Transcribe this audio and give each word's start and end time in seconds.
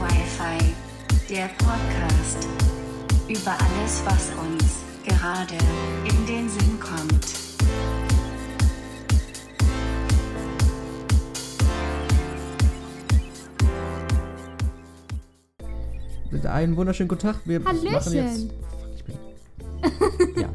Wi-Fi, 0.00 0.74
der 1.28 1.48
Podcast. 1.58 2.46
Über 3.28 3.50
alles, 3.50 4.00
was 4.04 4.30
uns 4.38 4.84
gerade 5.04 5.58
in 6.04 6.26
den 6.26 6.48
Sinn 6.48 6.78
kommt. 6.78 7.26
Einen 16.46 16.76
wunderschönen 16.76 17.08
guten 17.08 17.22
Tag. 17.22 17.40
Wir 17.44 17.64
Hallöchen. 17.64 17.92
machen 17.92 18.12
jetzt. 18.12 18.67
Ja. 20.36 20.48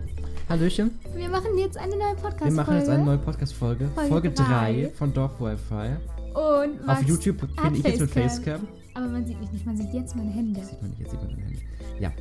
Hallöchen. 0.49 0.99
Wir 1.15 1.29
machen 1.29 1.57
jetzt 1.57 1.77
eine 1.77 1.95
neue 1.95 2.15
Podcast-Folge. 2.15 2.45
Wir 2.45 2.51
machen 2.51 2.75
jetzt 2.75 2.89
eine 2.89 3.03
neue 3.03 3.17
Podcast-Folge. 3.17 3.87
Folge 3.95 4.09
Folge 4.09 4.31
drei. 4.31 4.73
3 4.83 4.89
von 4.91 5.13
Dorf 5.13 5.39
Wi-Fi. 5.39 5.97
Und 6.33 6.85
Max 6.85 7.01
Auf 7.01 7.07
YouTube 7.07 7.39
bin 7.39 7.75
ich 7.75 7.83
jetzt 7.83 7.99
mit 8.01 8.09
Facecam. 8.09 8.59
Facecam. 8.61 8.67
Aber 8.95 9.07
man 9.07 9.25
sieht 9.25 9.39
mich 9.39 9.51
nicht, 9.51 9.65
man 9.65 9.77
sieht 9.77 9.93
jetzt 9.93 10.15
meine 10.15 10.31
Hände. 10.31 10.59
Das 10.59 10.69
sieht 10.69 10.81
man 10.81 10.91
nicht, 10.91 10.99
jetzt 10.99 11.11
sieht 11.11 11.21
man 11.21 11.29
deine 11.31 11.41
Hände. 11.43 11.59
Ja. 11.99 12.11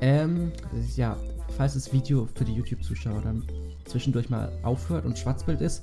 Ähm, 0.00 0.52
ja, 0.96 1.16
falls 1.56 1.74
das 1.74 1.92
Video 1.92 2.28
für 2.34 2.44
die 2.44 2.52
YouTube-Zuschauer 2.54 3.20
dann 3.22 3.44
zwischendurch 3.84 4.30
mal 4.30 4.50
aufhört 4.62 5.04
und 5.04 5.18
Schwarzbild 5.18 5.60
ist, 5.60 5.82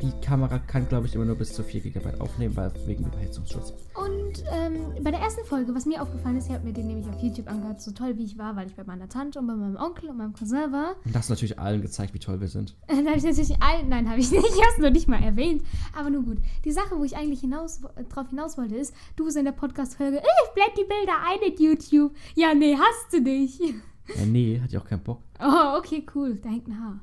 die 0.00 0.12
Kamera 0.20 0.58
kann, 0.60 0.88
glaube 0.88 1.06
ich, 1.06 1.14
immer 1.14 1.24
nur 1.24 1.34
bis 1.34 1.52
zu 1.52 1.62
4 1.64 1.80
GB 1.80 2.20
aufnehmen, 2.20 2.54
weil 2.56 2.72
wegen 2.86 3.04
Überhitzungsschutz. 3.06 3.74
Und 3.94 4.44
ähm, 4.52 4.94
bei 5.02 5.10
der 5.10 5.20
ersten 5.20 5.44
Folge, 5.44 5.74
was 5.74 5.86
mir 5.86 6.00
aufgefallen 6.00 6.36
ist, 6.36 6.46
ich 6.46 6.54
habe 6.54 6.64
mir 6.64 6.72
den 6.72 6.86
nämlich 6.86 7.08
auf 7.08 7.20
YouTube 7.20 7.48
angehört, 7.48 7.80
so 7.80 7.90
toll 7.90 8.16
wie 8.16 8.24
ich 8.24 8.38
war, 8.38 8.54
weil 8.54 8.68
ich 8.68 8.74
bei 8.74 8.84
meiner 8.84 9.08
Tante 9.08 9.40
und 9.40 9.48
bei 9.48 9.54
meinem 9.54 9.76
Onkel 9.76 10.08
und 10.08 10.16
meinem 10.18 10.34
Cousin 10.34 10.70
war. 10.70 10.94
Und 11.04 11.14
das 11.14 11.28
natürlich 11.28 11.58
allen 11.58 11.82
gezeigt, 11.82 12.14
wie 12.14 12.20
toll 12.20 12.40
wir 12.40 12.48
sind. 12.48 12.76
Dann 12.86 13.06
habe 13.06 13.18
ich 13.18 13.24
natürlich 13.24 13.60
allen, 13.60 13.88
nein, 13.88 14.08
habe 14.08 14.20
ich 14.20 14.30
nicht, 14.30 14.44
ich 14.48 14.62
habe 14.62 14.72
es 14.74 14.78
nur 14.78 14.90
nicht 14.90 15.08
mal 15.08 15.22
erwähnt. 15.22 15.62
Aber 15.96 16.10
nun 16.10 16.24
gut. 16.24 16.38
Die 16.64 16.72
Sache, 16.72 16.96
wo 16.96 17.02
ich 17.02 17.16
eigentlich 17.16 17.40
hinaus, 17.40 17.80
drauf 18.08 18.28
hinaus 18.30 18.56
wollte, 18.56 18.76
ist, 18.76 18.94
du 19.16 19.24
bist 19.24 19.36
in 19.36 19.46
der 19.46 19.52
Podcast-Folge, 19.52 20.18
ich 20.18 20.54
blend 20.54 20.72
die 20.78 20.84
Bilder 20.84 21.14
ein 21.28 21.52
in 21.52 21.62
YouTube. 21.62 22.14
Ja, 22.36 22.54
nee, 22.54 22.76
hast 22.76 23.12
du 23.12 23.20
nicht. 23.20 23.60
Ja, 23.60 24.24
nee, 24.26 24.60
hatte 24.60 24.76
ich 24.76 24.78
auch 24.78 24.86
keinen 24.86 25.02
Bock. 25.02 25.22
Oh, 25.40 25.78
okay, 25.78 26.06
cool, 26.14 26.36
da 26.36 26.48
hängt 26.48 26.68
ein 26.68 26.78
Haar. 26.80 27.00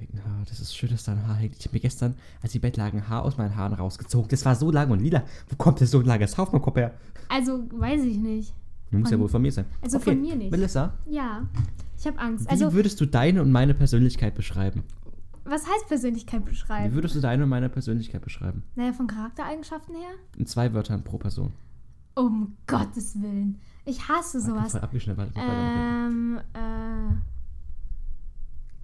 Ein 0.00 0.24
Haar, 0.24 0.44
das 0.48 0.60
ist 0.60 0.74
schön, 0.76 0.90
dass 0.90 1.04
da 1.04 1.12
ein 1.12 1.26
Haar 1.26 1.36
hängt. 1.36 1.56
Ich 1.58 1.64
habe 1.66 1.74
mir 1.76 1.80
gestern, 1.80 2.14
als 2.42 2.54
im 2.54 2.60
Bett 2.60 2.76
lag, 2.76 2.92
ein 2.92 3.08
Haar 3.08 3.22
aus 3.24 3.36
meinen 3.36 3.54
Haaren 3.56 3.74
rausgezogen. 3.74 4.28
Das 4.30 4.44
war 4.44 4.54
so 4.56 4.70
lang 4.70 4.90
und 4.90 5.00
lila. 5.00 5.22
Wo 5.48 5.56
kommt 5.56 5.80
das 5.80 5.90
so 5.90 5.98
ein 6.00 6.06
langes 6.06 6.36
Haar 6.38 6.44
auf 6.46 6.52
meinen 6.52 6.62
Kopf 6.62 6.76
her? 6.76 6.94
Also, 7.28 7.64
weiß 7.72 8.02
ich 8.04 8.16
nicht. 8.16 8.54
Muss 8.90 9.10
ja 9.10 9.16
Von- 9.16 9.20
wohl 9.22 9.28
von 9.28 9.42
mir 9.42 9.52
sein. 9.52 9.66
also 9.82 9.98
von 10.00 10.20
mir 10.20 10.34
nicht. 10.34 10.50
Melissa, 10.50 10.94
Ja, 11.08 11.46
ich 11.96 12.06
habe 12.06 12.18
Angst. 12.18 12.46
wie 12.46 12.50
Also, 12.50 12.72
würdest 12.72 13.00
du 13.00 13.06
deine 13.06 13.40
und 13.42 13.52
meine 13.52 13.74
Persönlichkeit 13.74 14.34
beschreiben? 14.34 14.82
was 15.44 15.62
heißt 15.66 15.88
Persönlichkeit 15.88 16.44
Wie 16.46 16.50
beschreiben? 16.50 16.94
würdest 16.94 17.14
du 17.16 17.20
deine 17.20 17.42
und 17.44 17.48
meine 17.48 17.68
Persönlichkeit 17.68 18.22
beschreiben? 18.22 18.62
Naja, 18.76 18.92
von 18.92 19.06
Charaktereigenschaften 19.06 19.94
her? 19.96 20.10
In 20.36 20.46
zwei 20.46 20.72
Wörtern 20.74 21.02
pro 21.04 21.18
Person. 21.18 21.52
Um 22.14 22.56
Gottes 22.66 23.20
Willen. 23.20 23.58
Ich 23.84 24.08
hasse 24.08 24.38
Ich 24.38 24.44
bin 24.44 24.54
sowas. 24.54 24.72
voll 24.72 24.80
abgeschnitten. 24.80 25.32
Ähm, 25.36 26.40
äh. 26.52 27.14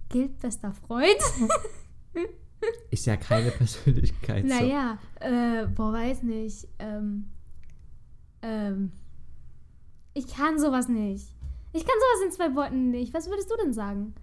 Gilt 0.09 0.39
bester 0.39 0.73
Freund? 0.73 1.17
Ist 2.91 3.05
ja 3.05 3.17
keine 3.17 3.51
Persönlichkeit. 3.51 4.47
so. 4.47 4.53
naja, 4.53 4.97
äh, 5.19 5.67
boah, 5.67 5.93
weiß 5.93 6.23
nicht. 6.23 6.67
Ähm, 6.79 7.29
ähm. 8.41 8.91
Ich 10.13 10.27
kann 10.27 10.57
sowas 10.57 10.87
nicht. 10.87 11.27
Ich 11.73 11.85
kann 11.85 11.95
sowas 11.99 12.25
in 12.25 12.31
zwei 12.31 12.55
Worten 12.55 12.89
nicht. 12.89 13.13
Was 13.13 13.29
würdest 13.29 13.51
du 13.51 13.55
denn 13.57 13.73
sagen? 13.73 14.15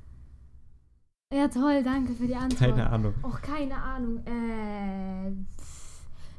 Ja, 1.33 1.49
toll, 1.49 1.83
danke 1.83 2.15
für 2.15 2.27
die 2.27 2.35
Antwort. 2.35 2.59
Keine 2.59 2.91
Ahnung. 2.91 3.15
Och, 3.23 3.41
keine 3.43 3.77
Ahnung. 3.77 4.25
Äh, 4.27 5.31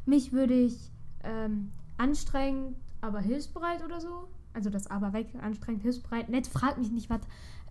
mich 0.05 0.33
würde 0.33 0.53
ich 0.53 0.91
ähm, 1.23 1.71
anstrengend, 1.97 2.77
aber 3.01 3.19
hilfsbereit 3.19 3.83
oder 3.83 4.01
so. 4.01 4.27
Also 4.53 4.69
das 4.69 4.87
aber 4.87 5.13
weg, 5.13 5.27
anstrengend, 5.41 5.83
hilfsbereit. 5.83 6.29
Nett, 6.29 6.47
frag 6.47 6.77
mich 6.77 6.91
nicht 6.91 7.09
was. 7.09 7.21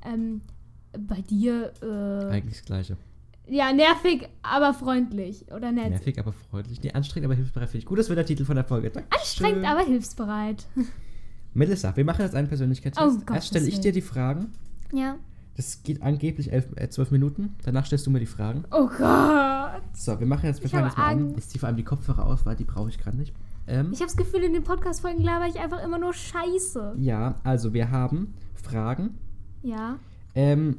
Ähm, 0.04 0.42
bei 0.98 1.20
dir, 1.22 1.72
äh, 1.82 2.26
Eigentlich 2.32 2.58
das 2.58 2.64
Gleiche. 2.66 2.96
ja, 3.48 3.72
nervig, 3.72 4.28
aber 4.42 4.74
freundlich. 4.74 5.44
Oder 5.52 5.72
nett. 5.72 5.90
Nervig, 5.90 6.18
aber 6.18 6.32
freundlich. 6.32 6.82
Nee, 6.82 6.92
anstrengend, 6.92 7.26
aber 7.26 7.34
hilfsbereit 7.34 7.68
finde 7.70 7.78
ich 7.78 7.86
gut. 7.86 7.98
Das 7.98 8.08
wird 8.08 8.18
der 8.18 8.26
Titel 8.26 8.44
von 8.44 8.56
der 8.56 8.64
Folge. 8.64 8.90
Dankeschön. 8.90 9.18
Anstrengend, 9.20 9.66
aber 9.66 9.80
hilfsbereit. 9.84 10.66
Melissa, 11.54 11.94
wir 11.96 12.04
machen 12.04 12.22
jetzt 12.22 12.34
einen 12.34 12.48
Persönlichkeitstest. 12.48 13.06
Oh, 13.06 13.18
Gottes 13.20 13.34
Erst 13.34 13.46
stelle 13.48 13.66
ich 13.68 13.80
dir 13.80 13.92
die 13.92 14.00
Fragen. 14.02 14.52
ja. 14.92 15.16
Das 15.56 15.84
geht 15.84 16.02
angeblich 16.02 16.50
elf, 16.52 16.66
äh, 16.74 16.88
zwölf 16.88 17.12
Minuten. 17.12 17.54
Danach 17.64 17.86
stellst 17.86 18.04
du 18.06 18.10
mir 18.10 18.18
die 18.18 18.26
Fragen. 18.26 18.64
Oh 18.72 18.88
Gott. 18.88 19.82
So, 19.92 20.18
wir 20.18 20.26
machen 20.26 20.46
jetzt, 20.46 20.58
wir 20.58 20.64
Ich 20.66 20.72
fangen 20.72 20.86
jetzt 20.86 20.98
mal 20.98 21.04
an. 21.12 21.34
Ich 21.38 21.46
ziehe 21.46 21.60
vor 21.60 21.68
allem 21.68 21.76
die 21.76 21.84
Kopfhörer 21.84 22.26
aus, 22.26 22.44
weil 22.44 22.56
die 22.56 22.64
brauche 22.64 22.88
ich 22.88 22.98
gerade 22.98 23.16
nicht. 23.16 23.32
Ähm, 23.68 23.90
Ich 23.92 24.00
habe 24.00 24.06
das 24.08 24.16
Gefühl, 24.16 24.42
in 24.42 24.52
den 24.52 24.64
Podcast-Folgen 24.64 25.22
laber 25.22 25.46
ich 25.46 25.60
einfach 25.60 25.80
immer 25.84 25.98
nur 26.00 26.12
Scheiße. 26.12 26.96
ja, 26.98 27.36
also 27.44 27.72
wir 27.72 27.92
haben 27.92 28.34
Fragen. 28.56 29.16
Ja. 29.62 30.00
Ähm, 30.34 30.78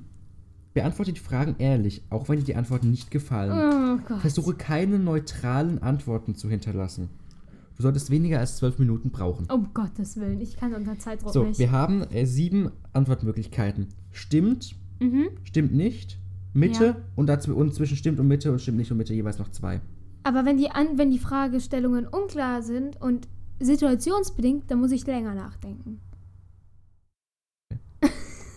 beantworte 0.74 1.14
die 1.14 1.20
Fragen 1.20 1.56
ehrlich, 1.60 2.04
auch 2.10 2.28
wenn 2.28 2.40
dir 2.40 2.46
die 2.46 2.56
Antworten 2.56 2.92
nicht 2.92 3.10
gefallen. 3.12 3.52
Oh 3.54 4.02
Gott. 4.08 4.20
Versuche 4.20 4.54
keine 4.56 5.00
neutralen 5.00 5.82
Antworten 5.82 6.36
zu 6.36 6.50
hinterlassen. 6.50 7.10
Du 7.78 7.84
solltest 7.84 8.10
weniger 8.10 8.40
als 8.40 8.58
zwölf 8.58 8.80
Minuten 8.80 9.10
brauchen. 9.12 9.48
Um 9.52 9.74
Gottes 9.74 10.18
Willen, 10.18 10.40
ich 10.42 10.56
kann 10.58 10.74
unter 10.74 10.98
Zeitdruck 10.98 11.34
So, 11.34 11.44
nicht. 11.44 11.60
wir 11.60 11.72
haben 11.72 12.04
äh, 12.12 12.26
sieben 12.26 12.72
Antwortmöglichkeiten. 12.94 13.88
Stimmt, 14.12 14.76
mhm. 15.00 15.28
stimmt 15.44 15.74
nicht, 15.74 16.18
Mitte 16.54 16.86
Ja. 16.86 16.96
und, 17.16 17.28
dazw 17.28 17.52
und 17.52 17.74
zwischen 17.74 17.98
stimmt 17.98 18.20
und 18.20 18.28
Mitte 18.28 18.52
und 18.52 18.62
stimmt 18.62 18.78
nicht 18.78 18.92
und 18.92 18.98
Mitte 18.98 19.14
jeweils 19.14 19.40
noch 19.40 19.50
zwei. 19.52 19.82
Aber 20.24 20.46
wenn 20.46 20.58
die, 20.58 20.72
an, 20.72 20.98
wenn 20.98 21.12
die 21.12 21.20
Fragestellungen 21.20 22.08
unklar 22.08 22.62
sind 22.62 23.00
und 23.02 23.28
situationsbedingt, 23.60 24.70
dann 24.72 24.80
muss 24.80 24.92
ich 24.92 25.06
länger 25.06 25.36
nachdenken. 25.36 26.00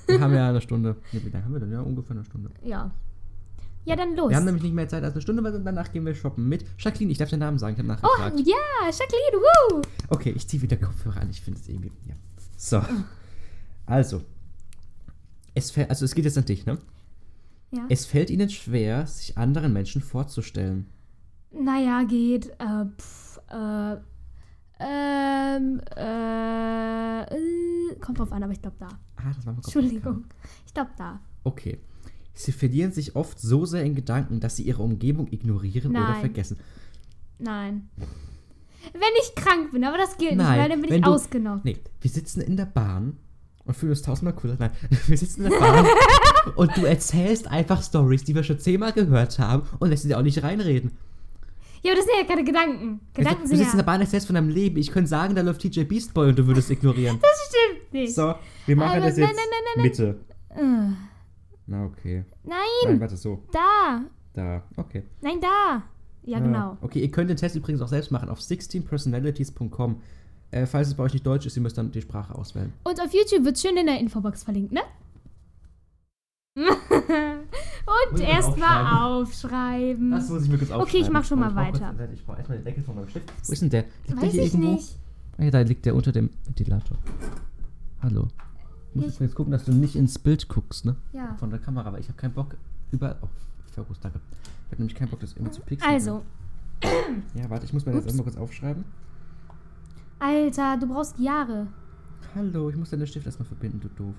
Wir 0.08 0.20
haben 0.20 0.34
ja 0.34 0.48
eine 0.48 0.60
Stunde. 0.60 0.96
Nee, 1.12 1.20
wie 1.24 1.30
lange 1.30 1.44
haben 1.44 1.52
wir 1.52 1.60
denn? 1.60 1.72
Ja, 1.72 1.80
ungefähr 1.80 2.16
eine 2.16 2.24
Stunde. 2.24 2.50
Ja. 2.64 2.90
Ja, 3.84 3.96
dann 3.96 4.16
los. 4.16 4.30
Wir 4.30 4.36
haben 4.36 4.44
nämlich 4.44 4.62
nicht 4.62 4.74
mehr 4.74 4.88
Zeit 4.88 5.02
als 5.02 5.14
eine 5.14 5.22
Stunde, 5.22 5.42
weil 5.42 5.62
danach 5.62 5.92
gehen 5.92 6.04
wir 6.04 6.14
shoppen 6.14 6.48
mit 6.48 6.64
Jacqueline. 6.78 7.10
Ich 7.10 7.18
darf 7.18 7.30
den 7.30 7.38
Namen 7.38 7.58
sagen, 7.58 7.74
ich 7.74 7.78
habe 7.78 7.88
oh, 8.02 8.06
nachgefragt. 8.08 8.40
ja, 8.46 8.84
Jacqueline, 8.84 9.36
woo! 9.40 9.82
Okay, 10.10 10.32
ich 10.36 10.46
ziehe 10.46 10.62
wieder 10.62 10.76
Kopfhörer 10.76 11.20
an. 11.20 11.30
Ich 11.30 11.40
finde 11.40 11.60
es 11.60 11.68
irgendwie. 11.68 11.92
Ja. 12.06 12.14
So. 12.56 12.82
Also. 13.86 14.22
Es 15.54 15.70
fällt, 15.70 15.90
also 15.90 16.04
es 16.04 16.14
geht 16.14 16.24
jetzt 16.24 16.36
an 16.36 16.44
dich, 16.44 16.66
ne? 16.66 16.78
Ja. 17.70 17.86
Es 17.88 18.06
fällt 18.06 18.30
ihnen 18.30 18.50
schwer, 18.50 19.06
sich 19.06 19.36
anderen 19.38 19.72
Menschen 19.72 20.02
vorzustellen. 20.02 20.86
naja, 21.50 22.02
geht. 22.04 22.50
Äh, 22.58 22.84
pff, 22.98 23.40
äh, 23.50 23.96
ähm, 24.80 25.80
äh, 25.96 27.22
äh, 27.22 27.96
kommt 28.00 28.18
drauf 28.18 28.32
an, 28.32 28.42
aber 28.42 28.52
ich 28.52 28.62
glaube 28.62 28.76
da. 28.78 28.88
Ah, 29.18 29.32
das 29.34 29.44
war 29.46 29.54
Entschuldigung. 29.54 30.24
Ich 30.66 30.74
glaube 30.74 30.90
da. 30.96 31.20
Okay. 31.44 31.78
Sie 32.34 32.52
verlieren 32.52 32.92
sich 32.92 33.16
oft 33.16 33.40
so 33.40 33.66
sehr 33.66 33.82
in 33.84 33.94
Gedanken, 33.96 34.38
dass 34.40 34.56
sie 34.56 34.62
ihre 34.62 34.82
Umgebung 34.82 35.26
ignorieren 35.32 35.90
oder 35.90 36.00
Nein. 36.10 36.20
vergessen. 36.20 36.58
Nein. 37.38 37.88
Wenn 38.92 39.00
ich 39.22 39.34
krank 39.34 39.72
bin, 39.72 39.84
aber 39.84 39.98
das 39.98 40.16
gilt 40.18 40.36
Nein, 40.36 40.50
nicht, 40.52 40.58
weil 40.60 40.68
dann 40.68 40.82
bin 40.82 40.92
ich 40.94 41.02
du- 41.02 41.10
ausgenockt. 41.10 41.64
Nee, 41.64 41.76
wir 42.00 42.10
sitzen 42.10 42.40
in 42.40 42.56
der 42.56 42.66
Bahn 42.66 43.16
und 43.64 43.76
fühlen 43.76 43.90
uns 43.90 44.02
tausendmal 44.02 44.34
cooler. 44.34 44.56
Nein, 44.58 44.70
wir 45.06 45.18
sitzen 45.18 45.44
in 45.44 45.50
der 45.50 45.58
Bahn 45.58 45.86
und 46.56 46.76
du 46.76 46.84
erzählst 46.84 47.48
einfach 47.48 47.82
Stories, 47.82 48.22
die 48.24 48.34
wir 48.36 48.44
schon 48.44 48.60
zehnmal 48.60 48.92
gehört 48.92 49.38
haben 49.40 49.64
und 49.80 49.90
lässt 49.90 50.02
sie 50.04 50.08
dir 50.08 50.18
auch 50.18 50.22
nicht 50.22 50.42
reinreden. 50.42 50.92
Ja, 51.82 51.92
aber 51.92 52.00
das 52.00 52.06
sind 52.06 52.14
ja 52.18 52.24
keine 52.24 52.44
Gedanken. 52.44 53.00
Gedanken 53.14 53.42
du 53.42 53.48
sind 53.48 53.58
sitzt 53.58 53.72
in 53.72 53.78
ja. 53.78 53.84
der 53.84 53.90
Bahn, 53.92 54.00
erzählst 54.00 54.26
von 54.26 54.34
deinem 54.34 54.48
Leben. 54.48 54.76
Ich 54.78 54.90
könnte 54.90 55.08
sagen, 55.08 55.34
da 55.34 55.42
läuft 55.42 55.60
TJ 55.62 55.82
Beast 55.82 56.12
Boy 56.14 56.30
und 56.30 56.38
du 56.38 56.46
würdest 56.46 56.70
ignorieren. 56.70 57.18
Das 57.22 57.48
stimmt 57.48 57.92
nicht. 57.92 58.14
So, 58.14 58.34
wir 58.66 58.76
machen 58.76 58.98
Aber 58.98 59.06
das 59.06 59.16
nein, 59.16 59.28
jetzt 59.28 59.36
nein, 59.36 59.46
nein, 59.50 59.64
nein, 59.76 59.84
Mitte. 59.84 60.20
Äh, 60.50 60.96
Na, 61.66 61.84
okay. 61.84 62.24
nein, 62.44 62.58
Nein, 62.84 63.00
warte, 63.00 63.16
so. 63.16 63.42
da. 63.52 64.02
Da, 64.34 64.62
okay. 64.76 65.02
Nein, 65.20 65.40
da. 65.40 65.82
Ja, 66.24 66.36
Ah, 66.36 66.40
genau. 66.40 66.76
Okay, 66.82 67.00
ihr 67.00 67.10
könnt 67.10 67.30
den 67.30 67.36
Test 67.36 67.56
übrigens 67.56 67.80
auch 67.80 67.88
selbst 67.88 68.10
machen 68.10 68.28
auf 68.28 68.38
16personalities.com. 68.40 70.02
Äh, 70.50 70.66
falls 70.66 70.88
es 70.88 70.94
bei 70.94 71.04
euch 71.04 71.12
nicht 71.12 71.26
Deutsch 71.26 71.46
ist, 71.46 71.56
ihr 71.56 71.62
müsst 71.62 71.76
dann 71.78 71.90
die 71.90 72.00
Sprache 72.02 72.34
auswählen. 72.34 72.72
Und 72.84 73.00
auf 73.00 73.12
YouTube 73.12 73.44
wird 73.44 73.58
schön 73.58 73.76
in 73.76 73.86
der 73.86 73.98
Infobox 73.98 74.44
verlinkt, 74.44 74.72
ne? 74.72 74.80
Und 78.12 78.20
erstmal 78.20 79.02
aufschreiben. 79.20 80.10
Das 80.10 80.28
muss 80.28 80.42
ich 80.44 80.48
mir 80.50 80.58
kurz 80.58 80.70
aufschreiben. 80.70 80.88
Okay, 80.88 80.98
ich 81.02 81.10
mach 81.10 81.24
schon 81.24 81.38
mal 81.40 81.54
weiter. 81.54 81.94
Ich 82.12 82.24
brauche 82.24 82.38
erstmal 82.38 82.58
den 82.58 82.64
Deckel 82.64 82.82
von 82.82 82.96
meinem 82.96 83.08
Stift. 83.08 83.32
Wo 83.46 83.52
ist 83.52 83.62
denn 83.62 83.70
der? 83.70 83.84
Liegt 84.06 84.08
der 84.08 84.16
Weiß 84.16 84.32
hier 84.32 84.42
ich 84.42 84.54
irgendwo? 84.54 84.72
nicht. 84.72 84.96
Ah, 85.38 85.44
ja, 85.44 85.50
da 85.50 85.60
liegt 85.60 85.86
der 85.86 85.94
unter 85.94 86.12
dem 86.12 86.30
Ventilator. 86.44 86.96
Hallo. 88.02 88.28
Du 88.94 89.00
musst 89.00 89.20
jetzt 89.20 89.34
gucken, 89.34 89.52
dass 89.52 89.64
du 89.64 89.72
nicht 89.72 89.94
ins 89.96 90.18
Bild 90.18 90.48
guckst, 90.48 90.84
ne? 90.84 90.96
Ja. 91.12 91.36
Von 91.38 91.50
der 91.50 91.58
Kamera, 91.58 91.92
weil 91.92 92.00
ich 92.00 92.08
habe 92.08 92.16
keinen 92.18 92.34
Bock 92.34 92.56
überall. 92.90 93.16
Oh, 93.22 93.28
Fokus, 93.72 94.00
danke. 94.00 94.20
Ich 94.66 94.72
habe 94.72 94.82
nämlich 94.82 94.94
keinen 94.96 95.08
Bock, 95.08 95.20
das 95.20 95.34
immer 95.34 95.50
zu 95.52 95.60
pixeln. 95.62 95.90
Also, 95.92 96.22
Ja, 97.34 97.48
warte, 97.48 97.64
ich 97.66 97.72
muss 97.72 97.86
mir 97.86 97.92
das 97.92 98.04
erstmal 98.04 98.24
kurz 98.24 98.36
aufschreiben. 98.36 98.84
Alter, 100.18 100.76
du 100.78 100.86
brauchst 100.88 101.18
Jahre. 101.18 101.68
Hallo, 102.34 102.70
ich 102.70 102.76
muss 102.76 102.90
deinen 102.90 103.06
Stift 103.06 103.26
erstmal 103.26 103.46
verbinden, 103.46 103.80
du 103.80 103.88
doof. 103.88 104.14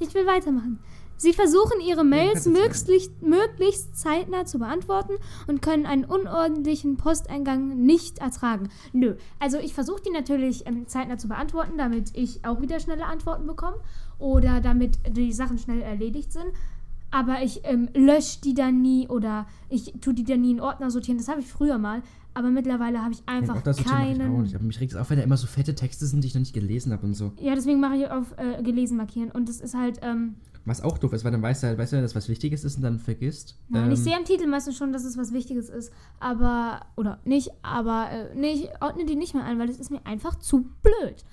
Ich 0.00 0.14
will 0.14 0.26
weitermachen. 0.26 0.78
Sie 1.20 1.32
versuchen 1.32 1.80
ihre 1.80 2.04
Mails 2.04 2.46
möglichst, 2.46 3.22
möglichst 3.22 3.96
zeitnah 3.96 4.44
zu 4.44 4.60
beantworten 4.60 5.14
und 5.48 5.60
können 5.62 5.84
einen 5.84 6.04
unordentlichen 6.04 6.96
Posteingang 6.96 7.84
nicht 7.84 8.18
ertragen. 8.20 8.68
Nö, 8.92 9.16
also 9.40 9.58
ich 9.58 9.74
versuche 9.74 10.00
die 10.00 10.10
natürlich 10.10 10.64
ähm, 10.68 10.86
zeitnah 10.86 11.18
zu 11.18 11.26
beantworten, 11.26 11.76
damit 11.76 12.12
ich 12.14 12.44
auch 12.44 12.60
wieder 12.60 12.78
schnelle 12.78 13.06
Antworten 13.06 13.48
bekomme 13.48 13.78
oder 14.20 14.60
damit 14.60 14.98
die 15.08 15.32
Sachen 15.32 15.58
schnell 15.58 15.82
erledigt 15.82 16.32
sind. 16.32 16.52
Aber 17.10 17.42
ich 17.42 17.62
ähm, 17.64 17.88
lösche 17.94 18.40
die 18.42 18.54
dann 18.54 18.80
nie 18.80 19.08
oder 19.08 19.46
ich 19.70 19.94
tue 20.00 20.14
die 20.14 20.24
dann 20.24 20.42
nie 20.42 20.52
in 20.52 20.60
Ordner 20.60 20.90
sortieren. 20.92 21.18
Das 21.18 21.26
habe 21.26 21.40
ich 21.40 21.48
früher 21.48 21.78
mal. 21.78 22.02
Aber 22.38 22.50
mittlerweile 22.50 23.02
habe 23.02 23.12
ich 23.12 23.22
einfach 23.26 23.56
Auch 23.56 23.62
das 23.62 23.78
Sortieren 23.78 23.98
mache 23.98 24.12
ich 24.12 24.14
auch 24.20 24.24
keinen. 24.28 24.42
nicht. 24.42 24.54
Aber 24.54 24.64
mich 24.64 24.78
regt 24.80 24.92
es 24.92 24.96
auf, 24.98 25.10
wenn 25.10 25.18
da 25.18 25.24
immer 25.24 25.36
so 25.36 25.48
fette 25.48 25.74
Texte 25.74 26.06
sind, 26.06 26.22
die 26.22 26.28
ich 26.28 26.34
noch 26.34 26.40
nicht 26.40 26.54
gelesen 26.54 26.92
habe 26.92 27.04
und 27.04 27.14
so. 27.14 27.32
Ja, 27.40 27.54
deswegen 27.56 27.80
mache 27.80 27.96
ich 27.96 28.08
auf 28.08 28.26
äh, 28.36 28.62
gelesen 28.62 28.96
markieren. 28.96 29.32
Und 29.32 29.48
das 29.48 29.60
ist 29.60 29.74
halt, 29.74 29.98
ähm, 30.02 30.36
Was 30.64 30.80
auch 30.80 30.98
doof 30.98 31.12
ist, 31.14 31.24
weil 31.24 31.32
dann 31.32 31.42
weißt 31.42 31.62
du 31.64 31.66
halt, 31.66 31.78
weißt 31.78 31.94
du, 31.94 32.00
dass 32.00 32.14
was 32.14 32.28
Wichtiges 32.28 32.62
ist 32.62 32.76
und 32.76 32.82
dann 32.82 33.00
vergisst. 33.00 33.58
Nein, 33.68 33.86
Ähm, 33.86 33.90
ich 33.92 33.98
sehe 33.98 34.16
am 34.16 34.24
Titel 34.24 34.46
meistens 34.46 34.76
schon, 34.76 34.92
dass 34.92 35.04
es 35.04 35.18
was 35.18 35.32
Wichtiges 35.32 35.68
ist, 35.68 35.92
aber, 36.20 36.82
oder 36.96 37.18
nicht, 37.24 37.50
aber, 37.62 38.08
äh, 38.12 38.34
nee, 38.36 38.52
ich 38.52 38.68
ordne 38.80 39.04
die 39.04 39.16
nicht 39.16 39.34
mehr 39.34 39.44
ein, 39.44 39.58
weil 39.58 39.66
das 39.66 39.78
ist 39.78 39.90
mir 39.90 40.06
einfach 40.06 40.36
zu 40.36 40.68
blöd. 40.82 41.24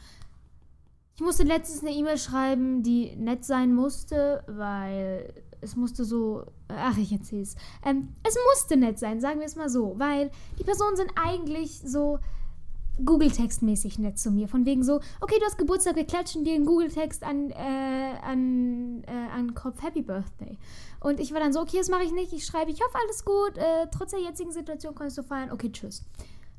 Ich 1.18 1.22
musste 1.22 1.44
letztens 1.44 1.82
eine 1.82 1.96
E-Mail 1.96 2.18
schreiben, 2.18 2.84
die 2.84 3.16
nett 3.16 3.46
sein 3.46 3.74
musste, 3.74 4.44
weil 4.48 5.34
es 5.62 5.76
musste 5.76 6.06
so, 6.06 6.46
ach, 6.68 6.98
ich 6.98 7.12
erzähl's. 7.12 7.56
Ähm, 7.86 8.10
es 8.24 8.36
musste 8.52 8.78
nett 8.78 9.00
sein, 9.00 9.22
sagen 9.22 9.40
wir 9.40 9.46
es 9.46 9.56
mal 9.56 9.70
so, 9.70 9.94
weil 9.98 10.32
die 10.60 10.64
Personen 10.64 10.96
sind 10.96 11.12
eigentlich 11.16 11.82
so 11.86 12.20
Google-Text-mäßig 13.04 14.00
nett 14.00 14.18
zu 14.18 14.32
mir. 14.32 14.48
Von 14.48 14.66
wegen 14.66 14.84
so, 14.84 15.02
okay, 15.20 15.36
du 15.40 15.46
hast 15.46 15.58
Geburtstag, 15.58 15.96
wir 15.96 16.06
klatschen 16.06 16.44
dir 16.44 16.56
einen 16.56 16.66
Google-Text 16.66 17.24
an, 17.24 17.52
äh, 17.52 18.14
an, 18.22 19.04
äh, 19.06 19.32
an 19.34 19.54
Kopf 19.54 19.82
Happy 19.82 20.02
Birthday. 20.02 20.58
Und 21.02 21.20
ich 21.20 21.34
war 21.34 21.40
dann 21.40 21.54
so, 21.54 21.62
okay, 21.62 21.78
das 21.78 21.90
mache 21.90 22.04
ich 22.04 22.12
nicht. 22.12 22.34
Ich 22.34 22.46
schreibe, 22.46 22.72
ich 22.72 22.82
hoffe, 22.82 22.98
alles 23.04 23.26
gut. 23.26 23.58
Äh, 23.58 23.88
trotz 23.92 24.12
der 24.12 24.22
jetzigen 24.22 24.52
Situation 24.52 24.96
kannst 24.96 25.18
du 25.18 25.24
feiern. 25.24 25.52
Okay, 25.52 25.72
tschüss. 25.72 26.04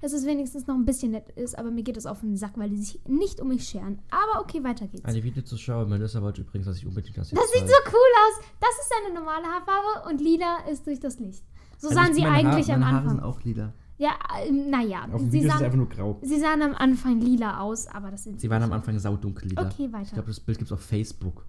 Dass 0.01 0.13
es 0.13 0.27
wenigstens 0.27 0.67
noch 0.67 0.75
ein 0.75 0.85
bisschen 0.85 1.13
nett 1.13 1.31
ist, 1.31 1.59
aber 1.59 1.71
mir 1.71 1.83
geht 1.83 1.97
es 1.97 2.05
auf 2.07 2.21
den 2.21 2.37
Sack, 2.37 2.53
weil 2.57 2.69
die 2.69 2.77
sich 2.77 3.01
nicht 3.09 3.41
um 3.41 3.49
mich 3.49 3.65
scheren. 3.67 3.99
Aber 4.11 4.43
okay, 4.43 4.63
weiter 4.63 4.87
geht's. 4.87 5.05
Eine 5.07 5.23
Videozuschauer, 5.25 5.87
Melissa 5.87 6.21
wollte 6.21 6.43
übrigens, 6.43 6.67
dass 6.67 6.77
ich 6.77 6.87
unbedingt 6.87 7.17
das 7.17 7.31
Das 7.31 7.51
sieht 7.53 7.61
zeige. 7.61 7.69
so 7.69 7.91
cool 7.93 8.13
aus. 8.27 8.45
Das 8.61 8.71
ist 8.85 8.93
eine 9.05 9.15
normale 9.15 9.45
Haarfarbe 9.47 10.09
und 10.11 10.21
lila 10.21 10.59
ist 10.71 10.87
durch 10.87 11.01
das 11.01 11.19
Licht. 11.19 11.43
So 11.79 11.89
Also 11.89 11.99
sahen 12.01 12.15
sie 12.15 12.25
eigentlich 12.25 12.69
Haare, 12.69 12.75
am 12.75 12.81
meine 12.81 12.87
Haare 12.87 12.97
Anfang. 12.99 13.11
sind 13.17 13.25
auch 13.25 13.43
lila. 13.43 13.73
Ja, 13.99 14.11
ähm, 14.47 14.69
naja. 14.69 15.05
Auf 15.11 15.21
dem 15.23 15.31
Sie 15.31 15.39
Video 15.39 15.49
ist 15.49 15.53
sahen, 15.55 15.65
einfach 15.65 15.77
nur 15.79 15.89
grau. 15.89 16.19
sie 16.23 16.39
sahen 16.39 16.61
am 16.63 16.75
Anfang 16.75 17.19
lila 17.21 17.61
aus, 17.61 17.87
aber 17.87 18.11
das 18.11 18.25
sind 18.25 18.39
Sie 18.41 18.51
waren 18.51 18.63
am 18.63 18.73
Anfang 18.73 18.99
saudunkel 18.99 19.49
lila. 19.49 19.63
Okay, 19.67 19.91
weiter. 19.91 20.03
Ich 20.05 20.13
glaube, 20.13 20.29
das 20.29 20.41
Bild 20.41 20.59
gibt 20.59 20.69
es 20.71 20.73
auf 20.73 20.83
Facebook. 20.83 21.47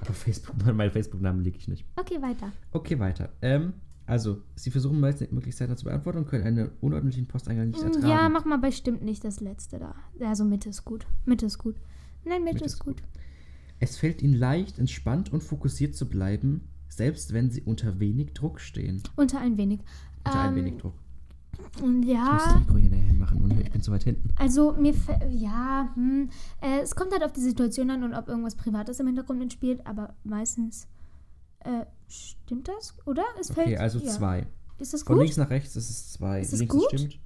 Aber 0.00 0.10
auf 0.10 0.16
Facebook, 0.16 0.54
meinen 0.74 0.90
Facebook-Namen 0.90 1.42
lege 1.42 1.58
ich 1.58 1.68
nicht. 1.68 1.84
Okay, 1.96 2.20
weiter. 2.22 2.50
Okay, 2.72 2.98
weiter. 2.98 3.28
Ähm, 3.42 3.74
also, 4.06 4.42
sie 4.54 4.70
versuchen 4.70 5.00
meist 5.00 5.20
möglichst 5.32 5.58
zeitnah 5.58 5.76
zu 5.76 5.84
beantworten 5.84 6.18
und 6.18 6.28
können 6.28 6.44
einen 6.46 6.70
unordentlichen 6.80 7.26
Posteingang 7.26 7.68
nicht 7.68 7.82
ertragen. 7.82 8.06
Mm, 8.06 8.08
Ja, 8.08 8.28
mach 8.28 8.44
mal 8.44 8.58
bestimmt 8.58 9.02
nicht 9.02 9.24
das 9.24 9.40
letzte 9.40 9.78
da. 9.78 9.94
Also 10.20 10.44
Mitte 10.44 10.68
ist 10.68 10.84
gut. 10.84 11.06
Mitte 11.24 11.46
ist 11.46 11.58
gut. 11.58 11.76
Nein, 12.24 12.42
Mitte, 12.44 12.54
Mitte 12.54 12.64
ist 12.66 12.74
ist 12.74 12.78
gut. 12.80 13.02
Es 13.78 13.96
fällt 13.98 14.22
ihnen 14.22 14.34
leicht, 14.34 14.78
entspannt 14.78 15.32
und 15.32 15.42
fokussiert 15.42 15.94
zu 15.94 16.08
bleiben, 16.08 16.62
selbst 16.88 17.32
wenn 17.32 17.50
sie 17.50 17.62
unter 17.62 18.00
wenig 18.00 18.32
Druck 18.32 18.60
stehen. 18.60 19.02
Unter 19.16 19.38
ein 19.40 19.56
wenig. 19.58 19.80
Unter 20.24 20.40
ein 20.40 20.50
Ähm, 20.50 20.56
wenig 20.64 20.76
Druck. 20.78 20.94
Und 21.82 22.02
Ich 22.02 22.08
muss 22.14 22.42
das 22.44 22.52
ja, 22.52 22.58
Mikro 22.60 22.76
hier 22.78 22.90
näher 22.90 23.02
hinmachen 23.02 23.40
und 23.42 23.58
ich 23.60 23.70
bin 23.70 23.80
zu 23.80 23.90
weit 23.90 24.04
hinten. 24.04 24.28
also 24.36 24.72
mir, 24.74 24.94
ja, 25.30 25.90
hm, 25.94 26.28
äh, 26.60 26.80
es 26.82 26.94
kommt 26.94 27.12
halt 27.12 27.22
auf 27.24 27.32
die 27.32 27.40
Situation 27.40 27.90
an 27.90 28.02
und 28.04 28.14
ob 28.14 28.28
irgendwas 28.28 28.54
Privates 28.56 29.00
im 29.00 29.06
Hintergrund 29.06 29.38
mitspielt, 29.38 29.86
aber 29.86 30.14
meistens, 30.24 30.86
äh, 31.66 31.86
stimmt 32.08 32.68
das, 32.68 32.94
oder? 33.06 33.24
Es 33.40 33.50
fällt, 33.50 33.66
Okay, 33.66 33.76
also 33.78 33.98
ja. 33.98 34.10
zwei. 34.10 34.46
Ist 34.78 34.92
das 34.94 35.02
Von 35.02 35.16
gut? 35.16 35.22
links 35.24 35.36
nach 35.36 35.50
rechts 35.50 35.74
ist 35.76 35.90
es 35.90 36.12
zwei. 36.12 36.40
Ist 36.40 36.52
links 36.52 36.74
gut? 36.74 36.86
stimmt. 36.88 37.18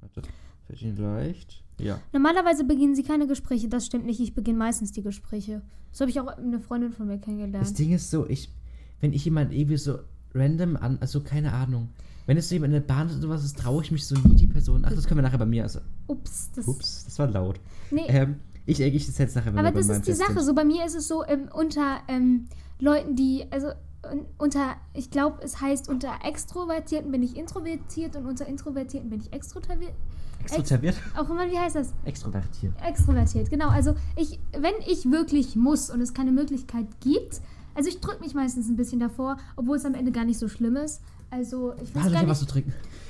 Warte, 0.00 0.22
fällt 0.66 0.82
ihnen 0.82 0.96
leicht. 0.96 1.62
Ja. 1.78 1.98
Normalerweise 2.12 2.64
beginnen 2.64 2.94
sie 2.94 3.02
keine 3.02 3.26
Gespräche, 3.26 3.68
das 3.68 3.86
stimmt 3.86 4.04
nicht, 4.06 4.20
ich 4.20 4.34
beginne 4.34 4.58
meistens 4.58 4.92
die 4.92 5.02
Gespräche. 5.02 5.62
So 5.92 6.02
habe 6.02 6.10
ich 6.10 6.20
auch 6.20 6.26
eine 6.28 6.60
Freundin 6.60 6.92
von 6.92 7.06
mir 7.06 7.16
Das 7.16 7.24
kennengelernt. 7.24 7.78
Ding 7.78 7.92
ist 7.92 8.10
so, 8.10 8.26
ich, 8.28 8.52
wenn 9.00 9.12
ich 9.12 9.24
jemand 9.24 9.52
irgendwie 9.52 9.76
so 9.78 9.98
random 10.34 10.76
an, 10.76 10.98
also 11.00 11.20
keine 11.22 11.52
Ahnung, 11.52 11.88
wenn 12.26 12.36
es 12.36 12.48
so 12.48 12.54
jemand 12.54 12.74
in 12.74 12.80
der 12.82 12.86
Bahn 12.86 13.08
ist 13.08 13.18
oder 13.18 13.30
was 13.30 13.44
ist, 13.44 13.58
traue 13.58 13.82
ich 13.82 13.90
mich 13.90 14.06
so 14.06 14.14
nie 14.14 14.36
die 14.36 14.46
Person. 14.46 14.84
Ach, 14.86 14.92
das 14.92 15.06
können 15.06 15.18
wir 15.18 15.22
nachher 15.22 15.38
bei 15.38 15.46
mir. 15.46 15.62
Also, 15.64 15.80
Ups, 16.06 16.50
das, 16.54 16.68
ups, 16.68 17.04
das 17.06 17.18
war 17.18 17.28
laut. 17.28 17.58
nee, 17.90 18.04
Ähm, 18.08 18.36
ich 18.66 18.78
ich 18.80 19.06
das 19.06 19.18
jetzt 19.18 19.34
nachher, 19.34 19.52
wenn 19.54 19.58
Aber 19.66 19.72
das 19.76 19.88
bei 19.88 19.94
ist 19.96 20.06
die 20.06 20.12
Sache. 20.12 20.40
So 20.42 20.54
bei 20.54 20.64
mir 20.64 20.84
ist 20.84 20.94
es 20.94 21.08
so 21.08 21.24
ähm, 21.26 21.48
unter 21.52 22.00
ähm, 22.08 22.46
Leuten, 22.80 23.14
die, 23.16 23.46
also 23.50 23.68
un- 24.10 24.26
unter, 24.38 24.76
ich 24.94 25.10
glaube, 25.10 25.38
es 25.42 25.60
heißt 25.60 25.88
unter 25.88 26.12
Extrovertierten 26.24 27.10
bin 27.10 27.22
ich 27.22 27.36
introvertiert 27.36 28.16
und 28.16 28.26
unter 28.26 28.46
Introvertierten 28.46 29.10
bin 29.10 29.20
ich 29.20 29.32
extrovertiert. 29.32 29.92
Extrovertiert? 30.42 30.96
Auch 31.16 31.28
immer, 31.28 31.50
wie 31.50 31.58
heißt 31.58 31.76
das? 31.76 31.92
Extrovertiert. 32.04 32.72
Extrovertiert, 32.86 33.50
genau. 33.50 33.68
Also 33.68 33.94
ich, 34.16 34.40
wenn 34.52 34.74
ich 34.86 35.10
wirklich 35.10 35.54
muss 35.56 35.90
und 35.90 36.00
es 36.00 36.14
keine 36.14 36.32
Möglichkeit 36.32 36.86
gibt, 37.00 37.40
also 37.74 37.88
ich 37.88 38.00
drücke 38.00 38.20
mich 38.20 38.34
meistens 38.34 38.68
ein 38.68 38.76
bisschen 38.76 39.00
davor, 39.00 39.36
obwohl 39.56 39.76
es 39.76 39.84
am 39.84 39.94
Ende 39.94 40.10
gar 40.12 40.24
nicht 40.24 40.38
so 40.38 40.48
schlimm 40.48 40.76
ist. 40.76 41.02
Also 41.30 41.72
ich 41.74 41.90
finde 41.92 42.00
es 42.00 42.06
ich 42.06 42.12
gar 42.12 42.26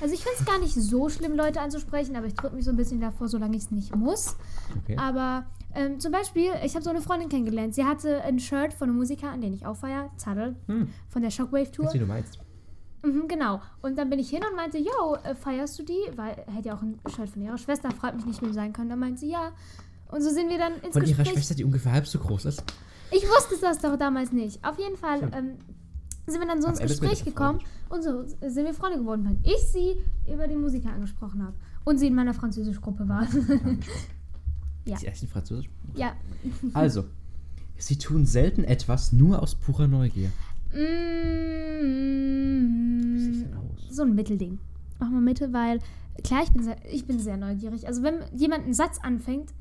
also 0.01 0.13
ich 0.13 0.23
finde 0.23 0.37
es 0.39 0.45
gar 0.45 0.59
nicht 0.59 0.75
so 0.75 1.09
schlimm, 1.09 1.35
Leute 1.35 1.59
anzusprechen, 1.61 2.15
aber 2.15 2.27
ich 2.27 2.35
drücke 2.35 2.55
mich 2.55 2.65
so 2.65 2.69
ein 2.71 2.77
bisschen 2.77 3.01
davor, 3.01 3.27
solange 3.27 3.55
ich 3.57 3.63
es 3.63 3.71
nicht 3.71 3.95
muss. 3.95 4.35
Okay. 4.83 4.95
Aber 4.97 5.45
ähm, 5.75 5.99
zum 5.99 6.11
Beispiel, 6.11 6.51
ich 6.63 6.73
habe 6.75 6.83
so 6.83 6.89
eine 6.89 7.01
Freundin 7.01 7.29
kennengelernt. 7.29 7.75
Sie 7.75 7.83
hatte 7.85 8.21
ein 8.23 8.39
Shirt 8.39 8.73
von 8.73 8.89
einem 8.89 8.97
Musiker, 8.97 9.29
an 9.29 9.41
den 9.41 9.53
ich 9.53 9.65
auch 9.65 9.75
feier, 9.75 10.09
Zadel, 10.17 10.55
Hm, 10.67 10.89
von 11.09 11.21
der 11.21 11.29
Shockwave 11.31 11.71
Tour. 11.71 11.87
du, 11.87 11.93
wie 11.93 11.99
du 11.99 12.05
meinst. 12.05 12.39
Mhm, 13.03 13.27
genau. 13.27 13.61
Und 13.81 13.97
dann 13.97 14.09
bin 14.09 14.19
ich 14.19 14.29
hin 14.29 14.41
und 14.47 14.55
meinte, 14.55 14.77
yo, 14.77 15.15
äh, 15.23 15.33
feierst 15.33 15.79
du 15.79 15.83
die? 15.83 15.99
Weil 16.15 16.35
er 16.45 16.53
hätte 16.53 16.67
ja 16.69 16.75
auch 16.75 16.81
ein 16.81 16.99
Shirt 17.15 17.29
von 17.29 17.41
ihrer 17.41 17.57
Schwester, 17.57 17.89
fragt 17.91 18.15
mich 18.15 18.25
nicht, 18.25 18.41
wie 18.43 18.53
sein 18.53 18.73
können. 18.73 18.89
Dann 18.89 18.99
meinte 18.99 19.21
sie, 19.21 19.31
ja. 19.31 19.51
Und 20.09 20.21
so 20.21 20.29
sind 20.29 20.49
wir 20.49 20.57
dann 20.59 20.73
ins 20.83 20.93
Von 20.93 21.01
ihrer 21.03 21.17
Gespräch. 21.17 21.33
Schwester, 21.33 21.55
die 21.55 21.63
ungefähr 21.63 21.93
halb 21.93 22.05
so 22.05 22.19
groß 22.19 22.45
ist. 22.45 22.63
Ich 23.11 23.23
wusste 23.23 23.55
das 23.59 23.79
doch 23.79 23.97
damals 23.97 24.31
nicht. 24.31 24.63
Auf 24.63 24.77
jeden 24.77 24.97
Fall 24.97 25.21
ähm, 25.33 25.57
sind 26.27 26.39
wir 26.39 26.47
dann 26.47 26.61
so 26.61 26.67
Aber 26.67 26.73
ins 26.73 26.79
er 26.79 26.85
ist 26.85 27.01
Gespräch 27.01 27.25
gekommen 27.25 27.59
und 27.89 28.03
so 28.03 28.23
sind 28.25 28.65
wir 28.65 28.73
Freunde 28.73 28.99
geworden, 28.99 29.25
weil 29.25 29.37
ich 29.51 29.61
sie 29.71 29.95
über 30.31 30.47
den 30.47 30.61
Musiker 30.61 30.91
angesprochen 30.93 31.43
habe. 31.43 31.55
Und 31.83 31.97
sie 31.97 32.07
in 32.07 32.13
meiner 32.15 32.33
Französischgruppe 32.35 33.09
war. 33.09 33.23
Ja. 33.23 33.29
Ist 34.85 34.99
sie 35.01 35.07
echt 35.07 35.21
in 35.23 35.27
Französisch? 35.29 35.69
ja. 35.95 36.13
Also, 36.73 37.05
sie 37.77 37.97
tun 37.97 38.25
selten 38.25 38.63
etwas 38.63 39.11
nur 39.11 39.41
aus 39.41 39.55
purer 39.55 39.87
Neugier. 39.87 40.31
Wie 40.71 40.79
Mm, 41.81 43.41
denn 43.43 43.53
aus? 43.55 43.87
so 43.89 44.03
ein 44.03 44.15
Mittelding. 44.15 44.59
Mach 44.99 45.09
mal 45.09 45.21
Mitte, 45.21 45.51
weil 45.53 45.79
klar, 46.23 46.43
ich 46.43 46.51
bin 46.51 46.63
sehr, 46.63 46.77
ich 46.91 47.05
bin 47.05 47.19
sehr 47.19 47.37
neugierig. 47.37 47.87
Also 47.87 48.03
wenn 48.03 48.15
jemand 48.35 48.63
einen 48.65 48.73
Satz 48.73 48.97
anfängt, 49.01 49.53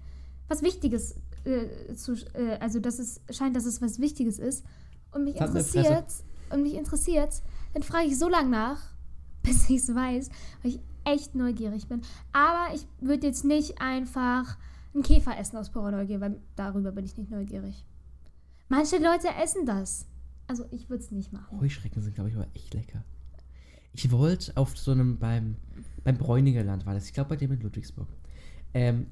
was 0.48 0.62
Wichtiges 0.62 1.16
äh, 1.44 1.94
zu, 1.94 2.12
äh, 2.34 2.58
also 2.60 2.80
dass 2.80 2.98
es 2.98 3.20
scheint, 3.30 3.56
dass 3.56 3.64
es 3.64 3.80
was 3.82 3.98
Wichtiges 4.00 4.38
ist 4.38 4.64
und 5.12 5.24
mich 5.24 5.36
interessiert 5.36 6.06
und 6.50 6.62
mich 6.62 6.74
interessiert, 6.74 7.42
dann 7.74 7.82
frage 7.82 8.06
ich 8.08 8.18
so 8.18 8.28
lange 8.28 8.50
nach, 8.50 8.80
bis 9.42 9.68
ich 9.70 9.76
es 9.78 9.94
weiß, 9.94 10.28
weil 10.62 10.72
ich 10.72 10.80
echt 11.04 11.34
neugierig 11.34 11.88
bin. 11.88 12.02
Aber 12.32 12.74
ich 12.74 12.86
würde 13.00 13.26
jetzt 13.26 13.44
nicht 13.44 13.80
einfach 13.80 14.56
einen 14.94 15.02
Käfer 15.02 15.38
essen 15.38 15.56
aus 15.56 15.70
purer 15.70 15.90
Neugier, 15.90 16.20
weil 16.20 16.40
darüber 16.56 16.92
bin 16.92 17.04
ich 17.04 17.16
nicht 17.16 17.30
neugierig. 17.30 17.84
Manche 18.68 18.96
Leute 18.96 19.28
essen 19.42 19.66
das. 19.66 20.06
Also 20.46 20.64
ich 20.70 20.88
würde 20.90 21.02
es 21.02 21.10
nicht 21.10 21.32
machen. 21.32 21.60
Heuschrecken 21.60 22.02
sind, 22.02 22.14
glaube 22.14 22.30
ich, 22.30 22.36
aber 22.36 22.48
echt 22.54 22.74
lecker. 22.74 23.04
Ich 23.92 24.10
wollte 24.10 24.56
auf 24.56 24.76
so 24.76 24.92
einem, 24.92 25.18
beim, 25.18 25.56
beim 26.04 26.16
Bräuniger 26.16 26.64
Land 26.64 26.86
war 26.86 26.94
das, 26.94 27.06
ich 27.06 27.12
glaube 27.12 27.30
bei 27.30 27.36
dem 27.36 27.52
in 27.52 27.60
Ludwigsburg, 27.60 28.08
ähm, 28.74 29.06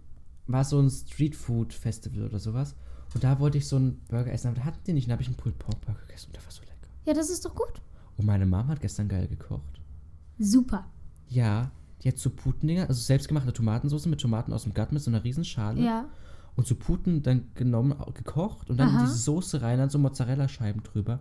war 0.46 0.64
so 0.64 0.80
ein 0.80 0.90
Streetfood-Festival 0.90 2.24
oder 2.24 2.38
sowas. 2.38 2.74
Und 3.14 3.24
da 3.24 3.38
wollte 3.40 3.58
ich 3.58 3.66
so 3.66 3.76
einen 3.76 4.00
Burger 4.08 4.32
essen, 4.32 4.48
aber 4.48 4.58
da 4.58 4.64
hatten 4.64 4.80
die 4.86 4.92
nicht. 4.92 5.04
Und 5.04 5.10
da 5.10 5.12
habe 5.12 5.22
ich 5.22 5.28
einen 5.28 5.36
Pulled 5.36 5.58
Pork 5.58 5.80
Burger 5.80 6.00
gegessen 6.06 6.28
und 6.28 6.36
der 6.36 6.44
war 6.44 6.50
so 6.50 6.60
lecker. 6.62 6.88
Ja, 7.04 7.14
das 7.14 7.30
ist 7.30 7.44
doch 7.44 7.54
gut. 7.54 7.80
Und 8.16 8.26
meine 8.26 8.46
Mama 8.46 8.68
hat 8.68 8.80
gestern 8.80 9.08
geil 9.08 9.28
gekocht. 9.28 9.80
Super. 10.38 10.86
Ja, 11.28 11.70
die 12.02 12.08
hat 12.08 12.18
so 12.18 12.30
Putendinger, 12.30 12.88
also 12.88 13.00
selbstgemachte 13.00 13.52
Tomatensauce 13.52 14.06
mit 14.06 14.20
Tomaten 14.20 14.52
aus 14.52 14.62
dem 14.64 14.74
Garten 14.74 14.94
mit 14.94 15.02
so 15.02 15.10
einer 15.10 15.24
riesen 15.24 15.44
Schale. 15.44 15.80
Ja. 15.82 16.04
Und 16.56 16.66
so 16.66 16.74
Puten 16.74 17.22
dann 17.22 17.46
genommen, 17.54 17.94
gekocht 18.14 18.68
und 18.70 18.78
dann 18.78 18.88
Aha. 18.88 19.02
diese 19.02 19.14
Soße 19.16 19.62
rein, 19.62 19.78
dann 19.78 19.90
so 19.90 19.98
Mozzarella-Scheiben 19.98 20.82
drüber. 20.82 21.20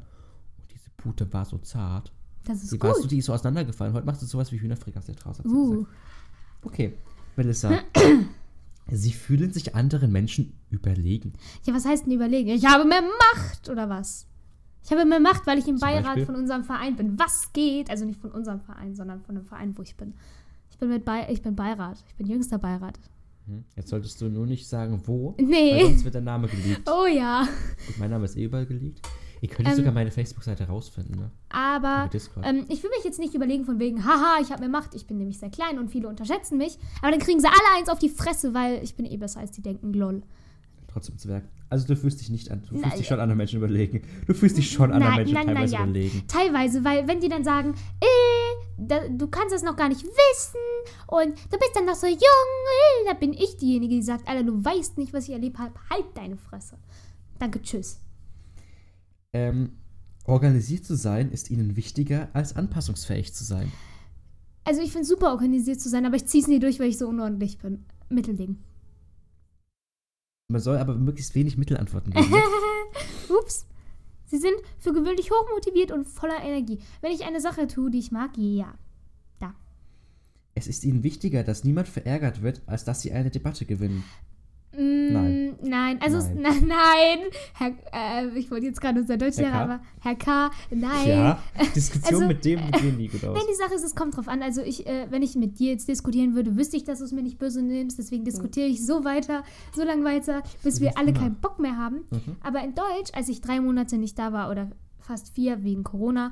Und 0.59 0.71
diese 0.73 0.89
Pute 0.97 1.31
war 1.31 1.45
so 1.45 1.57
zart. 1.59 2.11
Das 2.43 2.63
ist 2.63 2.71
Die, 2.71 2.81
war 2.81 2.95
so, 2.95 3.01
gut. 3.01 3.11
die 3.11 3.19
ist 3.19 3.25
so 3.25 3.33
auseinandergefallen. 3.33 3.93
Heute 3.93 4.05
macht 4.05 4.19
sie 4.19 4.25
sowas 4.25 4.51
wie 4.51 4.59
Hühnerfrikassee 4.59 5.13
draus. 5.13 5.39
Uh. 5.45 5.85
Okay, 6.63 6.97
Melissa. 7.35 7.71
Sie 8.89 9.11
fühlen 9.11 9.51
sich 9.51 9.75
anderen 9.75 10.11
Menschen 10.13 10.53
überlegen. 10.69 11.33
Ja, 11.65 11.73
was 11.73 11.85
heißt 11.85 12.05
denn 12.05 12.13
überlegen? 12.13 12.49
Ich 12.49 12.65
habe 12.65 12.85
mehr 12.85 13.01
Macht 13.01 13.69
oder 13.69 13.89
was? 13.89 14.25
Ich 14.85 14.91
habe 14.91 15.03
mehr 15.03 15.19
Macht, 15.19 15.45
weil 15.45 15.57
ich 15.59 15.67
im 15.67 15.77
Zum 15.77 15.87
Beirat 15.87 16.05
Beispiel? 16.05 16.25
von 16.25 16.35
unserem 16.35 16.63
Verein 16.63 16.95
bin. 16.95 17.19
Was 17.19 17.51
geht? 17.51 17.89
Also 17.89 18.05
nicht 18.05 18.21
von 18.21 18.31
unserem 18.31 18.61
Verein, 18.61 18.95
sondern 18.95 19.21
von 19.21 19.35
dem 19.35 19.45
Verein, 19.45 19.77
wo 19.77 19.81
ich 19.81 19.97
bin. 19.97 20.13
Ich 20.77 20.79
bin 20.79 20.89
mit 20.89 21.05
bei 21.05 21.27
ich 21.31 21.41
bin 21.41 21.55
Beirat. 21.55 22.03
Ich 22.07 22.13
bin 22.17 22.27
jüngster 22.27 22.59
Beirat. 22.59 22.99
Hm? 23.47 23.63
Jetzt 23.75 23.89
solltest 23.89 24.21
du 24.21 24.29
nur 24.29 24.45
nicht 24.45 24.67
sagen, 24.67 25.01
wo, 25.05 25.33
Nee. 25.39 25.73
weil 25.73 25.85
sonst 25.85 26.03
wird 26.03 26.13
der 26.13 26.21
Name 26.21 26.47
geleakt. 26.47 26.87
Oh 26.87 27.07
ja. 27.07 27.47
Und 27.87 27.97
mein 27.97 28.11
Name 28.11 28.25
ist 28.25 28.37
eh 28.37 28.43
überall 28.43 28.67
geleakt. 28.67 29.01
Ihr 29.41 29.49
könnt 29.49 29.67
Ähm, 29.67 29.75
sogar 29.75 29.91
meine 29.91 30.11
Facebook-Seite 30.11 30.65
rausfinden, 30.65 31.15
ne? 31.15 31.31
Aber 31.49 32.11
ähm, 32.43 32.65
ich 32.69 32.83
will 32.83 32.91
mich 32.95 33.03
jetzt 33.03 33.17
nicht 33.17 33.33
überlegen 33.33 33.65
von 33.65 33.79
wegen, 33.79 34.05
haha, 34.05 34.37
ich 34.39 34.51
habe 34.51 34.59
mehr 34.59 34.69
Macht, 34.69 34.93
ich 34.93 35.07
bin 35.07 35.17
nämlich 35.17 35.39
sehr 35.39 35.49
klein 35.49 35.79
und 35.79 35.89
viele 35.89 36.07
unterschätzen 36.09 36.59
mich. 36.59 36.77
Aber 37.01 37.09
dann 37.09 37.21
kriegen 37.21 37.39
sie 37.39 37.47
alle 37.47 37.79
eins 37.79 37.89
auf 37.89 37.97
die 37.97 38.09
Fresse, 38.09 38.53
weil 38.53 38.83
ich 38.83 38.93
bin 38.95 39.07
eh 39.07 39.17
besser 39.17 39.39
als 39.39 39.49
die 39.49 39.63
denken, 39.63 39.93
lol. 39.93 40.21
Trotzdem 40.87 41.17
Zwerg. 41.17 41.43
Also 41.69 41.87
du 41.87 41.95
fühlst 41.95 42.21
dich 42.21 42.29
nicht 42.29 42.51
an. 42.51 42.61
Du 42.61 42.67
fühlst 42.69 42.85
Nein. 42.85 42.97
dich 42.97 43.07
schon 43.07 43.19
anderen 43.19 43.37
Menschen 43.37 43.57
überlegen. 43.57 44.03
Du 44.27 44.35
fühlst 44.35 44.57
dich 44.57 44.69
schon 44.69 44.91
anderen 44.91 45.15
Menschen 45.15 45.33
nein, 45.33 45.47
teilweise 45.47 45.73
ja. 45.73 45.83
überlegen. 45.83 46.23
Teilweise, 46.27 46.83
weil 46.83 47.07
wenn 47.07 47.19
die 47.19 47.29
dann 47.29 47.43
sagen, 47.43 47.73
äh, 47.99 48.05
da, 48.77 49.07
du 49.07 49.27
kannst 49.27 49.53
das 49.53 49.63
noch 49.63 49.75
gar 49.75 49.89
nicht 49.89 50.03
wissen 50.03 50.59
und 51.07 51.37
du 51.51 51.57
bist 51.57 51.71
dann 51.75 51.85
noch 51.85 51.95
so 51.95 52.07
jung, 52.07 52.17
äh, 52.19 53.05
da 53.07 53.13
bin 53.13 53.33
ich 53.33 53.57
diejenige, 53.57 53.95
die 53.95 54.03
sagt, 54.03 54.27
Alter, 54.27 54.43
du 54.43 54.63
weißt 54.63 54.97
nicht, 54.97 55.13
was 55.13 55.25
ich 55.25 55.33
erlebt 55.33 55.57
habe, 55.57 55.73
halt 55.89 56.05
deine 56.15 56.37
Fresse. 56.37 56.77
Danke, 57.39 57.61
tschüss. 57.61 57.99
Ähm, 59.33 59.77
organisiert 60.25 60.85
zu 60.85 60.95
sein 60.95 61.31
ist 61.31 61.49
ihnen 61.49 61.75
wichtiger, 61.75 62.29
als 62.33 62.55
anpassungsfähig 62.55 63.33
zu 63.33 63.43
sein. 63.43 63.71
Also 64.63 64.81
ich 64.81 64.91
finde 64.91 65.03
es 65.03 65.09
super 65.09 65.31
organisiert 65.31 65.81
zu 65.81 65.89
sein, 65.89 66.05
aber 66.05 66.15
ich 66.15 66.25
ziehe 66.25 66.41
es 66.41 66.47
nie 66.47 66.59
durch, 66.59 66.79
weil 66.79 66.89
ich 66.89 66.97
so 66.97 67.07
unordentlich 67.07 67.57
bin. 67.57 67.85
Mittelding. 68.09 68.57
Man 70.49 70.61
soll 70.61 70.77
aber 70.77 70.95
möglichst 70.95 71.35
wenig 71.35 71.57
Mittelantworten 71.57 72.13
geben. 72.13 72.29
Ne? 72.29 72.37
Ups. 73.41 73.65
Sie 74.27 74.37
sind 74.37 74.55
für 74.77 74.93
gewöhnlich 74.93 75.31
hochmotiviert 75.31 75.91
und 75.91 76.05
voller 76.05 76.43
Energie. 76.43 76.79
Wenn 77.01 77.11
ich 77.11 77.25
eine 77.25 77.41
Sache 77.41 77.67
tue, 77.67 77.89
die 77.89 77.99
ich 77.99 78.11
mag, 78.11 78.37
ja. 78.37 78.73
es 80.57 80.67
ist 80.67 80.83
ihnen 80.83 81.03
wichtiger, 81.03 81.43
dass 81.43 81.63
niemand 81.63 81.87
verärgert 81.87 82.41
wird, 82.41 82.61
als 82.65 82.83
dass 82.83 83.01
sie 83.01 83.11
eine 83.13 83.29
Debatte 83.29 83.65
gewinnen. 83.65 84.03
Mm, 84.73 85.13
Nein. 85.13 85.55
Nein, 85.63 86.01
also 86.01 86.17
Nein. 86.17 86.41
nein, 86.41 86.67
nein. 86.67 87.19
Herr, 87.53 88.23
äh, 88.23 88.37
ich 88.37 88.51
wollte 88.51 88.65
jetzt 88.67 88.79
gerade 88.81 88.99
unser 88.99 89.17
Deutschlehrer, 89.17 89.51
Herr 89.51 90.15
K? 90.15 90.43
aber 90.43 90.49
Herr 90.49 90.49
K, 90.49 90.51
nein. 90.69 91.07
Ja, 91.07 91.39
Diskussion 91.75 92.13
Also, 92.15 92.27
mit 92.27 92.45
dem 92.45 92.59
gehen 92.71 92.97
nie 92.97 93.07
gut 93.07 93.23
aus. 93.23 93.35
Nein, 93.35 93.45
die 93.49 93.55
Sache 93.55 93.73
ist, 93.75 93.83
es 93.83 93.95
kommt 93.95 94.15
drauf 94.17 94.27
an. 94.27 94.43
Also 94.43 94.61
ich, 94.61 94.85
äh, 94.85 95.07
wenn 95.09 95.21
ich 95.23 95.35
mit 95.35 95.57
dir 95.59 95.71
jetzt 95.71 95.87
diskutieren 95.87 96.35
würde, 96.35 96.57
wüsste 96.57 96.77
ich, 96.77 96.83
dass 96.83 96.99
du 96.99 97.05
es 97.05 97.11
mir 97.11 97.23
nicht 97.23 97.39
böse 97.39 97.61
nimmst. 97.61 97.97
Deswegen 97.97 98.23
diskutiere 98.25 98.67
ich 98.67 98.85
so 98.85 99.03
weiter, 99.03 99.43
so 99.75 99.83
lange 99.83 100.03
weiter, 100.03 100.43
bis 100.63 100.79
wir 100.81 100.97
alle 100.97 101.09
immer. 101.09 101.19
keinen 101.19 101.35
Bock 101.35 101.59
mehr 101.59 101.77
haben. 101.77 102.03
Mhm. 102.11 102.35
Aber 102.43 102.61
in 102.63 102.75
Deutsch, 102.75 103.11
als 103.13 103.29
ich 103.29 103.41
drei 103.41 103.59
Monate 103.61 103.97
nicht 103.97 104.19
da 104.19 104.31
war 104.33 104.51
oder 104.51 104.69
fast 104.99 105.33
vier 105.33 105.63
wegen 105.63 105.83
Corona, 105.83 106.31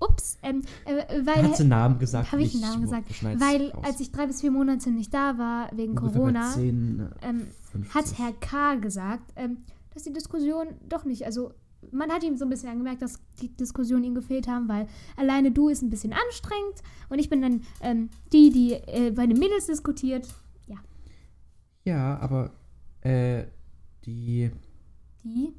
ups, 0.00 0.38
ähm, 0.42 0.62
äh, 0.84 1.24
weil 1.24 1.42
Hat 1.42 1.56
sie 1.56 1.64
Namen 1.64 1.98
gesagt? 1.98 2.32
habe 2.32 2.42
ich 2.42 2.54
einen 2.54 2.62
Namen 2.62 2.82
gesagt, 2.82 3.06
weil 3.40 3.70
raus. 3.70 3.84
als 3.84 4.00
ich 4.00 4.12
drei 4.12 4.26
bis 4.26 4.40
vier 4.40 4.50
Monate 4.50 4.90
nicht 4.90 5.12
da 5.12 5.38
war 5.38 5.70
wegen 5.76 5.96
Ungefähr 5.96 6.20
Corona, 6.20 6.48
bei 6.48 6.60
10, 6.60 7.08
ähm, 7.22 7.46
50. 7.72 7.94
hat 7.94 8.18
Herr 8.18 8.32
K. 8.32 8.74
gesagt, 8.76 9.32
ähm, 9.36 9.58
dass 9.92 10.02
die 10.02 10.12
Diskussion 10.12 10.68
doch 10.88 11.04
nicht, 11.04 11.24
also 11.24 11.52
man 11.92 12.10
hat 12.10 12.22
ihm 12.24 12.36
so 12.36 12.44
ein 12.44 12.50
bisschen 12.50 12.70
angemerkt, 12.70 13.02
dass 13.02 13.20
die 13.40 13.54
Diskussionen 13.54 14.04
ihm 14.04 14.14
gefehlt 14.14 14.48
haben, 14.48 14.68
weil 14.68 14.86
alleine 15.16 15.52
du 15.52 15.68
ist 15.68 15.82
ein 15.82 15.90
bisschen 15.90 16.12
anstrengend 16.12 16.82
und 17.10 17.18
ich 17.18 17.28
bin 17.28 17.42
dann 17.42 17.62
ähm, 17.82 18.08
die, 18.32 18.50
die 18.50 18.72
äh, 18.72 19.10
bei 19.10 19.26
den 19.26 19.38
Mädels 19.38 19.66
diskutiert. 19.66 20.26
Ja, 21.84 22.18
aber 22.18 22.50
äh, 23.02 23.44
die 24.06 24.50
Die 25.22 25.52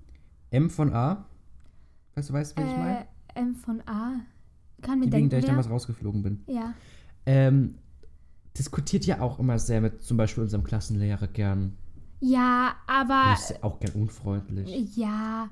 M 0.50 0.70
von 0.70 0.92
A, 0.94 1.26
weißt 2.16 2.30
du, 2.30 2.34
weißt 2.34 2.58
du, 2.58 2.64
ich 2.64 2.68
äh, 2.68 2.78
meine? 2.78 3.08
M 3.36 3.56
von 3.56 3.82
A 3.88 4.22
kann 4.82 5.00
mir 5.00 5.06
Die, 5.08 5.12
wegen 5.12 5.12
denken, 5.12 5.30
der 5.30 5.40
ich 5.40 5.46
damals 5.46 5.70
rausgeflogen 5.70 6.24
bin. 6.24 6.44
ja. 6.48 6.74
Ähm, 7.28 7.76
diskutiert 8.58 9.06
ja 9.06 9.20
auch 9.20 9.40
immer 9.40 9.58
sehr 9.60 9.82
mit 9.82 10.04
zum 10.04 10.16
Beispiel 10.18 10.44
unserem 10.44 10.64
Klassenlehrer 10.64 11.28
gern. 11.28 11.76
Ja, 12.22 12.76
aber 12.88 13.34
ist 13.34 13.64
auch 13.64 13.80
gern 13.80 13.94
unfreundlich. 13.94 14.96
ja, 14.96 15.50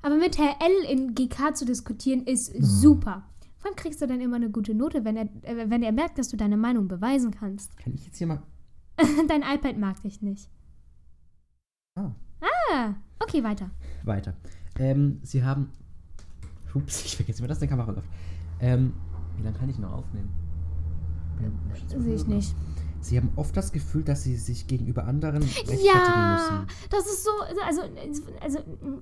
aber 0.00 0.16
mit 0.16 0.38
Herr 0.38 0.54
L 0.60 0.90
in 0.92 1.14
GK 1.14 1.54
zu 1.54 1.64
diskutieren 1.66 2.22
ist 2.24 2.52
super. 2.60 3.24
Vor 3.58 3.66
allem 3.70 3.76
kriegst 3.76 4.00
du 4.00 4.06
dann 4.06 4.20
immer 4.20 4.36
eine 4.36 4.50
gute 4.50 4.74
Note, 4.74 5.04
wenn 5.04 5.16
er, 5.16 5.24
äh, 5.42 5.68
wenn 5.68 5.82
er 5.82 5.90
merkt, 5.92 6.18
dass 6.18 6.28
du 6.28 6.36
deine 6.36 6.56
Meinung 6.56 6.86
beweisen 6.88 7.32
kannst. 7.32 7.76
Kann 7.76 7.92
ich 7.94 8.06
jetzt 8.06 8.16
hier 8.18 8.28
mal. 8.28 8.42
Dein 9.28 9.42
iPad 9.42 9.76
mag 9.76 10.00
dich 10.02 10.22
nicht. 10.22 10.48
Ah, 11.96 12.12
Ah, 12.70 12.94
okay, 13.18 13.42
weiter. 13.42 13.70
weiter. 14.04 14.34
Ähm, 14.78 15.18
sie 15.24 15.42
haben. 15.42 15.70
Ups, 16.74 17.04
ich 17.04 17.16
vergesse 17.16 17.38
immer, 17.40 17.48
dass 17.48 17.58
eine 17.60 17.68
Kamera 17.68 17.90
läuft. 17.92 18.08
Ähm, 18.60 18.92
wie 19.36 19.42
lange 19.42 19.56
kann 19.56 19.68
ich 19.68 19.78
noch 19.78 19.92
aufnehmen? 19.92 20.28
Sehe 21.96 22.14
ich 22.14 22.26
nicht. 22.26 22.54
Sie 23.00 23.16
haben 23.16 23.30
oft 23.36 23.56
das 23.56 23.70
Gefühl, 23.70 24.02
dass 24.02 24.24
sie 24.24 24.34
sich 24.36 24.66
gegenüber 24.66 25.04
anderen 25.04 25.42
rechtfertigen 25.44 25.86
Ja, 25.86 26.64
müssen. 26.66 26.66
das 26.90 27.06
ist 27.06 27.24
so, 27.24 27.30
also, 27.64 27.82
also 28.40 28.58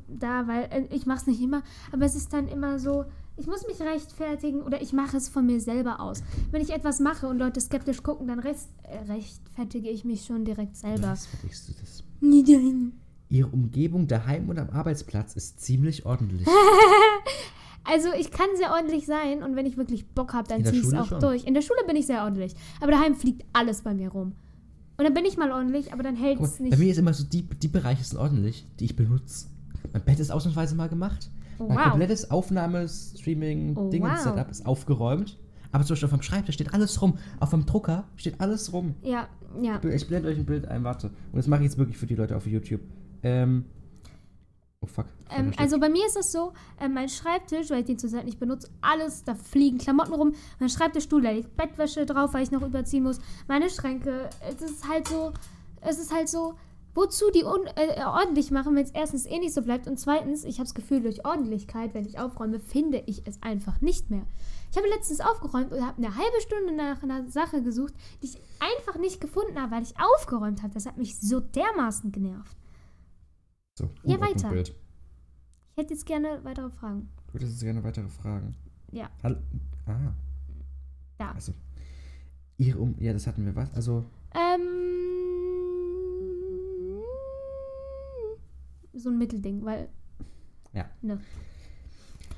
da, 0.07 0.47
weil 0.47 0.65
äh, 0.71 0.95
ich 0.95 1.07
mache 1.07 1.21
es 1.21 1.27
nicht 1.27 1.41
immer, 1.41 1.63
aber 1.93 2.05
es 2.05 2.15
ist 2.15 2.31
dann 2.35 2.47
immer 2.47 2.79
so, 2.79 3.07
ich 3.39 3.47
muss 3.47 3.67
mich 3.67 3.81
rechtfertigen 3.81 4.61
oder 4.63 4.83
ich 4.83 4.93
mache 4.93 5.17
es 5.17 5.31
von 5.31 5.47
mir 5.47 5.61
selber 5.63 6.01
aus. 6.01 6.23
Wenn 6.51 6.61
ich 6.61 6.75
etwas 6.75 7.01
mache 7.01 7.27
und 7.27 7.39
Leute 7.39 7.59
skeptisch 7.59 8.03
gucken, 8.03 8.27
dann 8.29 8.39
rest, 8.39 8.69
äh, 8.83 8.99
rechtfertige 9.11 9.89
ich 9.89 10.05
mich 10.05 10.27
schon 10.27 10.45
direkt 10.45 10.77
selber. 10.77 11.09
Was 11.13 11.27
verdickst 11.27 11.69
du 11.69 11.73
das? 11.81 12.05
Nein. 12.21 12.93
Ihre 13.31 13.49
Umgebung 13.49 14.07
daheim 14.07 14.49
und 14.51 14.59
am 14.59 14.71
Arbeitsplatz 14.71 15.35
ist 15.37 15.61
ziemlich 15.61 16.05
ordentlich. 16.07 16.47
Also 17.93 18.09
ich 18.19 18.31
kann 18.31 18.47
sehr 18.57 18.73
ordentlich 18.73 19.07
sein 19.07 19.43
und 19.43 19.57
wenn 19.57 19.67
ich 19.67 19.77
wirklich 19.77 20.07
Bock 20.09 20.33
habe, 20.35 20.49
dann 20.49 20.65
ziehe 20.65 20.81
ich 20.81 20.87
es 20.87 20.95
auch 20.95 21.07
schon. 21.07 21.21
durch. 21.21 21.45
In 21.45 21.55
der 21.55 21.63
Schule 21.63 21.81
bin 21.87 21.97
ich 21.97 22.07
sehr 22.07 22.25
ordentlich, 22.25 22.55
aber 22.81 22.93
daheim 22.93 23.15
fliegt 23.15 23.45
alles 23.53 23.83
bei 23.83 23.95
mir 23.95 24.11
rum. 24.11 24.33
Und 24.99 25.05
dann 25.05 25.15
bin 25.15 25.25
ich 25.25 25.37
mal 25.37 25.53
ordentlich, 25.53 25.93
aber 25.93 26.03
dann 26.03 26.17
hält 26.17 26.41
es 26.41 26.59
nicht. 26.59 26.71
bei 26.71 26.79
mir 26.79 26.91
ist 26.91 26.99
immer 26.99 27.13
so, 27.13 27.25
die, 27.25 27.43
die 27.43 27.69
Bereiche 27.69 28.03
sind 28.03 28.19
ordentlich, 28.19 28.67
die 28.81 28.87
ich 28.87 28.97
benutze. 28.97 29.49
Mein 29.93 30.03
Bett 30.03 30.19
ist 30.21 30.31
ausnahmsweise 30.31 30.75
mal 30.75 30.89
gemacht. 30.89 31.31
Oh, 31.59 31.69
mein 31.69 31.77
wow. 31.77 31.85
komplettes 31.91 32.31
Aufnahme-Streaming, 32.31 33.77
Oh, 33.77 33.91
wow. 33.93 34.51
Ist 34.51 34.67
aufgeräumt. 34.67 35.39
Aber 35.73 35.85
zum 35.85 35.95
Beispiel 35.95 36.07
auf 36.07 36.13
dem 36.13 36.23
Schreibtisch 36.23 36.55
steht 36.55 36.73
alles 36.73 37.01
rum. 37.03 37.19
Auf 37.41 37.51
dem 37.51 37.67
Drucker 37.67 38.05
steht 38.17 38.41
alles 38.41 38.73
rum. 38.73 38.95
Ja, 39.03 39.29
ja. 39.61 39.81
Ich 39.85 40.07
blende 40.09 40.29
euch 40.29 40.39
ein 40.39 40.47
Bild 40.47 40.67
ein, 40.67 40.85
warte. 40.85 41.09
Und 41.09 41.37
das 41.37 41.47
mache 41.47 41.61
ich 41.61 41.67
jetzt 41.67 41.79
wirklich 41.79 41.99
für 41.99 42.07
die 42.07 42.15
Leute 42.15 42.37
auf 42.37 42.47
YouTube. 42.47 42.81
Ähm. 43.23 43.67
Oh 44.87 44.89
fuck. 44.89 45.07
Ähm, 45.31 45.53
also 45.57 45.79
bei 45.79 45.89
mir 45.89 46.07
ist 46.07 46.17
das 46.17 46.31
so, 46.33 46.53
ähm, 46.81 46.95
mein 46.95 47.09
Schreibtisch, 47.09 47.71
weil 47.71 47.81
ich 47.81 47.87
den 47.87 47.99
zurzeit 47.99 48.25
nicht 48.25 48.39
benutze, 48.39 48.69
alles, 48.81 49.25
da 49.25 49.35
fliegen 49.35 49.79
Klamotten 49.79 50.15
rum. 50.15 50.35
Mein 50.61 50.69
Schreibtischstuhl, 50.69 51.23
da 51.23 51.31
liegt 51.31 51.57
Bettwäsche 51.57 52.07
drauf, 52.07 52.33
weil 52.35 52.45
ich 52.45 52.51
noch 52.51 52.63
überziehen 52.63 53.03
muss. 53.03 53.21
Meine 53.49 53.69
Schränke, 53.69 54.31
es 54.49 54.63
ist 54.63 54.89
halt 54.89 55.09
so, 55.09 55.33
es 55.81 55.99
ist 55.99 56.15
halt 56.15 56.29
so, 56.29 56.55
wozu 56.95 57.31
die 57.31 57.43
äh, 57.43 58.05
ordentlich 58.05 58.51
machen, 58.51 58.75
wenn 58.75 58.85
es 58.85 58.91
erstens 58.91 59.27
eh 59.27 59.39
nicht 59.39 59.53
so 59.53 59.63
bleibt 59.63 59.87
und 59.87 59.99
zweitens, 59.99 60.45
ich 60.45 60.57
habe 60.59 60.65
das 60.65 60.75
Gefühl, 60.75 61.03
durch 61.03 61.25
Ordentlichkeit, 61.27 61.93
wenn 61.93 62.07
ich 62.07 62.19
aufräume, 62.19 62.61
finde 62.61 63.03
ich 63.07 63.27
es 63.27 63.43
einfach 63.43 63.81
nicht 63.81 64.11
mehr. 64.11 64.23
Ich 64.71 64.77
habe 64.77 64.89
letztens 64.89 65.21
aufgeräumt 65.21 65.73
und 65.73 65.85
habe 65.85 65.99
eine 65.99 66.17
halbe 66.17 66.41
Stunde 66.41 66.73
nach 66.73 67.03
einer 67.03 67.29
Sache 67.29 67.63
gesucht, 67.63 67.95
die 68.23 68.27
ich 68.27 68.41
einfach 68.61 68.99
nicht 68.99 69.21
gefunden 69.21 69.61
habe, 69.61 69.73
weil 69.73 69.83
ich 69.83 69.95
aufgeräumt 69.99 70.63
habe. 70.63 70.75
Das 70.75 70.87
hat 70.87 70.97
mich 70.97 71.19
so 71.19 71.41
dermaßen 71.41 72.13
genervt. 72.13 72.57
So, 73.79 73.91
Ja, 74.05 74.19
weiter. 74.21 74.49
Bild. 74.49 74.75
Ich 75.73 75.77
hätte 75.77 75.93
jetzt 75.93 76.07
gerne 76.07 76.41
weitere 76.43 76.71
Fragen. 76.71 77.11
Du 77.27 77.35
würdest 77.35 77.53
jetzt 77.53 77.63
gerne 77.63 77.85
weitere 77.85 78.09
Fragen. 78.09 78.57
Ja. 78.91 79.11
Hallo. 79.23 79.37
Ah. 79.85 80.15
Ja. 81.21 81.33
Also. 81.33 81.53
Ihre 82.57 82.79
um. 82.79 82.95
Ja, 82.99 83.13
das 83.13 83.27
hatten 83.27 83.45
wir 83.45 83.55
was. 83.55 83.71
Also. 83.75 84.07
Ähm, 84.35 84.63
so 88.95 89.11
ein 89.11 89.19
Mittelding, 89.19 89.63
weil. 89.65 89.91
Ja. 90.73 90.89
Ne. 91.03 91.21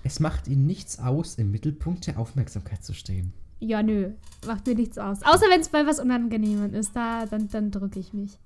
Es 0.03 0.19
macht 0.19 0.49
ihnen 0.49 0.67
nichts 0.67 0.99
aus, 0.99 1.37
im 1.37 1.53
Mittelpunkt 1.53 2.09
der 2.09 2.19
Aufmerksamkeit 2.19 2.83
zu 2.83 2.95
stehen. 2.95 3.33
Ja, 3.61 3.83
nö. 3.85 4.13
Macht 4.45 4.67
mir 4.67 4.75
nichts 4.75 4.99
aus. 4.99 5.23
Außer 5.23 5.47
wenn 5.51 5.61
es 5.61 5.69
bei 5.69 5.87
was 5.87 6.01
Unangenehmem 6.01 6.75
ist, 6.75 6.97
da, 6.97 7.27
dann, 7.27 7.49
dann 7.49 7.71
drücke 7.71 8.01
ich 8.01 8.13
mich. 8.13 8.39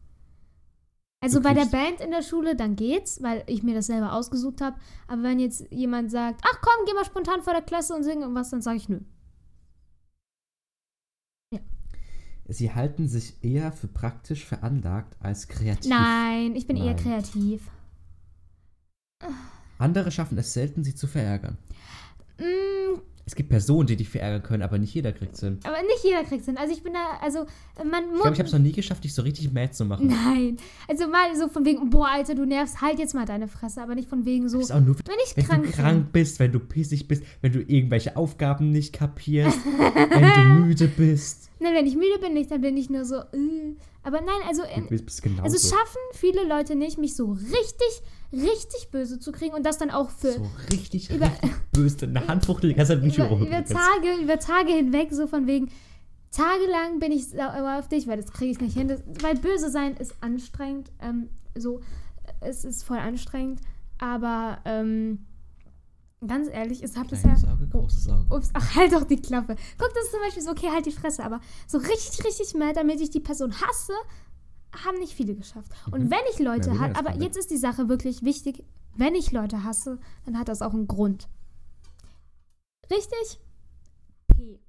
Also 1.23 1.41
bei 1.41 1.55
der 1.55 1.67
Band 1.67 2.01
in 2.01 2.11
der 2.11 2.23
Schule, 2.23 2.57
dann 2.57 2.75
geht's, 2.75 3.23
weil 3.23 3.45
ich 3.47 3.63
mir 3.63 3.75
das 3.77 3.87
selber 3.87 4.13
ausgesucht 4.13 4.61
habe. 4.61 4.77
Aber 5.07 5.23
wenn 5.23 5.39
jetzt 5.39 5.71
jemand 5.71 6.11
sagt, 6.11 6.43
ach 6.45 6.61
komm, 6.61 6.85
geh 6.85 6.95
mal 6.95 7.05
spontan 7.05 7.43
vor 7.43 7.53
der 7.53 7.63
Klasse 7.63 7.95
und 7.95 8.03
sing 8.03 8.23
irgendwas, 8.23 8.51
dann 8.51 8.61
sage 8.61 8.79
ich 8.79 8.89
nö. 8.89 9.01
Sie 12.49 12.75
halten 12.75 13.07
sich 13.07 13.43
eher 13.43 13.71
für 13.71 13.87
praktisch 13.87 14.45
veranlagt 14.45 15.15
als 15.21 15.47
kreativ. 15.47 15.89
Nein, 15.89 16.57
ich 16.57 16.67
bin 16.67 16.77
eher 16.77 16.95
Nein. 16.95 16.97
kreativ. 16.97 17.71
Andere 19.79 20.11
schaffen 20.11 20.37
es 20.39 20.53
selten, 20.53 20.83
sie 20.83 20.95
zu 20.95 21.07
verärgern. 21.07 21.57
Mm, 22.39 23.01
Es 23.25 23.37
gibt 23.37 23.51
Personen, 23.51 23.87
die 23.87 23.95
dich 23.97 24.09
verärgern 24.09 24.43
können, 24.43 24.63
aber 24.65 24.79
nicht 24.79 24.93
jeder 24.95 25.13
kriegt 25.13 25.39
hin. 25.39 25.61
aber 25.63 25.81
nicht 25.83 26.03
jeder 26.03 26.25
kriegt 26.25 26.45
Sinn. 26.45 26.57
Also 26.57 26.73
ich 26.73 26.83
bin 26.83 26.93
da, 26.93 27.19
also 27.23 27.47
man 27.89 28.05
Ich 28.05 28.11
muss. 28.11 28.21
glaube, 28.23 28.33
ich 28.35 28.39
habe 28.41 28.47
es 28.49 28.53
noch 28.53 28.59
nie 28.59 28.73
geschafft, 28.73 29.05
dich 29.05 29.15
so 29.15 29.23
richtig 29.23 29.53
mad 29.53 29.73
zu 29.73 29.85
machen. 29.85 30.09
Nein. 30.09 30.57
Also 30.89 31.07
mal 31.09 31.35
so 31.37 31.49
von 31.49 31.65
wegen, 31.65 31.89
boah, 31.89 32.09
Alter, 32.11 32.35
du 32.35 32.45
nervst, 32.45 32.81
halt 32.81 32.99
jetzt 32.99 33.15
mal 33.15 33.25
deine 33.25 33.47
Fresse, 33.47 33.81
aber 33.81 33.95
nicht 33.95 34.09
von 34.09 34.25
wegen 34.25 34.49
so, 34.49 34.59
Das 34.59 34.71
ist 34.71 34.73
auch 34.75 34.81
nur, 34.81 34.97
wenn 35.07 35.15
ich 35.25 35.37
wenn 35.37 35.45
krank, 35.45 35.65
du 35.67 35.71
krank 35.73 36.13
bist, 36.13 36.41
wenn 36.41 36.51
du 36.51 36.59
pissig 36.59 37.07
bist, 37.07 37.23
wenn 37.43 37.53
du 37.53 37.61
irgendwelche 37.61 38.17
Aufgaben 38.17 38.71
nicht 38.71 38.93
kapierst, 38.93 39.59
wenn 39.65 40.59
du 40.59 40.61
müde 40.67 40.89
bist. 40.89 41.49
Nein, 41.61 41.75
wenn 41.75 41.87
ich 41.87 41.95
müde 41.95 42.19
bin, 42.21 42.35
nicht, 42.35 42.51
dann 42.51 42.61
bin 42.61 42.77
ich 42.77 42.91
nur 42.91 43.05
so, 43.05 43.17
äh. 43.17 43.77
Aber 44.05 44.21
nein, 44.21 44.41
also, 44.49 44.63
Du 44.63 44.69
ähm, 44.69 45.41
also 45.43 45.59
schaffen 45.69 46.01
viele 46.13 46.45
Leute 46.47 46.75
nicht, 46.75 46.99
mich 46.99 47.15
so 47.15 47.33
richtig, 47.33 48.03
richtig 48.33 48.91
böse 48.91 49.21
zu 49.21 49.31
kriegen 49.31 49.55
und 49.55 49.65
das 49.65 49.79
dann 49.79 49.91
auch 49.91 50.11
für 50.11 50.33
so 50.33 50.51
richtig, 50.73 51.11
über- 51.11 51.27
richtig 51.27 51.51
böse. 51.73 52.07
Eine 52.07 52.27
Handfuchtel 52.27 52.71
die 52.71 52.75
ganze 52.77 52.95
Zeit 52.95 53.03
nicht 53.05 53.17
über, 53.19 53.29
rum. 53.29 53.47
über 53.47 53.65
Tage, 53.65 54.21
über 54.21 54.39
Tage 54.39 54.73
hinweg, 54.73 55.09
so 55.13 55.27
von 55.29 55.47
wegen, 55.47 55.71
tagelang 56.33 56.99
bin 56.99 57.13
ich 57.13 57.29
sauer 57.29 57.77
auf 57.79 57.89
dich, 57.89 58.07
weil 58.09 58.17
das 58.17 58.33
kriege 58.33 58.51
ich 58.51 58.61
nicht 58.61 58.77
hin. 58.77 58.89
Das, 58.89 59.03
weil 59.23 59.37
böse 59.37 59.71
sein 59.71 59.97
ist 59.97 60.15
anstrengend. 60.21 60.91
Ähm, 61.01 61.29
so, 61.57 61.81
es 62.41 62.65
ist 62.65 62.83
voll 62.83 62.99
anstrengend. 62.99 63.61
Aber 63.99 64.59
ähm, 64.65 65.27
ganz 66.27 66.49
ehrlich, 66.49 66.83
es 66.83 66.97
hat 66.97 67.09
bisher. 67.09 67.35
Kleines 67.35 67.45
Auge. 67.75 68.27
Ups, 68.35 68.51
ach, 68.53 68.75
halt 68.77 68.93
doch 68.93 69.05
die 69.05 69.21
Klappe. 69.21 69.57
Guck, 69.79 69.93
das 69.95 70.05
ist 70.05 70.11
zum 70.13 70.21
Beispiel 70.21 70.43
so, 70.43 70.51
okay, 70.51 70.71
halt 70.71 70.87
die 70.87 70.93
Fresse, 70.93 71.25
aber 71.25 71.41
so 71.67 71.79
richtig, 71.79 72.25
richtig 72.25 72.55
mad, 72.55 72.75
damit 72.75 73.01
ich 73.01 73.11
die 73.11 73.21
Person 73.21 73.53
hasse, 73.61 73.93
haben 74.85 74.99
nicht 74.99 75.15
viele 75.15 75.35
geschafft. 75.35 75.71
Und 75.91 76.05
Mhm. 76.05 76.11
wenn 76.11 76.21
ich 76.33 76.39
Leute 76.39 76.71
Ja, 76.71 76.79
hasse, 76.79 76.97
aber 76.97 77.15
jetzt 77.17 77.37
ist 77.37 77.51
die 77.51 77.57
Sache 77.59 77.89
wirklich 77.89 78.23
wichtig, 78.23 78.65
wenn 78.95 79.15
ich 79.15 79.33
Leute 79.33 79.65
hasse, 79.65 79.99
dann 80.25 80.39
hat 80.39 80.49
das 80.49 80.63
auch 80.63 80.73
einen 80.75 80.87
Grund. 80.89 81.29
Richtig? 82.91 83.41
P. 84.29 84.61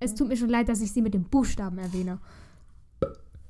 Es 0.00 0.14
tut 0.14 0.28
mir 0.28 0.36
schon 0.36 0.48
leid, 0.50 0.68
dass 0.68 0.80
ich 0.80 0.92
sie 0.92 1.02
mit 1.02 1.14
dem 1.14 1.24
Buchstaben 1.24 1.78
erwähne. 1.78 2.20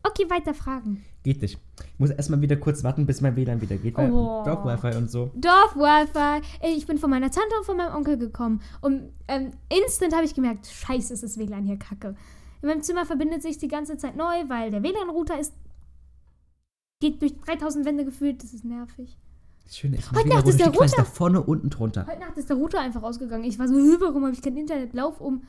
Okay, 0.09 0.29
weiter 0.31 0.55
Fragen. 0.55 1.05
Geht 1.25 1.43
nicht. 1.43 1.59
Ich 1.95 1.99
muss 1.99 2.11
erstmal 2.11 2.41
wieder 2.41 2.57
kurz 2.57 2.85
warten, 2.85 3.05
bis 3.07 3.21
mein 3.21 3.35
WLAN 3.37 3.61
wieder 3.61 3.77
geht, 3.77 3.97
weil 3.97 4.11
Oh. 4.13 4.43
Dorf-Wi-Fi 4.45 4.97
und 4.97 5.11
so. 5.11 5.31
Dorf-Wi-Fi. 5.35 6.41
Ich 6.77 6.87
bin 6.87 6.99
von 6.99 7.11
meiner 7.11 7.31
Tante 7.31 7.55
und 7.59 7.67
von 7.67 7.77
meinem 7.77 7.95
Onkel 7.95 8.17
gekommen. 8.19 8.61
Und 8.81 9.13
ähm, 9.27 9.53
instant 9.69 10.15
habe 10.15 10.25
ich 10.25 10.35
gemerkt, 10.35 10.67
scheiße, 10.67 11.13
ist 11.13 11.23
das 11.23 11.39
WLAN 11.39 11.65
hier 11.65 11.77
kacke. 11.79 12.15
In 12.63 12.69
meinem 12.69 12.83
Zimmer 12.83 13.05
verbindet 13.05 13.43
sich 13.43 13.59
die 13.59 13.69
ganze 13.69 13.97
Zeit 13.97 14.17
neu, 14.17 14.49
weil 14.49 14.71
der 14.71 14.83
WLAN-Router 14.83 15.39
ist. 15.39 15.53
geht 17.01 17.21
durch 17.23 17.37
3000 17.41 17.85
Wände 17.87 18.05
gefühlt. 18.05 18.43
Das 18.43 18.53
ist 18.53 18.65
nervig. 18.65 19.17
Das 19.65 19.77
Schöne 19.77 19.99
ist, 19.99 20.11
Heute 20.13 20.29
Nacht 20.29 20.49
ist 20.49 20.59
der 20.59 20.69
Router- 20.73 20.97
da 20.97 21.05
vorne 21.05 21.43
unten 21.43 21.69
drunter. 21.71 22.07
Heute 22.07 22.21
Nacht 22.21 22.37
ist 22.39 22.49
der 22.49 22.57
Router 22.57 22.81
einfach 22.81 23.03
ausgegangen. 23.03 23.45
Ich 23.45 23.59
war 23.59 23.69
so, 23.69 23.75
"Hä, 23.75 23.97
warum 24.01 24.25
habe 24.25 24.33
ich 24.33 24.41
kein 24.43 24.57
Internet? 24.57 24.95
Lauf 24.95 25.21
um 25.21 25.43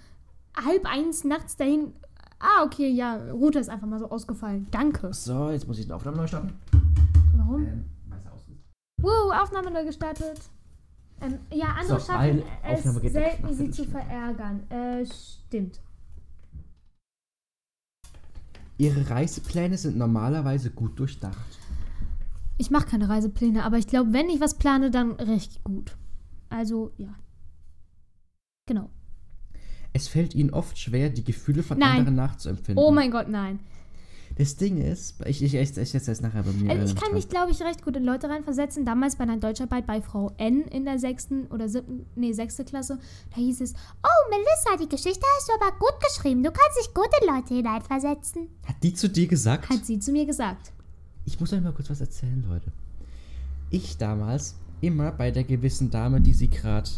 halb 0.56 0.86
eins 0.86 1.24
nachts 1.24 1.56
dahin. 1.56 1.94
Ah, 2.40 2.64
okay, 2.64 2.90
ja, 2.90 3.16
Router 3.32 3.60
ist 3.60 3.70
einfach 3.70 3.88
mal 3.88 4.00
so 4.00 4.10
ausgefallen. 4.10 4.68
Danke. 4.72 5.14
So, 5.14 5.50
jetzt 5.52 5.68
muss 5.68 5.78
ich 5.78 5.86
den 5.86 5.92
Aufnahme 5.92 6.18
neu 6.18 6.28
starten. 6.28 6.54
Warum? 7.36 7.66
Ähm, 7.66 7.86
weiß 8.10 8.26
er 8.26 8.34
ausgesucht. 8.34 8.64
Wow, 9.02 9.34
Aufnahme 9.44 9.72
neu 9.72 9.84
gestartet. 9.86 10.40
Ähm, 11.22 11.40
ja, 11.52 11.68
andere 11.68 12.00
So, 12.00 12.06
schaffen 12.06 12.16
weil 12.16 12.44
es 12.64 12.80
Aufnahme 12.80 13.02
geht 13.02 13.12
selten, 13.12 13.54
sie 13.54 13.72
zu 13.72 13.84
verärgern. 13.84 14.70
Äh, 14.70 15.06
stimmt. 15.06 15.82
Ihre 18.78 19.10
Reisepläne 19.10 19.78
sind 19.78 19.98
normalerweise 19.98 20.72
gut 20.72 20.98
durchdacht. 20.98 21.60
Ich 22.58 22.72
mache 22.72 22.88
keine 22.88 23.10
Reisepläne, 23.10 23.66
aber 23.66 23.78
ich 23.78 23.88
glaube, 23.88 24.14
wenn 24.14 24.30
ich 24.30 24.40
was 24.40 24.58
plane, 24.58 24.92
dann 24.92 25.12
recht 25.12 25.62
gut. 25.66 25.98
Also, 26.50 26.94
ja. 26.98 27.14
Genau. 28.66 28.90
Es 29.94 30.08
fällt 30.08 30.36
ihnen 30.36 30.52
oft 30.52 30.78
schwer, 30.78 31.10
die 31.10 31.24
Gefühle 31.24 31.64
von 31.64 31.78
Nein. 31.80 32.00
anderen 32.00 32.16
nachzuempfinden. 32.16 32.84
Oh 32.84 32.92
mein 32.92 33.12
Gott, 33.12 33.28
nein. 33.28 33.60
Das 34.38 34.56
Ding 34.56 34.78
ist, 34.78 35.16
ich, 35.26 35.44
ich, 35.44 35.54
ich, 35.56 35.78
ich 35.78 35.90
setze 35.92 36.12
das 36.12 36.22
nachher 36.22 36.44
bei 36.44 36.52
mir. 36.52 36.70
Also 36.70 36.94
ich 36.94 36.96
kann 36.96 37.14
mich, 37.14 37.28
glaube 37.28 37.52
ich, 37.52 37.62
recht 37.62 37.84
gut 37.84 37.98
in 37.98 38.06
Leute 38.06 38.30
reinversetzen. 38.30 38.86
Damals 38.86 39.16
bei 39.18 39.24
einer 39.24 39.38
Deutscharbeit 39.38 39.86
bei 39.86 40.02
Frau 40.02 40.32
N 40.38 40.62
in 40.62 40.86
der 40.86 40.98
sechsten 41.00 41.48
oder 41.48 41.68
siebten, 41.68 42.06
nee, 42.16 42.32
sechste 42.32 42.64
Klasse, 42.64 43.00
da 43.32 43.38
hieß 43.38 43.60
es, 43.62 43.74
Oh, 44.04 44.30
Melissa, 44.30 44.82
die 44.82 44.88
Geschichte 44.88 45.26
hast 45.36 45.50
du 45.50 45.54
aber 45.60 45.76
gut 45.78 46.00
geschrieben. 46.00 46.44
Du 46.44 46.52
kannst 46.52 46.80
dich 46.80 46.94
gut 46.94 47.10
in 47.22 47.28
Leute 47.28 47.56
hineinversetzen. 47.56 48.48
Hat 48.66 48.76
die 48.84 48.94
zu 48.94 49.10
dir 49.10 49.28
gesagt? 49.28 49.68
hat 49.70 49.86
sie 49.86 50.00
zu 50.00 50.12
mir 50.12 50.26
gesagt. 50.26 50.72
Ich 51.26 51.40
muss 51.40 51.52
euch 51.52 51.62
mal 51.62 51.74
kurz 51.74 51.90
was 51.90 52.00
erzählen, 52.00 52.42
Leute. 52.48 52.72
Ich 53.72 53.98
damals 53.98 54.56
immer 54.80 55.12
bei 55.12 55.32
der 55.32 55.44
gewissen 55.44 55.92
Dame, 55.92 56.22
die 56.22 56.34
sie 56.34 56.48
gerade. 56.50 56.90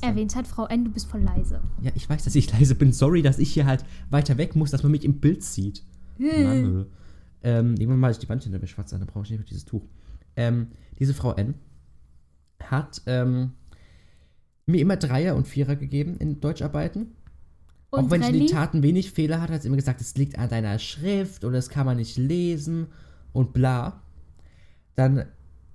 Erwähnt 0.00 0.36
hat 0.36 0.46
Frau 0.46 0.66
N, 0.66 0.84
du 0.84 0.90
bist 0.90 1.08
voll 1.08 1.20
leise. 1.20 1.60
Ja, 1.80 1.90
ich 1.94 2.08
weiß, 2.08 2.24
dass 2.24 2.34
ich 2.34 2.52
leise 2.52 2.74
bin. 2.74 2.92
Sorry, 2.92 3.22
dass 3.22 3.38
ich 3.38 3.52
hier 3.52 3.66
halt 3.66 3.84
weiter 4.10 4.38
weg 4.38 4.56
muss, 4.56 4.70
dass 4.70 4.82
man 4.82 4.92
mich 4.92 5.04
im 5.04 5.20
Bild 5.20 5.42
sieht. 5.42 5.82
Mann. 6.18 6.86
Ähm, 7.42 7.74
irgendwann 7.76 8.00
mal 8.00 8.14
die 8.14 8.28
Wand 8.28 8.42
hinter 8.42 8.58
mir 8.58 8.66
schwarz 8.66 8.92
an, 8.92 9.00
dann 9.00 9.08
brauche 9.08 9.24
ich 9.24 9.30
nicht 9.30 9.38
mehr 9.38 9.46
dieses 9.46 9.64
Tuch. 9.64 9.82
Ähm, 10.36 10.68
diese 10.98 11.14
Frau 11.14 11.32
N 11.34 11.54
hat 12.62 13.02
ähm, 13.06 13.52
mir 14.66 14.80
immer 14.80 14.96
Dreier 14.96 15.36
und 15.36 15.46
Vierer 15.46 15.76
gegeben 15.76 16.16
in 16.18 16.40
Deutscharbeiten. 16.40 17.14
Und 17.90 18.06
Auch 18.06 18.10
wenn 18.10 18.22
ich 18.22 18.28
in 18.28 18.32
den 18.34 18.42
Rallye? 18.42 18.52
Taten 18.52 18.82
wenig 18.82 19.12
Fehler 19.12 19.40
hatte, 19.40 19.52
hat 19.52 19.62
sie 19.62 19.68
immer 19.68 19.76
gesagt, 19.76 20.00
es 20.00 20.16
liegt 20.16 20.38
an 20.38 20.48
deiner 20.48 20.78
Schrift 20.78 21.44
oder 21.44 21.54
das 21.54 21.68
kann 21.68 21.86
man 21.86 21.98
nicht 21.98 22.16
lesen 22.16 22.88
und 23.32 23.52
bla. 23.52 24.02
Dann 24.96 25.26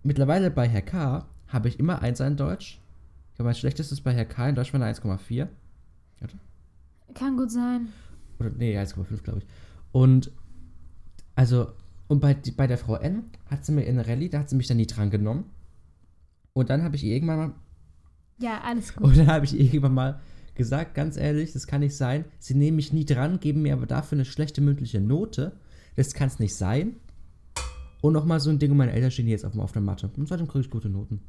mittlerweile 0.03 0.51
bei 0.51 0.67
Herr 0.67 0.81
K. 0.81 1.25
habe 1.47 1.69
ich 1.69 1.79
immer 1.79 2.01
1 2.01 2.19
in 2.19 2.35
Deutsch. 2.35 2.80
Glaube, 3.41 3.49
mein 3.49 3.55
schlechtestes 3.55 4.01
bei 4.01 4.13
Herr 4.13 4.25
K. 4.25 4.49
in 4.49 4.53
Deutsch 4.55 4.71
war 4.71 4.79
eine 4.79 4.93
1,4. 4.93 5.47
Kann 7.15 7.37
gut 7.37 7.49
sein. 7.49 7.87
Oder 8.39 8.51
nee, 8.51 8.77
1,5 8.77 9.23
glaube 9.23 9.39
ich. 9.39 9.45
Und 9.91 10.31
also, 11.33 11.71
und 12.07 12.19
bei, 12.19 12.35
bei 12.55 12.67
der 12.67 12.77
Frau 12.77 12.97
N 12.97 13.23
hat 13.49 13.65
sie 13.65 13.71
mir 13.71 13.81
in 13.85 13.95
der 13.95 14.07
Rallye, 14.07 14.29
da 14.29 14.37
hat 14.41 14.49
sie 14.51 14.55
mich 14.55 14.67
dann 14.67 14.77
nie 14.77 14.85
dran 14.85 15.09
genommen. 15.09 15.45
Und 16.53 16.69
dann 16.69 16.83
habe 16.83 16.95
ich 16.95 17.03
ihr 17.03 17.15
irgendwann 17.15 17.37
mal, 17.39 17.51
Ja, 18.37 18.61
alles 18.63 18.93
gut. 18.93 19.05
und 19.05 19.17
dann 19.17 19.25
habe 19.25 19.45
ich 19.45 19.55
ihr 19.55 19.61
irgendwann 19.61 19.95
mal 19.95 20.19
gesagt, 20.53 20.93
ganz 20.93 21.17
ehrlich, 21.17 21.51
das 21.51 21.65
kann 21.65 21.79
nicht 21.81 21.95
sein. 21.97 22.25
Sie 22.37 22.53
nehmen 22.53 22.75
mich 22.75 22.93
nie 22.93 23.05
dran, 23.05 23.39
geben 23.39 23.63
mir 23.63 23.73
aber 23.73 23.87
dafür 23.87 24.17
eine 24.17 24.25
schlechte 24.25 24.61
mündliche 24.61 25.01
Note. 25.01 25.53
Das 25.95 26.13
kann 26.13 26.27
es 26.27 26.37
nicht 26.37 26.53
sein. 26.55 26.97
Und 28.01 28.13
nochmal 28.13 28.39
so 28.39 28.51
ein 28.51 28.59
Ding, 28.59 28.69
und 28.69 28.77
meine 28.77 28.91
Eltern 28.91 29.09
stehen 29.09 29.27
jetzt 29.27 29.45
auf, 29.45 29.57
auf 29.57 29.71
der 29.71 29.81
Matte. 29.81 30.11
Und 30.15 30.27
seitdem 30.27 30.47
kriege 30.47 30.63
ich 30.63 30.69
gute 30.69 30.89
Noten. 30.89 31.21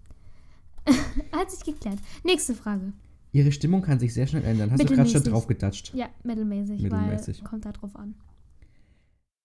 Hat 1.33 1.51
sich 1.51 1.65
geklärt. 1.65 1.99
Nächste 2.25 2.55
Frage. 2.55 2.93
Ihre 3.33 3.53
Stimmung 3.53 3.83
kann 3.83 3.99
sich 3.99 4.13
sehr 4.13 4.27
schnell 4.27 4.45
ändern. 4.45 4.71
Hast 4.71 4.83
du 4.83 4.95
gerade 4.95 5.09
schon 5.09 5.25
drauf 5.25 5.47
gedatscht? 5.47 5.95
Ja, 5.95 6.09
mittelmäßig, 6.23 6.83
Mittelmäßig. 6.83 7.41
weil 7.41 7.49
kommt 7.49 7.65
da 7.65 7.73
drauf 7.73 7.97
an. 7.97 8.15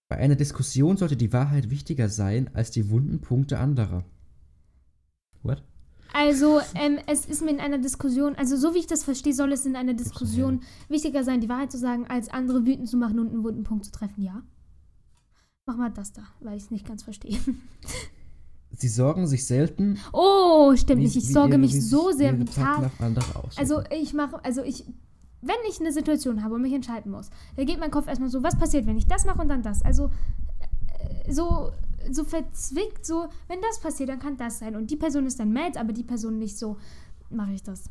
Bei 0.10 0.18
einer 0.18 0.36
Diskussion 0.36 0.98
sollte 0.98 1.18
die 1.18 1.34
Wahrheit 1.34 1.70
wichtiger 1.70 2.10
sein 2.10 2.50
als 2.54 2.72
die 2.72 2.90
wunden 2.90 3.20
Punkte 3.20 3.60
anderer. 3.60 4.04
What? 5.44 5.64
Also, 6.14 6.62
ähm, 6.76 6.98
es 7.08 7.26
ist 7.26 7.42
mir 7.42 7.52
in 7.52 7.60
einer 7.60 7.78
Diskussion, 7.78 8.36
also 8.36 8.56
so 8.58 8.74
wie 8.74 8.80
ich 8.80 8.88
das 8.88 9.04
verstehe, 9.04 9.34
soll 9.34 9.52
es 9.52 9.66
in 9.66 9.76
einer 9.76 9.94
Diskussion 9.94 10.62
wichtiger 10.90 11.24
sein, 11.24 11.42
die 11.42 11.50
Wahrheit 11.50 11.72
zu 11.72 11.78
sagen, 11.78 12.08
als 12.08 12.30
andere 12.30 12.66
wütend 12.66 12.90
zu 12.90 12.98
machen 12.98 13.20
und 13.20 13.30
einen 13.30 13.44
wunden 13.44 13.64
Punkt 13.64 13.86
zu 13.86 13.92
treffen, 13.92 14.24
ja? 14.24 14.42
Mach 15.66 15.76
mal 15.76 15.92
das 15.92 16.14
da, 16.14 16.24
weil 16.40 16.58
ich 16.58 16.64
es 16.64 16.72
nicht 16.72 16.88
ganz 16.88 17.04
verstehe. 17.04 17.38
Sie 18.80 18.88
sorgen 18.90 19.26
sich 19.26 19.46
selten. 19.48 19.98
Oh, 20.14 20.76
stimmt 20.76 21.02
wie- 21.02 21.06
nicht. 21.06 21.16
Ich 21.18 21.34
sorge 21.34 21.50
ihre- 21.54 21.58
mich 21.58 21.84
so 21.90 22.12
sehr 22.12 22.38
vital. 22.40 22.92
Also 23.56 23.82
ich 23.92 24.14
mache, 24.14 24.44
also 24.46 24.62
ich, 24.64 24.86
wenn 25.42 25.56
ich 25.68 25.80
eine 25.80 25.92
Situation 25.92 26.44
habe 26.44 26.56
und 26.56 26.62
mich 26.62 26.74
entscheiden 26.74 27.12
muss, 27.12 27.30
dann 27.56 27.66
geht 27.66 27.80
mein 27.80 27.90
Kopf 27.92 28.08
erstmal 28.08 28.30
so, 28.30 28.44
was 28.44 28.58
passiert, 28.58 28.86
wenn 28.86 28.98
ich 28.98 29.08
das 29.08 29.26
mache 29.26 29.42
und 29.42 29.50
dann 29.50 29.64
das. 29.64 29.82
Also 29.82 30.12
äh, 31.26 31.32
so, 31.34 31.72
so 32.12 32.24
verzwickt, 32.24 33.04
so, 33.04 33.28
wenn 33.48 33.60
das 33.62 33.80
passiert, 33.80 34.10
dann 34.10 34.20
kann 34.20 34.38
das 34.38 34.60
sein. 34.60 34.76
Und 34.76 34.92
die 34.92 34.96
Person 34.96 35.26
ist 35.26 35.40
dann 35.40 35.52
mad, 35.52 35.80
aber 35.80 35.92
die 35.92 36.04
Person 36.04 36.38
nicht 36.38 36.58
so, 36.60 36.78
mache 37.32 37.54
ich 37.54 37.64
das. 37.64 37.86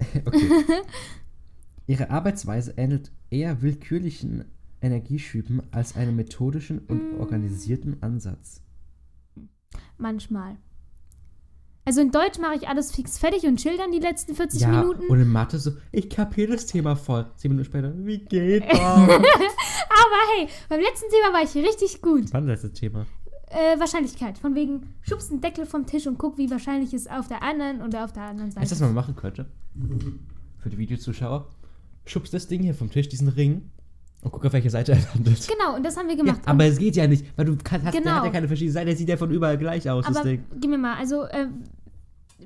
okay. 0.26 0.48
Ihre 1.86 2.08
Arbeitsweise 2.10 2.72
ähnelt 2.78 3.10
eher 3.30 3.60
willkürlichen 3.60 4.44
Energieschüben 4.82 5.62
als 5.70 5.96
einem 5.96 6.16
methodischen 6.16 6.80
und 6.80 7.18
organisierten 7.18 8.02
Ansatz. 8.02 8.62
Manchmal. 9.96 10.56
Also 11.84 12.00
in 12.00 12.12
Deutsch 12.12 12.38
mache 12.38 12.54
ich 12.54 12.68
alles 12.68 12.92
fix 12.92 13.18
fertig 13.18 13.44
und 13.44 13.56
chill 13.56 13.76
dann 13.76 13.90
die 13.90 13.98
letzten 13.98 14.34
40 14.34 14.60
ja, 14.60 14.68
Minuten. 14.68 15.06
und 15.08 15.20
in 15.20 15.28
Mathe 15.28 15.58
so, 15.58 15.72
ich 15.90 16.08
kapiere 16.08 16.52
das 16.52 16.66
Thema 16.66 16.94
voll. 16.94 17.26
Zehn 17.36 17.50
Minuten 17.50 17.66
später, 17.66 17.92
wie 17.96 18.18
geht 18.18 18.62
das? 18.62 18.78
Aber 18.78 20.18
hey, 20.36 20.48
beim 20.68 20.80
letzten 20.80 21.10
Thema 21.10 21.32
war 21.32 21.42
ich 21.42 21.54
richtig 21.56 22.00
gut. 22.00 22.32
Wann 22.32 22.48
ist 22.48 22.62
das 22.62 22.72
Thema? 22.72 23.06
Äh, 23.48 23.78
Wahrscheinlichkeit. 23.80 24.38
Von 24.38 24.54
wegen, 24.54 24.94
schubst 25.02 25.30
einen 25.30 25.40
Deckel 25.40 25.66
vom 25.66 25.86
Tisch 25.86 26.06
und 26.06 26.18
guck, 26.18 26.38
wie 26.38 26.50
wahrscheinlich 26.50 26.94
es 26.94 27.08
auf 27.08 27.26
der 27.26 27.42
anderen 27.42 27.82
oder 27.82 28.04
auf 28.04 28.12
der 28.12 28.22
anderen 28.22 28.52
Seite 28.52 28.62
Weißt 28.62 28.72
du, 28.72 28.76
was 28.76 28.80
man 28.80 28.94
machen 28.94 29.16
könnte? 29.16 29.46
Für 30.58 30.70
die 30.70 30.78
Videozuschauer. 30.78 31.50
Schubst 32.06 32.32
das 32.32 32.46
Ding 32.46 32.62
hier 32.62 32.74
vom 32.74 32.90
Tisch, 32.90 33.08
diesen 33.08 33.28
Ring, 33.28 33.70
und 34.22 34.30
guck, 34.32 34.44
auf 34.44 34.52
welche 34.52 34.70
Seite 34.70 34.92
er 34.92 34.98
landet. 35.14 35.46
Genau, 35.48 35.76
und 35.76 35.84
das 35.84 35.96
haben 35.96 36.08
wir 36.08 36.16
Ja, 36.16 36.22
gemacht. 36.22 36.40
aber 36.46 36.64
es 36.64 36.78
geht 36.78 36.96
ja 36.96 37.06
nicht, 37.06 37.26
weil 37.36 37.44
du 37.44 37.56
kann, 37.62 37.82
hast, 37.84 37.92
der 37.94 38.00
Genau. 38.00 38.14
hat 38.14 38.24
ja 38.24 38.30
keine 38.30 38.46
verschiedenen 38.48 38.72
Seiten, 38.74 38.86
der 38.86 38.96
sieht 38.96 39.08
ja 39.08 39.16
von 39.16 39.30
überall 39.30 39.58
gleich 39.58 39.88
aus, 39.90 40.06
das 40.06 40.16
aber 40.16 40.28
Ding. 40.28 40.44
gib 40.60 40.70
mir 40.70 40.78
mal, 40.78 40.96
also, 40.96 41.24
äh, 41.24 41.48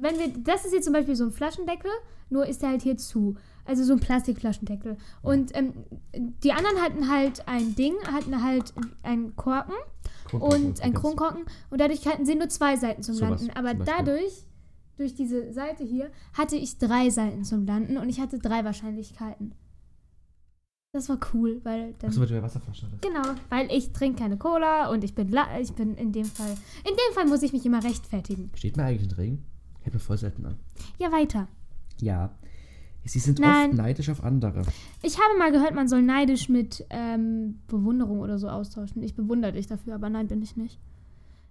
wenn 0.00 0.18
wir, 0.18 0.28
das 0.44 0.64
ist 0.64 0.72
jetzt 0.74 0.84
zum 0.84 0.92
Beispiel 0.92 1.14
so 1.16 1.24
ein 1.24 1.30
Flaschendeckel, 1.32 1.90
nur 2.28 2.46
ist 2.46 2.60
der 2.62 2.70
halt 2.70 2.82
hier 2.82 2.96
zu. 2.96 3.36
Also 3.68 3.82
so 3.82 3.94
ein 3.94 4.00
Plastikflaschendeckel. 4.00 4.96
Und 5.22 5.56
ähm, 5.56 5.72
die 6.14 6.52
anderen 6.52 6.80
hatten 6.80 7.10
halt 7.10 7.48
ein 7.48 7.74
Ding, 7.74 7.94
hatten 8.12 8.44
halt 8.44 8.72
einen 9.02 9.34
Korken 9.34 9.74
und 10.32 10.80
ein 10.82 10.94
Kronkorken 10.94 11.44
und 11.70 11.80
dadurch 11.80 12.06
hatten 12.06 12.24
sie 12.24 12.34
nur 12.36 12.48
zwei 12.48 12.76
Seiten 12.76 13.02
zum 13.02 13.14
Sowas 13.16 13.40
Landen. 13.42 13.56
Aber 13.56 13.70
zum 13.76 13.84
dadurch, 13.84 14.44
durch 14.96 15.14
diese 15.14 15.52
Seite 15.52 15.82
hier, 15.84 16.10
hatte 16.34 16.54
ich 16.56 16.78
drei 16.78 17.10
Seiten 17.10 17.42
zum 17.44 17.66
Landen 17.66 17.96
und 17.96 18.08
ich 18.08 18.20
hatte 18.20 18.38
drei 18.38 18.64
Wahrscheinlichkeiten. 18.64 19.52
Das 20.96 21.10
war 21.10 21.18
cool, 21.34 21.60
weil 21.62 21.94
dann. 21.98 22.08
Achso, 22.08 22.20
weil 22.22 22.28
du 22.28 22.34
ja 22.34 22.42
Wasserflasche 22.42 22.86
hattest. 22.86 23.02
Genau, 23.02 23.22
weil 23.50 23.70
ich 23.70 23.92
trinke 23.92 24.18
keine 24.20 24.38
Cola 24.38 24.88
und 24.90 25.04
ich 25.04 25.14
bin, 25.14 25.28
la- 25.28 25.60
ich 25.60 25.72
bin 25.74 25.94
in 25.94 26.10
dem 26.12 26.24
Fall. 26.24 26.52
In 26.88 26.94
dem 26.94 27.14
Fall 27.14 27.26
muss 27.26 27.42
ich 27.42 27.52
mich 27.52 27.66
immer 27.66 27.84
rechtfertigen. 27.84 28.50
Steht 28.54 28.76
mir 28.78 28.84
eigentlich 28.84 29.10
ein 29.10 29.14
Regen? 29.14 29.44
Hält 29.82 29.92
mir 29.92 30.00
voll 30.00 30.16
selten 30.16 30.46
an. 30.46 30.56
Ja, 30.98 31.12
weiter. 31.12 31.48
Ja. 32.00 32.30
Sie 33.04 33.18
sind 33.18 33.38
Nein. 33.38 33.68
oft 33.70 33.76
neidisch 33.78 34.08
auf 34.10 34.24
andere. 34.24 34.62
Ich 35.02 35.16
habe 35.18 35.38
mal 35.38 35.52
gehört, 35.52 35.74
man 35.74 35.86
soll 35.86 36.02
neidisch 36.02 36.48
mit 36.48 36.84
ähm, 36.90 37.60
Bewunderung 37.68 38.18
oder 38.20 38.38
so 38.38 38.48
austauschen. 38.48 39.02
Ich 39.02 39.14
bewundere 39.14 39.52
dich 39.52 39.66
dafür, 39.66 39.94
aber 39.96 40.08
nein, 40.10 40.26
bin 40.26 40.40
ich 40.42 40.56
nicht. 40.56 40.80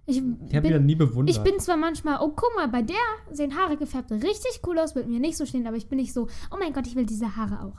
Ich, 0.04 0.18
Ich 0.48 0.54
habe 0.56 0.68
bin, 0.68 0.84
nie 0.86 0.96
bewundert. 0.96 1.34
ich 1.36 1.42
bin 1.42 1.58
zwar 1.60 1.76
manchmal, 1.76 2.18
oh 2.20 2.28
guck 2.36 2.50
mal, 2.56 2.68
bei 2.68 2.82
der 2.82 2.96
sehen 3.32 3.56
Haare 3.56 3.76
gefärbt 3.76 4.10
richtig 4.12 4.60
cool 4.66 4.78
aus, 4.78 4.94
wird 4.94 5.08
mir 5.08 5.18
nicht 5.20 5.36
so 5.36 5.46
stehen, 5.46 5.66
aber 5.66 5.76
ich 5.76 5.88
bin 5.88 5.96
nicht 5.98 6.12
so, 6.12 6.28
oh 6.50 6.56
mein 6.58 6.72
Gott, 6.72 6.86
ich 6.86 6.94
will 6.96 7.06
diese 7.06 7.36
Haare 7.36 7.62
auch. 7.64 7.78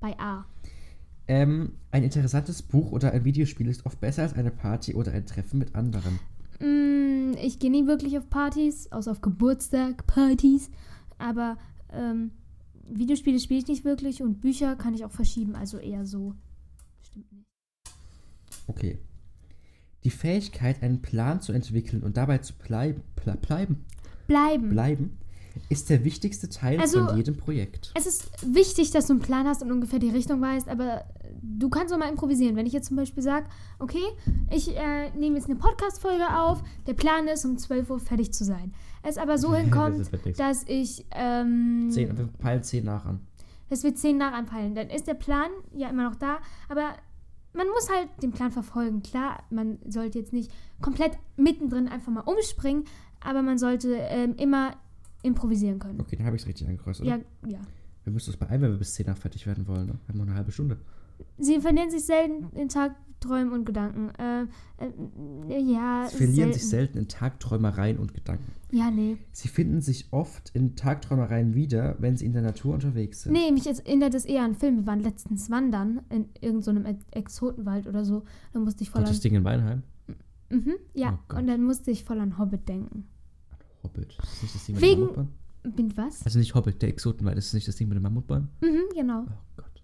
Bei 0.00 0.18
A. 0.18 0.44
ähm, 1.32 1.72
ein 1.90 2.02
interessantes 2.02 2.60
Buch 2.60 2.92
oder 2.92 3.12
ein 3.12 3.24
Videospiel 3.24 3.66
ist 3.68 3.86
oft 3.86 3.98
besser 4.00 4.22
als 4.22 4.34
eine 4.34 4.50
Party 4.50 4.94
oder 4.94 5.12
ein 5.12 5.24
Treffen 5.24 5.58
mit 5.58 5.74
anderen. 5.74 6.18
Mm, 6.60 7.32
ich 7.42 7.58
gehe 7.58 7.70
nie 7.70 7.86
wirklich 7.86 8.18
auf 8.18 8.28
Partys, 8.28 8.92
außer 8.92 9.10
auf 9.10 9.22
Geburtstag-Partys. 9.22 10.70
Aber 11.16 11.56
ähm, 11.90 12.32
Videospiele 12.86 13.40
spiele 13.40 13.60
ich 13.60 13.66
nicht 13.66 13.86
wirklich 13.86 14.22
und 14.22 14.42
Bücher 14.42 14.76
kann 14.76 14.92
ich 14.92 15.06
auch 15.06 15.10
verschieben, 15.10 15.54
also 15.56 15.78
eher 15.78 16.04
so. 16.04 16.34
Stimmt 17.02 17.32
nicht. 17.32 17.46
Okay. 18.66 18.98
Die 20.04 20.10
Fähigkeit, 20.10 20.82
einen 20.82 21.00
Plan 21.00 21.40
zu 21.40 21.54
entwickeln 21.54 22.02
und 22.02 22.18
dabei 22.18 22.38
zu 22.38 22.52
bleib, 22.58 23.00
ble 23.16 23.36
bleiben, 23.36 23.86
Bleiben. 24.26 24.68
bleiben, 24.68 25.18
ist 25.68 25.90
der 25.90 26.04
wichtigste 26.04 26.48
Teil 26.48 26.80
Also- 26.80 27.06
von 27.06 27.16
jedem 27.16 27.36
Projekt. 27.36 27.92
Es 27.94 28.06
ist 28.06 28.30
wichtig, 28.54 28.90
dass 28.90 29.06
du 29.06 29.14
einen 29.14 29.20
Plan 29.22 29.46
hast 29.46 29.62
und 29.62 29.70
ungefähr 29.72 29.98
die 29.98 30.10
Richtung 30.10 30.40
weißt, 30.40 30.68
aber 30.68 31.04
du 31.42 31.68
kannst 31.68 31.92
auch 31.92 31.98
mal 31.98 32.08
improvisieren. 32.08 32.56
Wenn 32.56 32.66
ich 32.66 32.72
jetzt 32.72 32.88
zum 32.88 32.96
Beispiel 32.96 33.22
sage, 33.22 33.46
okay, 33.78 34.02
ich 34.50 34.76
äh, 34.76 35.10
nehme 35.16 35.36
jetzt 35.36 35.46
eine 35.46 35.56
Podcast-Folge 35.58 36.38
auf, 36.38 36.62
der 36.86 36.94
Plan 36.94 37.26
ist, 37.28 37.44
um 37.44 37.58
12 37.58 37.90
Uhr 37.90 37.98
fertig 38.00 38.32
zu 38.32 38.44
sein. 38.44 38.72
Es 39.02 39.18
aber 39.18 39.38
so 39.38 39.48
Das 39.52 39.60
hinkommt, 39.60 40.24
nix. 40.24 40.38
dass 40.38 40.64
ich, 40.68 41.06
ähm, 41.12 41.88
Zehn, 41.90 42.16
wir 42.16 42.26
peilen 42.38 42.62
10 42.62 42.84
nach 42.84 43.04
an. 43.04 43.20
dass 43.70 43.82
wir 43.84 43.94
10 43.94 44.18
nach 44.18 44.32
anpeilen. 44.32 44.74
Dann 44.74 44.88
ist 44.90 45.06
der 45.06 45.14
Plan 45.14 45.50
ja 45.74 45.88
immer 45.88 46.04
noch 46.04 46.16
da, 46.16 46.38
aber 46.68 46.90
man 47.54 47.66
muss 47.68 47.90
halt 47.90 48.08
den 48.22 48.30
Plan 48.32 48.50
verfolgen. 48.50 49.02
Klar, 49.02 49.42
man 49.50 49.78
sollte 49.88 50.18
jetzt 50.18 50.32
nicht 50.32 50.50
komplett 50.80 51.12
mittendrin 51.36 51.86
einfach 51.88 52.10
mal 52.12 52.20
umspringen, 52.20 52.84
aber 53.20 53.42
man 53.42 53.58
sollte 53.58 53.94
ähm, 53.94 54.34
immer 54.36 54.72
improvisieren 55.22 55.78
können. 55.78 56.00
Okay, 56.00 56.16
dann 56.16 56.26
habe 56.26 56.36
ich 56.36 56.42
es 56.42 56.48
richtig 56.48 56.66
angekreuzt, 56.68 57.00
oder? 57.00 57.10
Ja, 57.10 57.18
ja. 57.48 57.60
Wir 58.04 58.12
müssen 58.12 58.30
uns 58.30 58.36
beeilen, 58.36 58.62
wenn 58.62 58.70
wir 58.72 58.78
bis 58.78 58.94
10 58.94 59.06
nach 59.06 59.16
fertig 59.16 59.46
werden 59.46 59.66
wollen. 59.68 59.86
Ne? 59.86 59.94
Wir 60.06 60.08
haben 60.08 60.18
noch 60.18 60.26
eine 60.26 60.34
halbe 60.34 60.50
Stunde. 60.52 60.78
Sie 61.38 61.60
verlieren 61.60 61.90
sich 61.90 62.04
selten 62.04 62.56
in 62.56 62.68
Tagträumen 62.68 63.52
und 63.52 63.64
Gedanken. 63.64 64.10
Äh, 64.18 64.42
äh, 64.84 65.60
ja, 65.72 66.08
Sie 66.10 66.16
verlieren 66.16 66.34
selten. 66.36 66.52
sich 66.54 66.68
selten 66.68 66.98
in 66.98 67.06
Tagträumereien 67.08 67.98
und 67.98 68.12
Gedanken. 68.12 68.50
Ja, 68.72 68.90
nee. 68.90 69.18
Sie 69.30 69.46
finden 69.48 69.80
sich 69.80 70.08
oft 70.12 70.50
in 70.54 70.74
Tagträumereien 70.74 71.54
wieder, 71.54 71.94
wenn 72.00 72.16
sie 72.16 72.26
in 72.26 72.32
der 72.32 72.42
Natur 72.42 72.74
unterwegs 72.74 73.22
sind. 73.22 73.32
Nee, 73.34 73.52
mich 73.52 73.66
erinnert 73.68 74.14
es 74.14 74.24
eher 74.24 74.40
an 74.40 74.46
einen 74.46 74.54
Film. 74.56 74.76
Wir 74.78 74.86
waren 74.86 75.00
letztens 75.00 75.48
wandern 75.50 76.00
in 76.10 76.26
irgendeinem 76.40 76.84
so 76.86 77.04
Exotenwald 77.12 77.86
oder 77.86 78.04
so. 78.04 78.24
Da 78.52 78.58
musste 78.58 78.82
ich 78.82 78.90
voll 78.90 79.02
Gott, 79.02 79.08
an. 79.08 79.14
das 79.14 79.20
Ding 79.20 79.34
in 79.34 79.44
Weinheim. 79.44 79.82
Mhm, 80.50 80.74
ja, 80.92 81.18
Oh 81.32 81.36
und 81.36 81.46
dann 81.46 81.62
musste 81.62 81.90
ich 81.90 82.04
voll 82.04 82.18
an 82.20 82.36
Hobbit 82.38 82.68
denken. 82.68 83.06
Hobbit. 83.82 84.16
Das 84.18 84.32
ist 84.34 84.42
nicht 84.42 84.54
das 84.54 84.64
Ding 84.66 84.74
mit 84.76 84.82
Wegen- 84.84 84.92
den 84.94 85.00
Mammutbäumen? 85.00 85.32
Mit 85.76 85.96
was? 85.96 86.24
Also 86.24 86.38
nicht 86.38 86.54
Hobbit, 86.54 86.82
der 86.82 86.88
Exotenwald. 86.88 87.36
Das 87.36 87.46
ist 87.46 87.54
nicht 87.54 87.68
das 87.68 87.76
Ding 87.76 87.88
mit 87.88 87.96
den 87.96 88.02
Mammutbäumen? 88.02 88.48
Mhm, 88.60 88.82
genau. 88.94 89.24
Oh 89.28 89.32
Gott. 89.56 89.82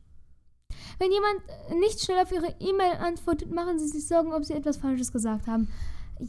Wenn 0.98 1.12
jemand 1.12 1.80
nicht 1.80 2.00
schnell 2.00 2.18
auf 2.18 2.32
Ihre 2.32 2.54
E-Mail 2.58 2.96
antwortet, 3.00 3.52
machen 3.52 3.78
Sie 3.78 3.86
sich 3.86 4.06
Sorgen, 4.06 4.32
ob 4.32 4.44
Sie 4.44 4.54
etwas 4.54 4.76
Falsches 4.78 5.12
gesagt 5.12 5.46
haben. 5.46 5.68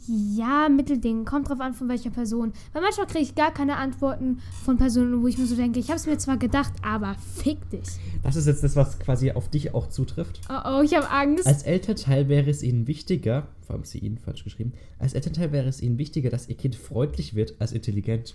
Ja, 0.06 0.68
Mittelding. 0.68 1.24
Kommt 1.24 1.48
drauf 1.48 1.60
an, 1.60 1.74
von 1.74 1.88
welcher 1.88 2.10
Person. 2.10 2.52
Weil 2.72 2.82
manchmal 2.82 3.06
kriege 3.06 3.24
ich 3.24 3.34
gar 3.34 3.52
keine 3.52 3.76
Antworten 3.76 4.38
von 4.64 4.76
Personen, 4.76 5.22
wo 5.22 5.26
ich 5.26 5.38
mir 5.38 5.46
so 5.46 5.56
denke, 5.56 5.80
ich 5.80 5.88
habe 5.88 5.96
es 5.96 6.06
mir 6.06 6.18
zwar 6.18 6.36
gedacht, 6.36 6.72
aber 6.82 7.16
fick 7.36 7.58
dich. 7.70 7.88
Das 8.22 8.36
ist 8.36 8.46
jetzt 8.46 8.62
das, 8.62 8.76
was 8.76 8.98
quasi 8.98 9.32
auf 9.32 9.48
dich 9.48 9.74
auch 9.74 9.88
zutrifft. 9.88 10.40
Oh 10.48 10.78
oh, 10.78 10.82
ich 10.82 10.94
habe 10.94 11.10
Angst. 11.10 11.46
Als 11.46 11.62
Elternteil 11.64 12.28
wäre 12.28 12.50
es 12.50 12.62
ihnen 12.62 12.86
wichtiger, 12.86 13.48
vor 13.66 13.74
allem 13.74 13.82
ist 13.82 13.90
sie 13.90 13.98
ihnen 13.98 14.18
falsch 14.18 14.44
geschrieben, 14.44 14.72
als 14.98 15.14
Elternteil 15.14 15.52
wäre 15.52 15.68
es 15.68 15.80
ihnen 15.82 15.98
wichtiger, 15.98 16.30
dass 16.30 16.48
ihr 16.48 16.56
Kind 16.56 16.76
freundlich 16.76 17.34
wird 17.34 17.54
als 17.58 17.72
intelligent. 17.72 18.34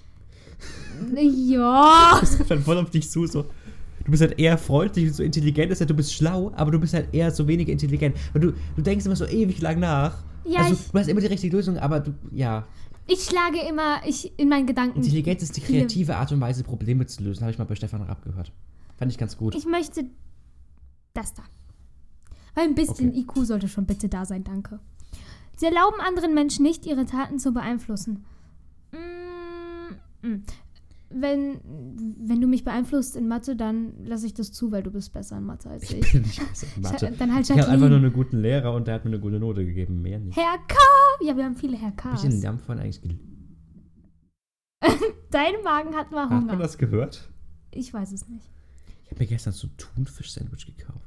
ja. 1.15 2.18
Das 2.22 2.38
trifft 2.38 2.52
dann 2.52 2.63
voll 2.63 2.78
auf 2.78 2.89
dich 2.89 3.10
zu, 3.10 3.28
so. 3.28 3.46
Du 4.04 4.12
bist 4.12 4.22
halt 4.22 4.38
eher 4.38 4.58
freundlich 4.58 5.08
und 5.08 5.15
so 5.15 5.24
intelligent 5.24 5.72
ist 5.72 5.80
ja, 5.80 5.86
du 5.86 5.96
bist 5.96 6.13
schlau, 6.13 6.52
aber 6.56 6.72
du 6.72 6.80
bist 6.80 6.94
halt 6.94 7.13
eher 7.13 7.32
so 7.32 7.48
weniger 7.48 7.72
intelligent. 7.72 8.15
Und 8.34 8.41
du, 8.44 8.54
du 8.76 8.82
denkst 8.82 9.06
immer 9.06 9.15
so 9.15 9.26
ewig 9.26 9.62
lang 9.62 9.80
nach. 9.80 10.24
Ja, 10.46 10.60
also, 10.62 10.74
ich- 10.74 10.92
du 10.92 11.00
hast 11.00 11.08
immer 11.08 11.22
die 11.22 11.28
richtige 11.28 11.56
Lösung, 11.56 11.78
aber 11.78 12.00
du, 12.00 12.14
ja. 12.32 12.66
Ich 13.08 13.22
schlage 13.24 13.60
immer 13.68 14.02
ich, 14.06 14.38
in 14.40 14.50
meinen 14.50 14.66
Gedanken. 14.66 14.98
Intelligenz 14.98 15.44
ist 15.44 15.56
die 15.58 15.62
viele- 15.62 15.80
kreative 15.80 16.16
Art 16.18 16.32
und 16.32 16.42
Weise, 16.42 16.64
Probleme 16.64 17.06
zu 17.06 17.24
lösen. 17.24 17.42
Habe 17.42 17.52
ich 17.52 17.58
mal 17.58 17.66
bei 17.66 17.76
Stefan 17.76 18.02
Raab 18.02 18.24
gehört. 18.24 18.52
Fand 18.98 19.12
ich 19.12 19.18
ganz 19.18 19.38
gut. 19.38 19.54
Ich 19.56 19.66
möchte 19.66 20.06
das 21.14 21.34
da. 21.34 21.44
Weil 22.56 22.66
ein 22.66 22.76
bisschen 22.76 23.10
Okay. 23.10 23.20
IQ 23.20 23.46
sollte 23.46 23.68
schon 23.68 23.86
bitte 23.86 24.08
da 24.10 24.26
sein, 24.26 24.44
danke. 24.44 24.80
Sie 25.58 25.66
erlauben 25.66 26.00
anderen 26.00 26.34
Menschen 26.34 26.64
nicht, 26.64 26.86
ihre 26.86 27.06
Taten 27.06 27.38
zu 27.40 27.52
beeinflussen. 27.54 28.26
Mm, 28.92 30.28
mm. 30.28 30.44
Wenn, 31.10 31.60
wenn 32.20 32.41
du 32.41 32.48
mich 32.48 32.63
beeinflusst 32.63 33.15
in 33.15 33.28
Mathe, 33.28 33.56
dann 33.56 34.04
lasse 34.06 34.26
ich 34.26 34.34
das 34.34 34.52
zu, 34.52 34.72
weil 34.72 34.82
du 34.84 34.91
bist 34.91 35.13
besser 35.13 35.38
in 35.38 35.44
Mathe 35.46 35.70
als 35.70 35.84
Ich 35.84 35.98
ich. 36.00 36.12
bin 36.12 36.24
nicht 36.24 36.39
besser 36.50 36.68
in 36.76 36.82
Mathe. 36.82 37.13
Dann 37.18 37.34
halt 37.34 37.50
Ich 37.50 37.52
habe 37.58 37.68
einfach 37.70 37.89
nur 37.89 37.98
einen 38.00 38.12
guten 38.13 38.38
Lehrer 38.41 38.74
und 38.74 38.88
der 38.88 38.96
hat 38.96 39.06
mir 39.06 39.12
eine 39.12 39.20
gute 39.20 39.39
Note 39.39 39.65
gegeben. 39.65 40.02
Mehr 40.02 40.20
nicht. 40.20 40.36
Herr 40.36 40.58
K. 40.68 40.76
Ja, 41.22 41.38
wir 41.38 41.46
haben 41.46 41.56
viele 41.56 41.78
Herr 41.78 41.94
Habe 42.04 42.15
ich 42.15 42.22
den 42.22 42.39
Namen 42.39 42.60
vorhin 42.60 42.84
eigentlich 42.84 43.02
geliebt? 43.02 43.24
Dein 45.32 45.54
Magen 45.63 45.96
hat 45.96 46.12
mal 46.12 46.24
Hat 46.24 46.30
man 46.32 46.41
Hunger. 46.50 46.58
das 46.58 46.78
gehört? 46.78 47.30
Ich 47.72 47.94
weiß 47.94 48.12
es 48.12 48.28
nicht. 48.28 48.46
Ich 49.06 49.12
habe 49.12 49.22
mir 49.24 49.28
gestern 49.28 49.54
so 49.54 49.68
ein 49.68 49.72
Thunfisch-Sandwich 49.78 50.65
gekauft. 50.65 51.00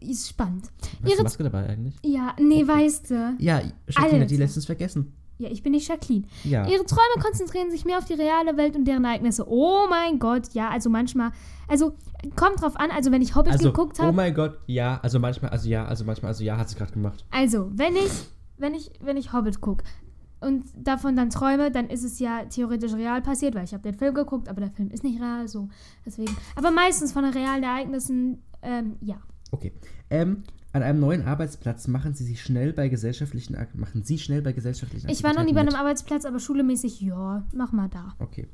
Ist 0.00 0.28
spannend. 0.28 0.70
Hast 0.80 1.08
Ihre- 1.08 1.16
du 1.18 1.22
Maske 1.24 1.42
dabei 1.42 1.68
eigentlich? 1.68 1.94
Ja, 2.04 2.34
nee, 2.40 2.66
weißt 2.66 3.10
du. 3.10 3.36
Ja, 3.38 3.60
Jacqueline 3.88 4.22
hat 4.22 4.30
die 4.30 4.36
letztens 4.36 4.66
vergessen. 4.66 5.12
Ja, 5.38 5.50
ich 5.50 5.62
bin 5.62 5.72
nicht 5.72 5.88
Jacqueline. 5.88 6.26
Ja. 6.44 6.66
Ihre 6.68 6.84
Träume 6.84 7.22
konzentrieren 7.22 7.70
sich 7.70 7.84
mehr 7.84 7.98
auf 7.98 8.04
die 8.04 8.14
reale 8.14 8.56
Welt 8.56 8.76
und 8.76 8.84
deren 8.84 9.04
Ereignisse. 9.04 9.44
Oh 9.48 9.86
mein 9.88 10.18
Gott, 10.18 10.52
ja, 10.52 10.68
also 10.70 10.88
manchmal. 10.90 11.32
Also 11.68 11.94
kommt 12.36 12.60
drauf 12.62 12.76
an, 12.76 12.90
also 12.90 13.10
wenn 13.10 13.22
ich 13.22 13.34
Hobbit 13.34 13.52
Also, 13.52 13.70
geguckt 13.72 13.96
oh 13.98 14.04
habe. 14.04 14.12
mein 14.12 14.34
Gott, 14.34 14.58
ja, 14.66 15.00
also 15.02 15.18
manchmal, 15.18 15.50
also 15.50 15.68
ja, 15.68 15.84
also 15.84 16.04
manchmal, 16.04 16.28
also 16.28 16.44
ja, 16.44 16.56
hat 16.56 16.68
sie 16.68 16.76
gerade 16.76 16.92
gemacht. 16.92 17.24
also, 17.30 17.70
wenn 17.74 17.96
ich, 17.96 18.10
wenn 18.58 18.74
ich, 18.74 18.90
wenn 19.00 19.16
ich 19.16 19.32
Hobbit 19.32 19.60
gucke 19.60 19.84
und 20.40 20.64
davon 20.76 21.16
dann 21.16 21.30
träume, 21.30 21.70
dann 21.70 21.88
ist 21.88 22.04
es 22.04 22.18
ja 22.18 22.44
theoretisch 22.44 22.92
real 22.94 23.22
passiert, 23.22 23.54
weil 23.54 23.64
ich 23.64 23.72
habe 23.72 23.82
den 23.82 23.94
Film 23.94 24.14
geguckt, 24.14 24.48
aber 24.48 24.60
der 24.60 24.70
Film 24.70 24.90
ist 24.90 25.02
nicht 25.02 25.20
real, 25.20 25.48
so. 25.48 25.68
Deswegen. 26.06 26.36
Aber 26.56 26.70
meistens 26.70 27.12
von 27.12 27.24
den 27.24 27.32
realen 27.32 27.62
Ereignissen, 27.64 28.42
ähm, 28.62 28.96
ja. 29.00 29.16
Okay. 29.50 29.72
Ähm, 30.10 30.42
an 30.72 30.82
einem 30.82 31.00
neuen 31.00 31.26
Arbeitsplatz 31.26 31.86
machen 31.86 32.14
sie 32.14 32.24
sich 32.24 32.42
schnell 32.42 32.72
bei 32.72 32.88
gesellschaftlichen 32.88 33.54
Ak- 33.56 33.74
machen 33.74 34.02
sie 34.04 34.18
schnell 34.18 34.40
bei 34.42 34.52
gesellschaftlichen 34.52 35.08
Ich 35.10 35.22
war 35.22 35.34
noch 35.34 35.44
nie 35.44 35.52
bei 35.52 35.60
einem 35.60 35.74
Arbeitsplatz, 35.74 36.24
aber 36.24 36.38
schulemäßig, 36.38 37.00
ja, 37.00 37.44
mach 37.54 37.72
mal 37.72 37.88
da. 37.88 38.14
Okay. 38.18 38.48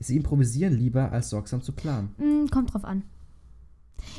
Sie 0.00 0.16
improvisieren 0.16 0.74
lieber, 0.78 1.12
als 1.12 1.30
sorgsam 1.30 1.60
zu 1.60 1.72
planen. 1.72 2.14
Mm, 2.18 2.46
kommt 2.50 2.72
drauf 2.72 2.84
an. 2.84 3.02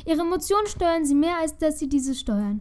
Ihre 0.06 0.20
Emotionen 0.20 0.66
steuern 0.66 1.04
sie 1.04 1.14
mehr, 1.14 1.38
als 1.40 1.56
dass 1.56 1.78
sie 1.78 1.88
diese 1.88 2.14
steuern. 2.14 2.60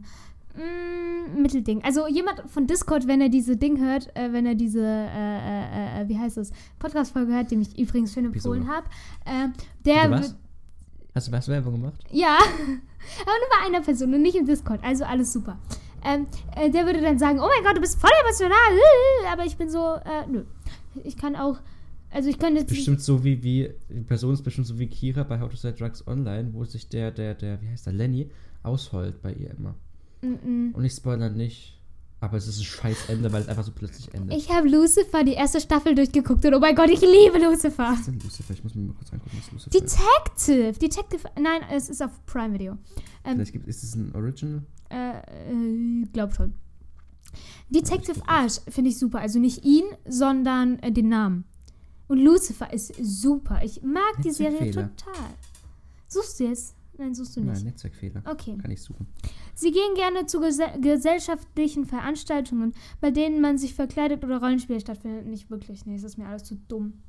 Mm, 0.56 1.42
Mittelding. 1.42 1.84
Also 1.84 2.08
jemand 2.08 2.44
von 2.50 2.66
Discord, 2.66 3.08
wenn 3.08 3.22
er 3.22 3.30
diese 3.30 3.58
Ding 3.58 3.80
hört, 3.80 4.10
äh, 4.16 4.34
wenn 4.34 4.46
er 4.46 4.56
diese, 4.56 4.82
äh, 4.84 6.00
äh, 6.00 6.02
äh, 6.02 6.10
wie 6.10 6.18
heißt 6.18 6.38
das, 6.38 6.52
Podcast-Folge 6.80 7.34
hört, 7.34 7.52
die 7.52 7.56
ich 7.58 7.78
übrigens 7.78 8.14
schön 8.14 8.26
empfohlen 8.26 8.68
habe, 8.68 8.88
äh, 9.26 9.50
der 9.86 10.10
wird. 10.10 10.36
Hast 11.20 11.28
du 11.28 11.32
was 11.34 11.50
Werbung 11.50 11.74
gemacht? 11.74 12.02
Ja, 12.12 12.38
aber 12.40 13.34
nur 13.42 13.50
bei 13.50 13.68
einer 13.68 13.82
Person 13.82 14.14
und 14.14 14.22
nicht 14.22 14.36
im 14.36 14.46
Discord. 14.46 14.82
Also 14.86 15.04
alles 15.04 15.34
super. 15.34 15.60
Ähm, 16.02 16.28
äh, 16.56 16.72
der 16.72 16.86
würde 16.86 17.02
dann 17.02 17.20
sagen, 17.20 17.42
oh 17.42 17.50
mein 17.54 17.62
Gott, 17.62 17.76
du 17.76 17.82
bist 17.82 18.00
voll 18.00 18.10
emotional. 18.24 18.56
Aber 19.30 19.44
ich 19.44 19.58
bin 19.58 19.70
so, 19.70 19.96
äh, 19.96 20.26
nö. 20.32 20.46
Ich 21.04 21.18
kann 21.18 21.36
auch, 21.36 21.60
also 22.10 22.30
ich 22.30 22.40
könnte 22.40 22.62
jetzt... 22.62 22.70
Bestimmt 22.70 23.02
so 23.02 23.22
wie, 23.26 23.44
wie, 23.44 23.70
die 23.90 24.00
Person 24.00 24.34
ist 24.34 24.44
bestimmt 24.44 24.68
so 24.68 24.80
wie 24.80 24.88
Kira 24.88 25.24
bei 25.24 25.42
How 25.42 25.50
to 25.50 25.58
Sell 25.58 25.74
Drugs 25.74 26.08
Online, 26.08 26.54
wo 26.54 26.64
sich 26.64 26.88
der, 26.88 27.12
der, 27.12 27.34
der, 27.34 27.62
wie 27.62 27.68
heißt 27.68 27.88
der, 27.88 27.92
Lenny, 27.92 28.30
ausheult 28.64 29.22
bei 29.22 29.34
ihr 29.34 29.52
immer. 29.58 29.76
Mm, 30.22 30.70
mm. 30.70 30.72
Und 30.74 30.86
ich 30.86 30.94
spoilere 30.94 31.32
nicht, 31.32 31.79
aber 32.22 32.38
es 32.38 32.48
ist 32.48 32.60
ein 32.60 32.64
scheiß 32.66 33.10
Ende, 33.10 33.32
weil 33.32 33.42
es 33.44 33.48
einfach 33.48 33.64
so 33.64 33.72
plötzlich 33.72 34.14
endet. 34.14 34.38
Ich 34.38 34.50
habe 34.50 34.68
Lucifer 34.68 35.24
die 35.24 35.34
erste 35.34 35.60
Staffel 35.62 35.96
durchgeguckt 35.96 36.44
und 36.46 36.54
oh 36.54 36.60
mein 36.60 36.76
Gott, 36.76 36.90
ich 36.90 37.02
liebe 37.02 37.38
Lucifer. 37.40 37.90
Was 37.92 38.00
ist 38.00 38.08
denn 38.08 38.20
Lucifer? 38.20 38.54
Ich 38.54 38.64
muss 38.64 38.76
mir 38.76 38.84
mal 38.84 38.94
kurz 38.94 39.14
angucken, 39.14 39.38
was 39.38 39.52
Lucifer 39.52 39.76
ist. 39.76 39.98
Detective. 40.38 40.80
Detective. 40.80 41.30
Nein, 41.40 41.62
es 41.72 41.90
ist 41.90 42.02
auf 42.04 42.12
Prime 42.26 42.54
Video. 42.54 42.74
Ähm, 43.24 43.36
Vielleicht 43.36 43.54
gibt, 43.54 43.68
ist 43.68 43.84
es 43.84 43.96
ein 43.96 44.14
Original? 44.16 44.64
äh, 44.90 45.20
äh, 45.20 46.06
glaub 46.14 46.34
schon. 46.34 46.54
Detective 47.70 48.22
Ash 48.28 48.60
finde 48.68 48.90
ich 48.90 48.98
super. 48.98 49.20
Also 49.20 49.40
nicht 49.40 49.64
ihn, 49.64 49.86
sondern 50.08 50.80
äh, 50.80 50.92
den 50.92 51.10
Namen. 51.10 51.44
Und 52.08 52.18
Lucifer 52.20 52.74
ist 52.74 52.94
super. 53.02 53.62
Ich 53.64 53.84
mag 53.84 54.18
Nicht 54.18 54.26
die 54.26 54.32
Serie 54.32 54.58
empfehlen. 54.58 54.92
total. 54.98 55.30
Suchst 56.08 56.40
du 56.40 56.46
jetzt? 56.46 56.76
Nein, 57.00 57.16
suchst 57.16 57.38
du 57.38 57.40
nicht. 57.42 57.54
Nein, 57.54 57.64
Netzwerkfehler. 57.64 58.22
Okay. 58.26 58.58
Kann 58.62 58.72
ich 58.72 58.84
suchen. 58.84 59.08
Sie 59.56 59.72
gehen 59.72 59.96
gerne 59.96 60.26
zu 60.26 60.42
gese 60.42 60.66
gesellschaftlichen 60.82 61.86
Veranstaltungen, 61.86 62.74
bei 63.00 63.10
denen 63.10 63.40
man 63.42 63.58
sich 63.58 63.74
verkleidet 63.74 64.24
oder 64.26 64.40
Rollenspiele 64.40 64.82
stattfindet. 64.82 65.26
Nicht 65.26 65.50
wirklich, 65.50 65.86
nee, 65.86 65.96
das 65.96 66.04
ist 66.04 66.18
mir 66.18 66.28
alles 66.28 66.44
zu 66.44 66.56
dumm. 66.68 67.02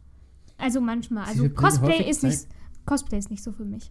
Also 0.57 0.81
manchmal. 0.81 1.24
Sie 1.26 1.40
Also 1.42 1.48
Cosplay 1.55 2.09
ist 2.09 2.22
nicht 2.22 2.46
Cosplay 2.87 3.18
ist 3.18 3.31
nicht 3.31 3.42
so 3.42 3.50
für 3.53 3.64
mich. 3.64 3.90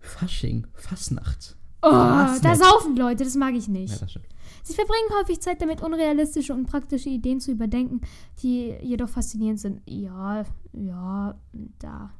Fasching, 0.00 0.66
Fastnacht. 0.74 1.56
Oh, 1.82 1.90
da 1.90 2.56
saufen 2.56 2.96
Leute, 2.96 3.24
das 3.24 3.34
mag 3.34 3.54
ich 3.54 3.66
Ja, 3.66 3.72
nicht. 3.72 4.00
das 4.02 4.10
stimmt. 4.10 4.26
Sie 4.62 4.74
verbringen 4.74 5.08
häufig 5.20 5.40
Zeit 5.40 5.60
damit, 5.60 5.82
unrealistische 5.82 6.54
und 6.54 6.66
praktische 6.66 7.08
Ideen 7.08 7.40
zu 7.40 7.50
überdenken, 7.50 8.00
die 8.42 8.74
jedoch 8.82 9.08
faszinierend 9.08 9.60
sind. 9.60 9.82
Ja, 9.86 10.44
ja, 10.72 11.38
da. 11.78 12.10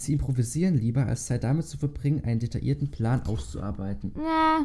Sie 0.00 0.12
improvisieren 0.12 0.76
lieber, 0.76 1.06
als 1.06 1.26
Zeit 1.26 1.42
damit 1.42 1.66
zu 1.66 1.76
verbringen, 1.76 2.22
einen 2.24 2.38
detaillierten 2.38 2.90
Plan 2.90 3.22
auszuarbeiten. 3.26 4.12
Na, 4.16 4.64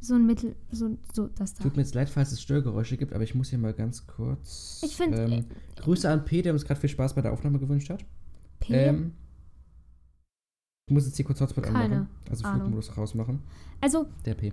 so 0.00 0.14
ein 0.14 0.24
Mittel, 0.24 0.54
so, 0.70 0.96
so 1.12 1.26
das 1.34 1.54
da. 1.54 1.64
Tut 1.64 1.74
mir 1.76 1.82
jetzt 1.82 1.96
leid, 1.96 2.08
falls 2.08 2.30
es 2.30 2.40
Störgeräusche 2.40 2.96
gibt, 2.96 3.12
aber 3.12 3.24
ich 3.24 3.34
muss 3.34 3.50
hier 3.50 3.58
mal 3.58 3.74
ganz 3.74 4.06
kurz. 4.06 4.80
Ich 4.84 4.96
find, 4.96 5.16
Ähm, 5.18 5.44
Grüße 5.76 6.08
an 6.08 6.24
P, 6.24 6.42
der 6.42 6.52
uns 6.52 6.64
gerade 6.64 6.78
viel 6.80 6.90
Spaß 6.90 7.14
bei 7.14 7.22
der 7.22 7.32
Aufnahme 7.32 7.58
gewünscht 7.58 7.90
hat. 7.90 8.04
P. 8.60 8.72
Ähm, 8.72 9.12
ich 10.86 10.94
muss 10.94 11.06
jetzt 11.06 11.16
hier 11.16 11.24
kurz 11.24 11.40
Hotspot 11.40 11.64
Keine 11.64 11.78
anmachen. 11.80 12.08
Also 12.30 12.44
Ahnung. 12.44 12.60
Flugmodus 12.60 12.96
rausmachen. 12.96 13.40
also, 13.80 14.06
Der 14.24 14.34
P. 14.34 14.52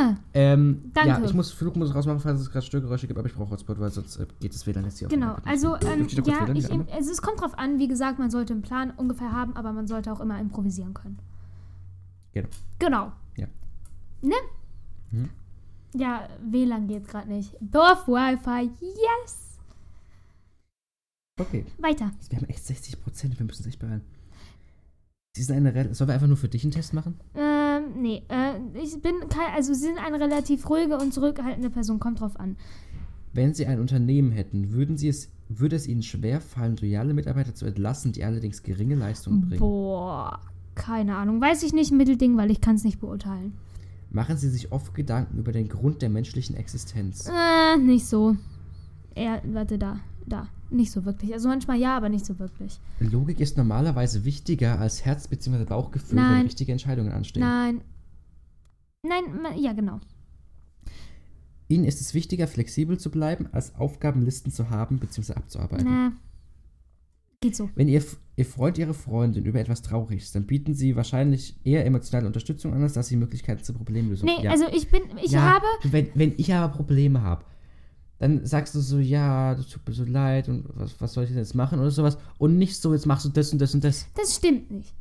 Ah! 0.00 0.16
Ähm, 0.32 0.90
danke. 0.94 1.08
Ja, 1.10 1.24
ich 1.24 1.34
muss 1.34 1.52
Flugmodus 1.52 1.94
rausmachen, 1.94 2.20
falls 2.20 2.40
es 2.40 2.50
gerade 2.50 2.64
Störgeräusche 2.64 3.06
gibt, 3.06 3.18
aber 3.18 3.28
ich 3.28 3.34
brauche 3.34 3.50
Hotspot, 3.50 3.78
weil 3.78 3.90
sonst 3.90 4.16
äh, 4.16 4.26
geht 4.40 4.54
das 4.54 4.66
WLAN 4.66 4.84
jetzt 4.84 4.98
hier 4.98 5.08
genau. 5.08 5.36
Also, 5.44 5.76
ähm, 5.76 6.06
ich 6.06 6.12
ja, 6.14 6.26
WLAN 6.26 6.56
ich, 6.56 6.70
also 6.70 7.10
es 7.10 7.20
kommt 7.20 7.40
drauf 7.40 7.58
an, 7.58 7.78
wie 7.78 7.88
gesagt, 7.88 8.18
man 8.18 8.30
sollte 8.30 8.54
einen 8.54 8.62
Plan 8.62 8.92
ungefähr 8.96 9.32
haben, 9.32 9.56
aber 9.56 9.72
man 9.72 9.86
sollte 9.86 10.10
auch 10.12 10.20
immer 10.20 10.38
improvisieren 10.40 10.94
können. 10.94 11.18
Genau. 12.32 12.48
Genau. 12.78 13.12
Ja. 13.36 13.46
Ne? 14.22 14.34
Hm? 15.10 15.30
Ja, 15.94 16.28
WLAN 16.42 16.86
geht 16.86 17.06
gerade 17.08 17.28
nicht. 17.28 17.56
Dorf-Wi-Fi, 17.60 18.70
yes! 18.80 19.58
Okay. 21.38 21.66
Weiter. 21.78 22.10
Wir 22.28 22.38
haben 22.38 22.48
echt 22.48 22.64
60 22.66 23.02
Prozent, 23.02 23.38
wir 23.38 23.44
müssen 23.44 23.64
uns 23.64 23.68
echt 23.68 23.80
beeilen. 23.80 24.02
Sie 25.36 25.42
sind 25.42 25.56
eine 25.56 25.94
Sollen 25.94 26.08
wir 26.08 26.14
einfach 26.14 26.26
nur 26.26 26.36
für 26.36 26.48
dich 26.48 26.64
einen 26.64 26.72
Test 26.72 26.92
machen? 26.92 27.18
Ähm, 27.80 28.02
nee, 28.02 28.22
äh, 28.28 28.54
ich 28.82 29.00
bin 29.00 29.14
kein, 29.28 29.54
also 29.54 29.74
sie 29.74 29.80
sind 29.80 29.98
eine 29.98 30.20
relativ 30.20 30.68
ruhige 30.68 30.98
und 30.98 31.12
zurückhaltende 31.12 31.70
Person, 31.70 31.98
kommt 31.98 32.20
drauf 32.20 32.38
an. 32.38 32.56
Wenn 33.32 33.54
Sie 33.54 33.66
ein 33.66 33.78
Unternehmen 33.78 34.32
hätten, 34.32 34.72
würden 34.72 34.96
Sie 34.96 35.08
es, 35.08 35.30
würde 35.48 35.76
es 35.76 35.86
Ihnen 35.86 36.02
schwer 36.02 36.40
fallen, 36.40 36.76
loyale 36.76 37.14
Mitarbeiter 37.14 37.54
zu 37.54 37.64
entlassen, 37.64 38.12
die 38.12 38.24
allerdings 38.24 38.62
geringe 38.62 38.96
Leistungen 38.96 39.42
bringen? 39.42 39.60
Boah, 39.60 40.40
keine 40.74 41.14
Ahnung. 41.16 41.40
Weiß 41.40 41.62
ich 41.62 41.72
nicht, 41.72 41.92
Mittelding, 41.92 42.36
weil 42.36 42.50
ich 42.50 42.60
kann 42.60 42.74
es 42.74 42.84
nicht 42.84 42.98
beurteilen. 42.98 43.52
Machen 44.10 44.36
Sie 44.36 44.48
sich 44.48 44.72
oft 44.72 44.94
Gedanken 44.94 45.38
über 45.38 45.52
den 45.52 45.68
Grund 45.68 46.02
der 46.02 46.10
menschlichen 46.10 46.56
Existenz? 46.56 47.28
Äh, 47.28 47.76
nicht 47.78 48.06
so. 48.06 48.36
Eher, 49.14 49.40
warte, 49.52 49.78
da, 49.78 50.00
da. 50.26 50.48
Nicht 50.70 50.92
so 50.92 51.04
wirklich. 51.04 51.32
Also 51.32 51.48
manchmal 51.48 51.78
ja, 51.78 51.96
aber 51.96 52.08
nicht 52.08 52.24
so 52.24 52.38
wirklich. 52.38 52.78
Logik 53.00 53.40
ist 53.40 53.56
normalerweise 53.56 54.24
wichtiger 54.24 54.78
als 54.78 55.04
Herz- 55.04 55.26
bzw. 55.28 55.64
Bauchgefühl, 55.64 56.16
wenn 56.18 56.24
Nein. 56.24 56.42
richtige 56.46 56.72
Entscheidungen 56.72 57.10
anstehen. 57.12 57.42
Nein. 57.42 57.80
Nein, 59.02 59.24
ja, 59.58 59.72
genau. 59.72 59.98
Ihnen 61.68 61.84
ist 61.84 62.00
es 62.00 62.14
wichtiger, 62.14 62.46
flexibel 62.48 62.98
zu 62.98 63.10
bleiben, 63.10 63.48
als 63.52 63.74
Aufgabenlisten 63.76 64.52
zu 64.52 64.70
haben 64.70 64.98
bzw. 64.98 65.34
abzuarbeiten. 65.34 65.86
Na. 65.88 66.12
Geht 67.40 67.56
so. 67.56 67.70
Wenn 67.74 67.88
Ihr, 67.88 68.04
Ihr 68.36 68.44
Freund, 68.44 68.76
Ihre 68.76 68.92
Freundin 68.92 69.44
über 69.46 69.60
etwas 69.60 69.80
traurig 69.82 70.20
ist, 70.22 70.34
dann 70.34 70.46
bieten 70.46 70.74
Sie 70.74 70.94
wahrscheinlich 70.94 71.56
eher 71.64 71.86
emotionale 71.86 72.26
Unterstützung 72.26 72.74
an, 72.74 72.82
als 72.82 72.92
dass 72.92 73.08
Sie 73.08 73.16
Möglichkeiten 73.16 73.64
zur 73.64 73.76
Problemlösung 73.76 74.26
Nee, 74.28 74.44
Ja. 74.44 74.50
also 74.50 74.66
ich 74.72 74.90
bin, 74.90 75.02
ich 75.24 75.32
ja, 75.32 75.40
habe. 75.42 75.64
Wenn, 75.84 76.08
wenn 76.14 76.34
ich 76.36 76.52
aber 76.52 76.72
Probleme 76.74 77.22
habe, 77.22 77.44
dann 78.20 78.44
sagst 78.46 78.74
du 78.74 78.80
so, 78.80 78.98
ja, 78.98 79.54
das 79.54 79.66
tut 79.68 79.86
mir 79.88 79.94
so 79.94 80.04
leid 80.04 80.48
und 80.48 80.66
was, 80.74 81.00
was 81.00 81.14
soll 81.14 81.24
ich 81.24 81.30
denn 81.30 81.38
jetzt 81.38 81.54
machen 81.54 81.80
oder 81.80 81.90
sowas. 81.90 82.18
Und 82.38 82.58
nicht 82.58 82.80
so, 82.80 82.92
jetzt 82.92 83.06
machst 83.06 83.24
du 83.24 83.30
das 83.30 83.52
und 83.52 83.60
das 83.60 83.74
und 83.74 83.82
das. 83.82 84.06
Das 84.14 84.36
stimmt 84.36 84.70
nicht. 84.70 84.94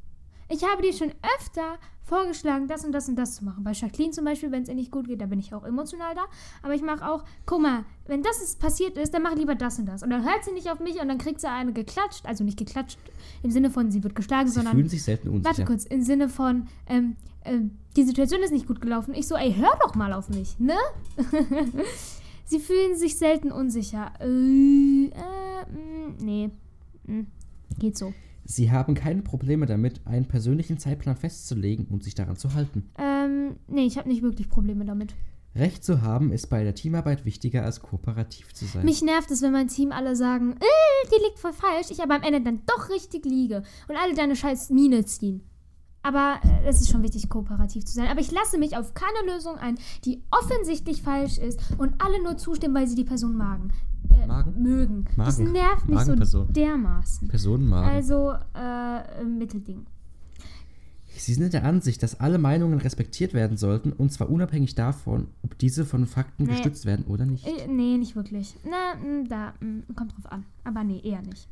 Ich 0.47 0.63
habe 0.63 0.82
dir 0.82 0.93
schon 0.93 1.12
öfter 1.38 1.77
vorgeschlagen, 2.01 2.67
das 2.67 2.84
und 2.86 2.91
das 2.93 3.08
und 3.08 3.17
das 3.17 3.36
zu 3.36 3.45
machen. 3.45 3.63
Bei 3.63 3.73
Jacqueline 3.73 4.12
zum 4.12 4.25
Beispiel, 4.25 4.51
wenn 4.51 4.63
es 4.63 4.69
ihr 4.69 4.73
nicht 4.75 4.89
gut 4.89 5.08
geht, 5.08 5.21
da 5.21 5.25
bin 5.27 5.38
ich 5.38 5.53
auch 5.53 5.63
emotional 5.65 6.15
da. 6.15 6.21
Aber 6.63 6.73
ich 6.73 6.82
mache 6.82 7.08
auch, 7.08 7.23
guck 7.45 7.62
mal, 7.62 7.84
wenn 8.08 8.23
das 8.23 8.41
ist, 8.41 8.58
passiert 8.60 8.97
ist, 8.97 9.13
dann 9.13 9.21
mach 9.21 9.36
lieber 9.36 9.53
das 9.53 9.77
und 9.77 9.86
das. 9.86 10.01
Und 10.01 10.10
dann 10.10 10.23
hört 10.23 10.43
sie 10.45 10.53
nicht 10.53 10.71
auf 10.71 10.79
mich 10.79 10.99
und 10.99 11.08
dann 11.10 11.17
kriegt 11.19 11.41
sie 11.41 11.47
eine 11.49 11.73
geklatscht. 11.73 12.25
Also 12.25 12.43
nicht 12.45 12.58
geklatscht 12.58 12.97
im 13.43 13.51
Sinne 13.51 13.69
von, 13.69 13.91
sie 13.91 14.01
wird 14.03 14.15
geschlagen, 14.15 14.47
Sie 14.47 14.55
sondern. 14.55 14.73
fühlen 14.75 14.89
sich 14.89 15.03
selten 15.03 15.27
unsicher. 15.27 15.49
Warte 15.49 15.65
kurz, 15.65 15.84
im 15.86 16.01
Sinne 16.01 16.29
von, 16.29 16.67
ähm, 16.88 17.17
ähm, 17.43 17.71
die 17.95 18.03
Situation 18.03 18.41
ist 18.41 18.51
nicht 18.51 18.65
gut 18.65 18.82
gelaufen. 18.82 19.13
Ich 19.13 19.27
so, 19.27 19.36
ey, 19.36 19.53
hör 19.53 19.77
doch 19.82 19.93
mal 19.93 20.13
auf 20.13 20.29
mich, 20.29 20.58
ne? 20.58 20.75
Sie 22.50 22.58
fühlen 22.58 22.98
sich 22.98 23.16
selten 23.16 23.52
unsicher. 23.52 24.12
Äh, 24.20 24.26
äh, 24.26 25.06
mh, 25.06 26.16
nee. 26.20 26.50
Mh, 27.06 27.26
geht 27.78 27.96
so. 27.96 28.12
Sie 28.44 28.72
haben 28.72 28.96
keine 28.96 29.22
Probleme 29.22 29.68
damit, 29.68 30.02
einen 30.06 30.26
persönlichen 30.26 30.80
Zeitplan 30.80 31.16
festzulegen 31.16 31.86
und 31.86 32.04
sich 32.04 32.16
daran 32.16 32.38
zu 32.38 32.56
halten. 32.56 32.90
Ähm, 32.98 33.58
nee, 33.68 33.86
ich 33.86 34.00
habe 34.00 34.10
nicht 34.10 34.24
wirklich 34.24 34.50
Probleme 34.50 34.84
damit. 34.84 35.14
Recht 35.54 35.84
zu 35.84 36.02
haben 36.02 36.32
ist 36.32 36.48
bei 36.50 36.64
der 36.64 36.74
Teamarbeit 36.74 37.24
wichtiger 37.24 37.64
als 37.64 37.82
kooperativ 37.82 38.52
zu 38.56 38.66
sein. 38.66 38.84
Mich 38.84 39.04
nervt 39.04 39.30
es, 39.30 39.44
wenn 39.44 39.52
mein 39.52 39.68
Team 39.68 39.92
alle 39.92 40.16
sagen, 40.16 40.54
äh, 40.54 41.08
die 41.12 41.24
liegt 41.24 41.38
voll 41.38 41.54
falsch, 41.54 41.92
ich 41.92 42.02
aber 42.02 42.16
am 42.16 42.24
Ende 42.24 42.42
dann 42.42 42.64
doch 42.66 42.90
richtig 42.90 43.26
liege 43.26 43.62
und 43.88 43.96
alle 43.96 44.16
deine 44.16 44.36
scheiß 44.36 44.72
Mine 44.72 45.06
ziehen. 45.06 45.44
Aber 46.02 46.40
äh, 46.44 46.68
es 46.68 46.80
ist 46.82 46.90
schon 46.90 47.04
wichtig, 47.04 47.28
kooperativ 47.30 47.86
zu 47.86 47.94
sein. 47.94 48.08
Aber 48.08 48.22
ich 48.22 48.32
lasse 48.32 48.58
mich 48.58 48.78
auf 48.78 48.94
keine 48.94 49.34
Lösung 49.34 49.58
ein, 49.58 49.78
die 50.06 50.22
offensichtlich 50.32 51.02
falsch 51.02 51.38
ist 51.38 51.60
und 51.78 51.94
alle 52.04 52.22
nur 52.24 52.38
zustimmen, 52.38 52.74
weil 52.76 52.88
sie 52.88 52.96
die 52.96 53.04
Person 53.04 53.36
magen. 53.36 53.72
Äh, 54.12 54.26
Magen? 54.26 54.62
Mögen. 54.64 55.06
Das 55.18 55.38
Magen. 55.40 55.52
nervt 55.52 55.88
mich 55.90 56.00
so 56.00 56.06
Magenperson. 56.06 56.54
dermaßen. 56.54 57.28
Personenmagen. 57.28 57.90
Also, 57.92 58.34
äh, 58.56 59.24
Mittelding. 59.26 59.86
Sie 61.18 61.34
sind 61.34 61.52
der 61.54 61.66
Ansicht, 61.66 62.02
dass 62.02 62.20
alle 62.22 62.38
Meinungen 62.38 62.80
respektiert 62.80 63.34
werden 63.34 63.58
sollten, 63.58 63.92
und 63.92 64.12
zwar 64.14 64.30
unabhängig 64.30 64.76
davon, 64.76 65.28
ob 65.44 65.58
diese 65.58 65.86
von 65.86 66.06
Fakten 66.06 66.44
Nee. 66.44 66.52
gestützt 66.52 66.86
werden 66.86 67.06
oder 67.08 67.26
nicht. 67.26 67.46
Äh, 67.46 67.68
nee, 67.68 67.98
nicht 67.98 68.16
wirklich. 68.16 68.56
Na, 68.64 68.96
mh, 68.96 69.28
da, 69.28 69.54
mh, 69.60 69.84
kommt 69.96 70.16
drauf 70.16 70.32
an. 70.32 70.46
Aber 70.64 70.84
nee, 70.86 71.02
eher 71.04 71.22
nicht. 71.22 71.50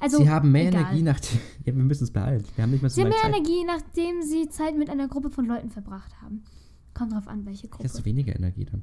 Also, 0.00 0.16
Sie 0.18 0.30
haben 0.30 0.50
mehr 0.50 0.68
egal. 0.68 0.80
Energie 0.82 1.02
nach 1.02 1.20
Ja, 1.64 1.74
wir 1.76 1.84
müssen 1.84 2.04
es 2.04 2.10
beeilen. 2.10 2.42
Wir 2.56 2.62
haben 2.64 2.70
nicht 2.70 2.80
mehr 2.80 2.90
so 2.90 2.96
Sie 2.96 3.02
haben 3.02 3.10
mehr 3.10 3.18
Zeit. 3.18 3.34
Energie, 3.34 3.64
nachdem 3.66 4.22
sie 4.22 4.48
Zeit 4.48 4.76
mit 4.76 4.88
einer 4.90 5.08
Gruppe 5.08 5.30
von 5.30 5.44
Leuten 5.46 5.70
verbracht 5.70 6.10
haben. 6.22 6.42
Kommt 6.94 7.12
drauf 7.12 7.28
an, 7.28 7.44
welche 7.46 7.68
Gruppe. 7.68 7.84
Hast 7.84 7.98
du 7.98 8.04
weniger 8.04 8.34
Energie 8.34 8.64
dann? 8.64 8.82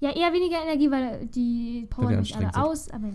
Ja, 0.00 0.10
eher 0.10 0.32
weniger 0.32 0.62
Energie, 0.62 0.90
weil 0.90 1.26
die 1.26 1.86
powern 1.90 2.10
wir 2.10 2.20
nicht 2.20 2.36
alle 2.36 2.46
anstrengend 2.46 2.70
aus. 2.70 2.88
Aber. 2.90 3.08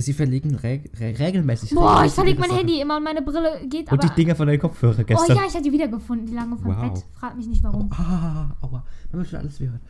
Sie 0.00 0.12
verlegen 0.12 0.54
reg 0.54 0.90
re 1.00 1.14
regelmäßig. 1.18 1.70
Boah, 1.74 2.04
ich 2.04 2.12
regelmäßig 2.12 2.14
verleg 2.14 2.34
ihre 2.34 2.40
mein 2.40 2.48
Sachen. 2.50 2.58
Handy 2.58 2.80
immer 2.80 2.96
und 2.96 3.02
meine 3.04 3.22
Brille 3.22 3.66
geht 3.68 3.90
Und 3.90 4.02
die 4.02 4.08
Dinger 4.10 4.36
von 4.36 4.46
deinen 4.46 4.60
Kopfhörer 4.60 4.96
oh 5.00 5.04
gestern. 5.04 5.36
ja, 5.36 5.42
ich 5.46 5.54
hatte 5.54 5.62
die 5.64 5.72
wiedergefunden, 5.72 6.26
die 6.26 6.34
lange 6.34 6.56
vom 6.56 6.66
Wow. 6.74 6.92
Bett. 6.92 7.04
Frag 7.14 7.36
mich 7.36 7.48
nicht 7.48 7.62
warum. 7.64 7.90
Ah, 7.92 8.56
aua. 8.62 8.84
Man 9.12 9.24
schon 9.26 9.40
alles 9.40 9.58
gehört. 9.58 9.80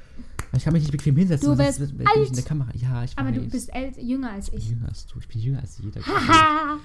Ich 0.57 0.65
kann 0.65 0.73
mich 0.73 0.83
nicht 0.83 0.93
bequem 0.93 1.17
hinsetzen. 1.17 1.49
Du 1.51 1.59
wirst 1.59 1.81
alt. 1.81 2.29
in 2.29 2.35
der 2.35 2.45
Kamera. 2.45 2.71
Ja, 2.75 3.05
ich 3.05 3.17
aber 3.17 3.29
weiß. 3.31 3.37
du 3.37 3.49
bist 3.51 3.75
ält 3.75 3.97
jünger 3.99 4.31
als 4.33 4.47
Ich 4.49 4.53
bin 4.55 4.61
ich. 4.63 4.71
jünger 4.71 4.89
als 4.89 5.07
du. 5.07 5.19
Ich 5.19 5.29
bin 5.29 5.41
jünger 5.41 5.61
als 5.61 5.79
jeder. 5.79 6.01
Haha! 6.07 6.79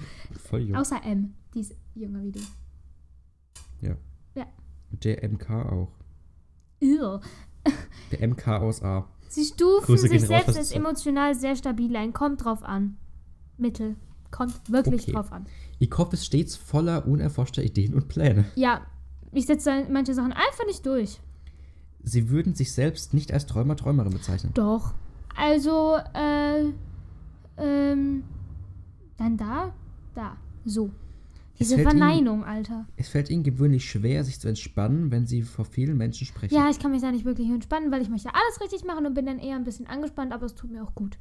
Voll 0.48 0.60
jung. 0.62 0.76
Außer 0.76 1.02
M, 1.04 1.34
die 1.54 1.60
ist 1.60 1.74
jünger 1.94 2.22
wie 2.22 2.32
du. 2.32 2.40
Und 4.90 5.04
der 5.04 5.28
MK 5.28 5.50
auch. 5.50 5.92
Ew. 6.80 7.18
Der 8.12 8.28
MK 8.28 8.46
aus 8.60 8.80
A. 8.82 9.08
Sie 9.28 9.44
stufen 9.44 9.86
Grüße 9.86 10.06
sich 10.08 10.22
selbst 10.22 10.48
als 10.56 10.58
ist- 10.58 10.72
emotional 10.76 11.34
sehr 11.34 11.56
stabil 11.56 11.96
ein. 11.96 12.12
Kommt 12.12 12.44
drauf 12.44 12.62
an. 12.62 12.96
Mittel. 13.56 13.96
Kommt 14.30 14.54
wirklich 14.70 15.02
Okay. 15.02 15.12
drauf 15.12 15.32
an. 15.32 15.46
Ihr 15.80 15.90
Kopf 15.90 16.12
ist 16.12 16.26
stets 16.26 16.54
voller 16.56 17.06
unerforschter 17.08 17.64
Ideen 17.64 17.94
und 17.94 18.06
Pläne. 18.08 18.44
Ja, 18.54 18.86
ich 19.32 19.46
setze 19.46 19.84
manche 19.90 20.14
Sachen 20.14 20.32
einfach 20.32 20.64
nicht 20.66 20.86
durch. 20.86 21.18
Sie 22.04 22.28
würden 22.28 22.54
sich 22.54 22.72
selbst 22.72 23.14
nicht 23.14 23.32
als 23.32 23.46
Träumer, 23.46 23.76
Träumerin 23.76 24.12
bezeichnen. 24.12 24.52
Doch. 24.54 24.94
Also, 25.36 25.96
äh, 26.14 26.64
ähm, 27.56 28.24
dann 29.16 29.36
da, 29.36 29.72
da, 30.14 30.36
so. 30.64 30.90
Es 31.56 31.68
Diese 31.68 31.74
fällt 31.76 31.88
Ihnen- 31.92 31.98
Verneinung, 31.98 32.44
Alter. 32.44 32.84
Es 32.96 33.08
fällt 33.08 33.30
Ihnen 33.30 33.42
gewöhnlich 33.44 33.88
schwer, 33.88 34.24
sich 34.24 34.40
zu 34.40 34.48
entspannen, 34.48 35.10
wenn 35.12 35.26
Sie 35.26 35.42
vor 35.42 35.64
vielen 35.64 35.96
Menschen 35.96 36.26
sprechen. 36.26 36.54
Ja, 36.54 36.68
ich 36.68 36.78
kann 36.80 36.90
mich 36.90 37.00
da 37.00 37.10
nicht 37.12 37.24
wirklich 37.24 37.48
entspannen, 37.48 37.90
weil 37.92 38.02
ich 38.02 38.08
möchte 38.10 38.28
alles 38.34 38.60
richtig 38.60 38.84
machen 38.84 39.06
und 39.06 39.14
bin 39.14 39.24
dann 39.26 39.38
eher 39.38 39.54
ein 39.56 39.64
bisschen 39.64 39.86
angespannt, 39.86 40.32
aber 40.32 40.46
es 40.46 40.54
tut 40.56 40.70
mir 40.72 40.82
auch 40.82 40.94
gut. 40.94 41.16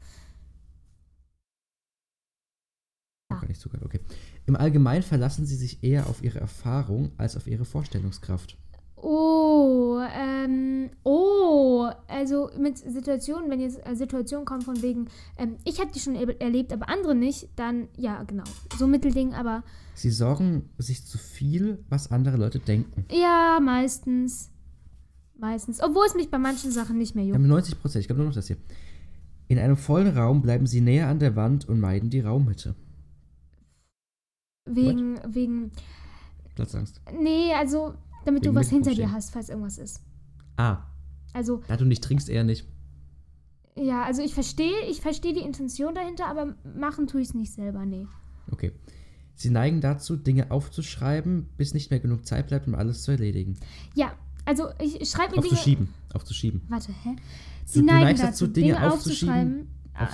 Oh, 3.31 3.35
Gar 3.35 3.47
nicht 3.47 3.61
so 3.61 3.69
geil, 3.69 3.81
okay. 3.85 3.99
Im 4.45 4.55
Allgemeinen 4.55 5.03
verlassen 5.03 5.45
Sie 5.45 5.55
sich 5.55 5.83
eher 5.83 6.07
auf 6.07 6.23
Ihre 6.23 6.39
Erfahrung 6.39 7.11
als 7.17 7.37
auf 7.37 7.47
Ihre 7.47 7.65
Vorstellungskraft. 7.65 8.57
Oh, 9.05 9.99
ähm, 10.15 10.89
oh, 11.03 11.89
also 12.07 12.49
mit 12.57 12.77
Situationen, 12.77 13.51
wenn 13.51 13.59
jetzt 13.59 13.85
äh, 13.85 13.97
Situationen 13.97 14.45
kommen 14.45 14.61
von 14.61 14.81
wegen, 14.81 15.09
ähm, 15.37 15.57
ich 15.65 15.81
habe 15.81 15.91
die 15.91 15.99
schon 15.99 16.15
er 16.15 16.39
erlebt, 16.39 16.71
aber 16.71 16.87
andere 16.87 17.13
nicht, 17.13 17.49
dann, 17.57 17.89
ja, 17.97 18.23
genau, 18.23 18.45
so 18.77 18.87
Mittelding, 18.87 19.33
aber 19.33 19.61
Sie 19.93 20.09
sorgen 20.09 20.69
sich 20.77 21.05
zu 21.05 21.17
viel, 21.17 21.83
was 21.89 22.11
andere 22.11 22.37
Leute 22.37 22.59
denken. 22.59 23.05
ja, 23.11 23.59
meistens, 23.61 24.51
meistens, 25.37 25.83
obwohl 25.83 26.05
es 26.05 26.15
mich 26.15 26.31
bei 26.31 26.37
manchen 26.37 26.71
Sachen 26.71 26.97
nicht 26.97 27.13
mehr 27.13 27.25
juckt. 27.25 27.35
haben 27.35 27.45
90 27.45 27.81
Prozent, 27.81 28.03
ich 28.03 28.07
glaube 28.07 28.21
nur 28.21 28.29
noch 28.29 28.35
das 28.35 28.47
hier. 28.47 28.57
In 29.49 29.59
einem 29.59 29.75
vollen 29.75 30.17
Raum 30.17 30.41
bleiben 30.41 30.65
Sie 30.65 30.79
näher 30.79 31.09
an 31.09 31.19
der 31.19 31.35
Wand 31.35 31.67
und 31.67 31.81
meiden 31.81 32.09
die 32.09 32.21
Raummitte. 32.21 32.73
Wegen, 34.65 35.19
wegen, 35.27 35.71
Platzangst. 36.55 37.01
nee, 37.19 37.53
also, 37.53 37.95
damit 38.25 38.45
du 38.45 38.53
was 38.55 38.69
hinter 38.69 38.93
dir 38.93 39.11
hast, 39.11 39.31
falls 39.31 39.49
irgendwas 39.49 39.77
ist. 39.77 40.01
Ah, 40.57 40.77
Also, 41.33 41.61
da 41.67 41.77
du 41.77 41.85
nicht 41.85 42.03
trinkst, 42.03 42.29
eher 42.29 42.43
nicht. 42.43 42.65
ja, 43.75 44.03
also 44.03 44.21
ich 44.21 44.33
verstehe, 44.33 44.85
ich 44.89 45.01
verstehe 45.01 45.33
die 45.33 45.41
Intention 45.41 45.95
dahinter, 45.95 46.27
aber 46.27 46.55
machen 46.75 47.07
tue 47.07 47.21
ich 47.21 47.29
es 47.29 47.33
nicht 47.33 47.53
selber, 47.53 47.85
nee. 47.85 48.07
Okay. 48.51 48.71
Sie 49.35 49.49
neigen 49.49 49.81
dazu, 49.81 50.15
Dinge 50.15 50.51
aufzuschreiben, 50.51 51.49
bis 51.57 51.73
nicht 51.73 51.89
mehr 51.89 51.99
genug 51.99 52.25
Zeit 52.27 52.47
bleibt, 52.47 52.67
um 52.67 52.75
alles 52.75 53.01
zu 53.01 53.11
erledigen. 53.11 53.57
Ja, 53.95 54.13
also 54.45 54.67
ich, 54.79 55.09
schreibe 55.09 55.35
mir 55.35 55.41
Dinge... 55.41 55.53
Aufzuschieben. 55.53 55.89
Aufzuschieben. 56.13 56.61
Warte, 56.69 56.91
hä? 57.03 57.15
Sie 57.65 57.79
du 57.79 57.85
neigen 57.85 58.03
neigst 58.03 58.23
dazu, 58.23 58.45
Dinge 58.45 58.73
Dinge 58.75 58.91
aufzuschieben, 58.91 59.33
aufzuschreiben. 59.33 59.67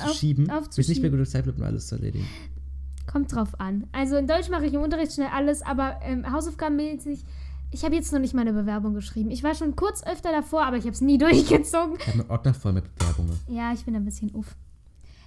Aufzuschieben, 0.05 0.49
auf, 0.51 0.69
bis 0.75 0.87
nicht 0.87 1.01
mehr 1.01 1.11
genug 1.11 1.27
Zeit 1.27 1.43
bleibt, 1.43 1.57
um 1.57 1.65
alles 1.65 1.87
zu 1.87 1.95
erledigen. 1.95 2.25
Kommt 3.07 3.33
drauf 3.33 3.59
an. 3.59 3.87
Also 3.91 4.17
in 4.17 4.27
Deutsch 4.27 4.49
mache 4.49 4.65
ich 4.67 4.73
im 4.73 4.81
Unterricht 4.81 5.13
schnell 5.13 5.29
alles, 5.33 5.63
aber 5.63 5.99
ähm, 6.03 6.31
hausaufgabenmäßig, 6.31 7.25
ich 7.71 7.83
habe 7.83 7.95
jetzt 7.95 8.11
noch 8.11 8.19
nicht 8.19 8.33
meine 8.33 8.53
Bewerbung 8.53 8.93
geschrieben. 8.93 9.31
Ich 9.31 9.43
war 9.43 9.53
schon 9.55 9.75
kurz 9.75 10.03
öfter 10.03 10.31
davor, 10.31 10.63
aber 10.63 10.77
ich 10.77 10.83
habe 10.83 10.93
es 10.93 11.01
nie 11.01 11.17
durchgezogen. 11.19 11.95
Ich 11.97 12.07
habe 12.07 12.21
einen 12.21 12.29
Ordner 12.29 12.53
voll 12.53 12.73
mit 12.73 12.95
Bewerbungen. 12.95 13.39
Ja, 13.47 13.73
ich 13.73 13.85
bin 13.85 13.95
ein 13.95 14.05
bisschen 14.05 14.33
uff. 14.33 14.55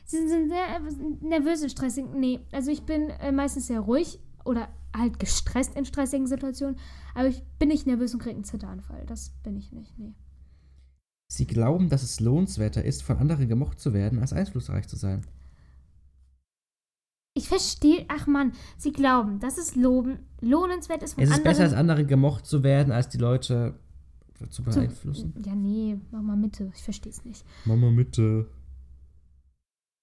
Sie 0.04 0.28
sind 0.28 0.48
sehr 0.48 0.76
äh, 0.76 1.26
nervös 1.26 1.62
und 1.62 1.70
stressig. 1.70 2.04
Nee, 2.14 2.40
also 2.50 2.70
ich 2.70 2.82
bin 2.82 3.10
äh, 3.10 3.32
meistens 3.32 3.68
sehr 3.68 3.80
ruhig 3.80 4.18
oder 4.44 4.68
halt 4.94 5.18
gestresst 5.18 5.74
in 5.76 5.84
stressigen 5.84 6.26
Situationen, 6.26 6.76
aber 7.14 7.28
ich 7.28 7.42
bin 7.58 7.68
nicht 7.68 7.86
nervös 7.86 8.12
und 8.12 8.20
kriege 8.20 8.34
einen 8.34 8.44
Zitteranfall. 8.44 9.04
Das 9.06 9.30
bin 9.42 9.56
ich 9.56 9.72
nicht, 9.72 9.98
nee. 9.98 10.14
Sie 11.28 11.46
glauben, 11.46 11.88
dass 11.88 12.02
es 12.02 12.20
lohnenswerter 12.20 12.84
ist, 12.84 13.02
von 13.02 13.16
anderen 13.16 13.48
gemocht 13.48 13.80
zu 13.80 13.94
werden, 13.94 14.18
als 14.18 14.34
einflussreich 14.34 14.86
zu 14.86 14.96
sein. 14.96 15.22
Ich 17.34 17.48
verstehe, 17.48 18.04
ach 18.08 18.26
Mann, 18.26 18.52
sie 18.76 18.92
glauben, 18.92 19.40
dass 19.40 19.56
es 19.56 19.74
loben, 19.74 20.18
lohnenswert 20.40 21.02
ist 21.02 21.14
von 21.14 21.22
Es 21.22 21.30
ist 21.30 21.36
anderen. 21.36 21.52
besser, 21.52 21.64
als 21.64 21.72
andere 21.72 22.04
gemocht 22.04 22.44
zu 22.44 22.62
werden, 22.62 22.92
als 22.92 23.08
die 23.08 23.18
Leute 23.18 23.74
zu 24.50 24.62
beeinflussen. 24.62 25.32
Ja, 25.44 25.54
nee, 25.54 25.98
mach 26.10 26.20
mal 26.20 26.36
Mitte. 26.36 26.70
Ich 26.74 26.82
verstehe 26.82 27.12
es 27.12 27.24
nicht. 27.24 27.44
Mama 27.64 27.90
Mitte. 27.90 28.48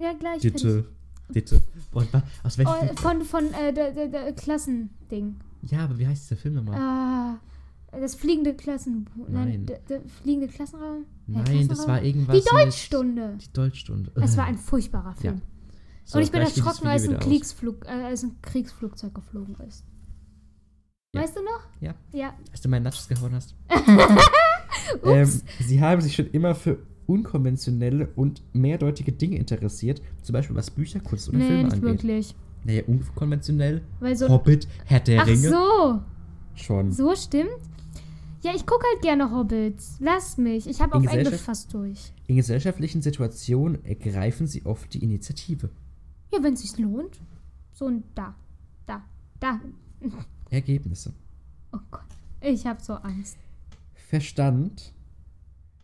Ja, 0.02 0.14
gleich. 0.14 0.42
Ditte. 0.42 0.86
Ditte. 1.30 1.62
Boah, 1.92 2.06
aus 2.44 2.58
welchem? 2.58 2.90
Oh, 2.92 2.96
von 2.96 3.22
von 3.24 3.54
äh, 3.54 3.74
der, 3.74 3.92
der, 3.92 4.08
der 4.08 4.34
Klassending. 4.34 5.36
Ja, 5.62 5.84
aber 5.84 6.00
wie 6.00 6.08
heißt 6.08 6.24
dieser 6.24 6.42
Film 6.42 6.56
nochmal? 6.56 6.80
Ah, 6.80 7.40
das 7.92 8.16
fliegende 8.16 8.56
Klassen... 8.56 9.08
Nein. 9.28 9.66
der, 9.66 9.80
der 9.80 10.02
fliegende 10.24 10.48
Klassenraum? 10.48 11.06
Nein, 11.28 11.44
das 11.44 11.54
Klassenraum? 11.54 11.88
war 11.88 12.04
irgendwas. 12.04 12.44
Die 12.44 12.50
Deutschstunde. 12.50 13.28
Mit, 13.34 13.46
die 13.46 13.54
Deutschstunde. 13.54 14.12
Es 14.16 14.38
war 14.38 14.46
ein 14.46 14.58
furchtbarer 14.58 15.14
Film. 15.14 15.42
So, 16.10 16.18
Und 16.18 16.24
ich 16.24 16.32
bin 16.32 16.42
erschrocken, 16.42 16.88
als 16.88 17.08
ein. 17.08 17.20
Kriegsflug, 17.20 17.86
äh, 17.86 17.90
als 17.90 18.24
ein 18.24 18.36
Kriegsflugzeug 18.42 19.14
geflogen 19.14 19.56
ist. 19.68 19.86
Ja. 21.14 21.22
Weißt 21.22 21.36
du 21.36 21.44
noch? 21.44 21.68
Ja. 21.82 21.94
Ja. 22.12 22.34
Als 22.52 22.62
du 22.62 22.70
meinen 22.70 22.82
Nachos 22.82 23.08
gehauen 23.08 23.36
hast. 23.36 23.54
ähm, 25.04 25.42
sie 25.60 25.80
haben 25.80 26.02
sich 26.02 26.16
schon 26.16 26.32
immer 26.32 26.56
für 26.56 26.80
unkonventionelle 27.06 28.08
und 28.16 28.42
mehrdeutige 28.54 29.12
Dinge 29.12 29.38
interessiert, 29.38 30.02
zum 30.24 30.34
Beispiel 30.34 30.56
was 30.56 30.72
Bücher, 30.72 31.00
Kunst 31.00 31.30
oder 31.30 31.38
nee, 31.38 31.46
Filme 31.46 31.64
nicht 31.66 31.74
angeht. 31.74 31.84
wirklich. 31.84 32.36
Naja, 32.64 32.82
unkonventionell. 32.88 33.84
Weil 34.00 34.16
so 34.16 34.30
Hobbit, 34.30 34.68
Herr 34.86 35.02
der 35.02 35.22
Ach 35.22 35.28
Ringe. 35.28 35.48
so. 35.48 36.02
Schon. 36.56 36.92
So 36.92 37.16
stimmt. 37.16 37.50
Ja, 38.42 38.56
ich 38.56 38.66
gucke 38.66 38.84
halt 38.94 39.04
gerne 39.04 39.30
Hobbits. 39.30 39.98
Lass 40.00 40.40
mich. 40.40 40.68
Ich 40.68 40.82
habe 40.82 40.96
auf 40.96 41.06
Englisch 41.06 41.40
fast 41.42 41.72
durch. 41.72 42.14
In 42.26 42.38
gesellschaftlichen 42.38 43.04
Situationen 43.04 43.86
ergreifen 43.86 44.48
sie 44.48 44.66
oft 44.66 44.92
die 44.96 45.04
Initiative. 45.04 45.70
Ja, 46.32 46.44
wenn 46.44 46.54
es 46.54 46.62
sich 46.62 46.78
lohnt. 46.78 47.20
So 47.74 47.86
und 47.86 48.04
da. 48.16 48.36
Da. 48.86 49.04
Da. 49.40 49.60
Ergebnisse. 50.50 51.14
Oh 51.72 51.80
Gott. 51.92 52.02
Ich 52.42 52.66
habe 52.66 52.82
so 52.82 52.94
Angst. 52.94 53.38
Verstand. 53.94 54.94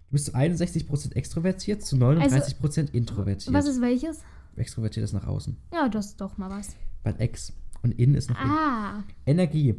Du 0.07 0.13
bist 0.13 0.27
zu 0.27 0.35
61% 0.35 1.13
extrovertiert, 1.13 1.83
zu 1.83 1.95
39% 1.97 2.93
introvertiert. 2.93 3.53
Was 3.53 3.67
ist 3.67 3.81
welches? 3.81 4.21
Extrovertiert 4.55 5.03
ist 5.03 5.13
nach 5.13 5.27
außen. 5.27 5.57
Ja, 5.73 5.89
das 5.89 6.07
ist 6.07 6.21
doch 6.21 6.37
mal 6.37 6.49
was. 6.49 6.75
Weil 7.03 7.15
Ex 7.19 7.53
und 7.81 7.91
In 7.99 8.15
ist 8.15 8.29
noch 8.29 8.41
in. 8.41 8.49
Ah. 8.49 9.03
Energie. 9.25 9.75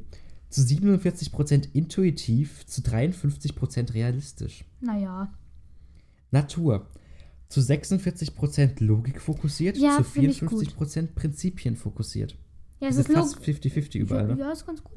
Zu 0.48 0.60
47% 0.60 1.68
intuitiv, 1.72 2.66
zu 2.66 2.82
53% 2.82 3.94
realistisch. 3.94 4.64
Naja. 4.80 5.32
Natur. 6.30 6.86
Zu 7.48 7.60
46% 7.60 8.82
Logik 8.82 9.20
fokussiert, 9.20 9.76
Ja, 9.76 9.96
zu 9.98 10.04
find 10.04 10.30
ich 10.30 10.42
54% 10.42 11.08
Prinzipien 11.14 11.76
fokussiert. 11.76 12.36
Ja, 12.80 12.88
Das 12.88 12.96
es 12.96 13.02
ist 13.04 13.08
ist 13.10 13.14
fast 13.16 13.36
log 13.36 13.44
50-50 13.44 13.98
überall, 13.98 14.26
ne? 14.26 14.36
Ja, 14.38 14.52
ist 14.52 14.66
ganz 14.66 14.82
gut. 14.82 14.96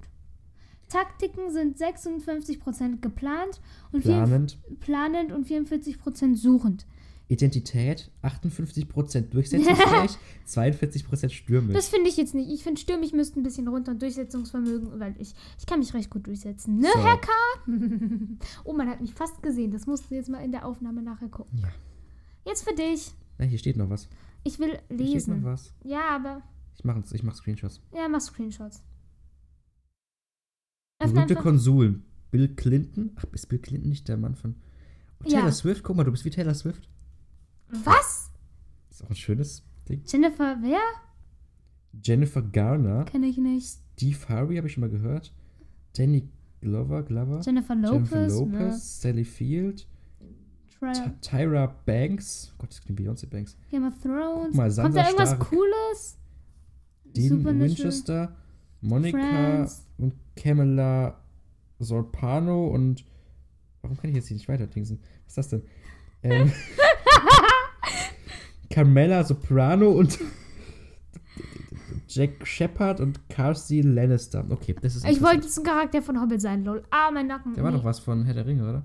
Taktiken 0.89 1.51
sind 1.51 1.77
56% 1.77 2.99
geplant 2.99 3.61
und 3.91 4.01
Planend. 4.01 4.57
4 4.67 4.77
planend 4.79 5.31
und 5.31 5.47
44% 5.47 6.35
suchend. 6.35 6.87
Identität, 7.27 8.09
58% 8.23 9.21
durchsetzungsfähig, 9.29 10.17
42% 10.47 11.29
stürmisch. 11.29 11.75
Das 11.75 11.89
finde 11.89 12.09
ich 12.09 12.17
jetzt 12.17 12.33
nicht. 12.33 12.49
Ich 12.49 12.63
finde, 12.63 12.81
stürmisch 12.81 13.11
müsste 13.11 13.39
ein 13.39 13.43
bisschen 13.43 13.67
runter 13.67 13.91
und 13.91 14.01
Durchsetzungsvermögen, 14.01 14.99
weil 14.99 15.13
ich, 15.19 15.35
ich 15.59 15.67
kann 15.67 15.77
mich 15.77 15.93
recht 15.93 16.09
gut 16.09 16.25
durchsetzen. 16.25 16.79
Ne, 16.79 16.87
So. 16.91 17.03
Herr 17.03 17.17
K? 17.17 17.29
oh, 18.63 18.73
man 18.73 18.89
hat 18.89 18.99
mich 18.99 19.13
fast 19.13 19.43
gesehen. 19.43 19.69
Das 19.69 19.85
musst 19.85 20.09
du 20.09 20.15
jetzt 20.15 20.29
mal 20.29 20.43
in 20.43 20.51
der 20.51 20.65
Aufnahme 20.65 21.03
nachher 21.03 21.29
gucken. 21.29 21.59
Ja. 21.61 21.67
Jetzt 22.45 22.67
für 22.67 22.75
dich. 22.75 23.11
Na, 23.37 23.45
hier 23.45 23.57
steht 23.57 23.77
noch 23.77 23.89
was. 23.89 24.09
Ich 24.43 24.59
will 24.59 24.69
Hier 24.69 24.77
steht 24.77 24.89
noch 24.89 25.35
lesen. 25.35 25.43
was. 25.43 25.73
Ja, 25.83 26.09
aber. 26.09 26.41
Ich 26.77 26.83
mache 26.83 27.03
ich 27.11 27.23
mach 27.23 27.35
Screenshots. 27.35 27.81
Ja, 27.93 28.07
mach 28.07 28.21
Screenshots. 28.21 28.81
Berühmte. 30.99 31.35
Konsuln. 31.35 32.03
Bill 32.31 32.55
Clinton. 32.55 33.11
Ach, 33.15 33.25
ist 33.31 33.47
Bill 33.47 33.59
Clinton 33.59 33.89
nicht 33.89 34.07
der 34.07 34.17
Mann 34.17 34.35
von. 34.35 34.55
Oh, 35.21 35.23
Taylor 35.23 35.45
Ja. 35.45 35.51
Swift, 35.51 35.83
guck 35.83 35.95
mal, 35.95 36.03
du 36.03 36.11
bist 36.11 36.25
wie 36.25 36.29
Taylor 36.29 36.53
Swift. 36.53 36.89
Was? 37.69 38.31
Ist 38.89 39.03
auch 39.03 39.09
ein 39.09 39.15
schönes 39.15 39.63
Ding. 39.87 40.03
Jennifer, 40.05 40.57
wer? 40.61 40.79
Jennifer 42.03 42.41
Garner. 42.41 43.05
Kenne 43.05 43.27
ich 43.27 43.37
nicht. 43.37 43.79
Steve 43.95 44.17
Harvey 44.29 44.55
habe 44.57 44.67
ich 44.67 44.73
schon 44.73 44.81
mal 44.81 44.89
gehört. 44.89 45.33
Danny 45.97 46.29
Glover, 46.61 47.03
Glover. 47.03 47.41
Jennifer 47.41 47.75
Lopez. 47.75 48.11
Jennifer 48.11 48.45
ne? 48.45 48.59
Lopez, 48.59 49.01
Sally 49.01 49.25
Field. 49.25 49.87
Tyra 51.21 51.67
Banks. 51.85 52.51
Oh 52.53 52.55
Gott, 52.59 52.69
das 52.71 52.81
klingt 52.81 52.99
Beyoncé 52.99 53.27
Banks. 53.29 53.57
Game 53.69 53.85
of 53.87 53.93
Thrones. 54.01 54.47
Guck 54.47 54.55
mal, 54.55 54.63
Kommt 54.63 54.77
da 54.77 54.81
Sansa 54.83 55.01
irgendwas 55.05 55.29
Stark. 55.29 55.49
Cooles? 55.49 56.17
Dean. 57.05 57.45
Winchester, 57.59 58.35
Monica 58.81 59.17
Friends. 59.17 59.85
und 59.97 60.13
Camilla 60.35 61.19
Sorpano 61.79 62.67
und. 62.67 63.03
Warum 63.81 63.97
kann 63.97 64.09
ich 64.09 64.15
jetzt 64.17 64.27
hier 64.27 64.35
nicht 64.37 64.47
weiter 64.49 64.67
dingsen? 64.67 64.99
Was 65.25 65.31
ist 65.31 65.37
das 65.37 65.47
denn? 65.49 65.63
Ähm, 66.23 66.51
Carmella 68.69 69.23
Soprano 69.23 69.89
und 69.91 70.19
Jack 72.07 72.45
Shepard 72.45 72.99
und 72.99 73.29
Carsey 73.29 73.81
Lannister. 73.81 74.45
Okay, 74.49 74.75
das 74.81 74.95
ist. 74.97 75.07
Ich 75.07 75.21
wollte 75.21 75.45
jetzt 75.45 75.57
ein 75.57 75.63
Charakter 75.63 76.01
von 76.01 76.21
Hobbit 76.21 76.41
sein, 76.41 76.63
lol. 76.63 76.83
Ah, 76.91 77.09
mein 77.11 77.27
Nacken. 77.27 77.53
Der 77.55 77.63
war 77.63 77.71
Nee. 77.71 77.77
doch 77.77 77.85
was 77.85 77.99
von 77.99 78.25
Herr 78.25 78.33
der 78.33 78.45
Ringe, 78.45 78.69
oder? 78.69 78.83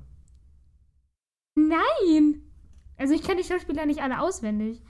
Nein! 1.55 2.43
Also 2.97 3.15
ich 3.15 3.23
kenne 3.23 3.43
die 3.43 3.49
Schauspieler 3.49 3.87
nicht 3.87 4.01
alle 4.03 4.21
auswendig. 4.21 4.83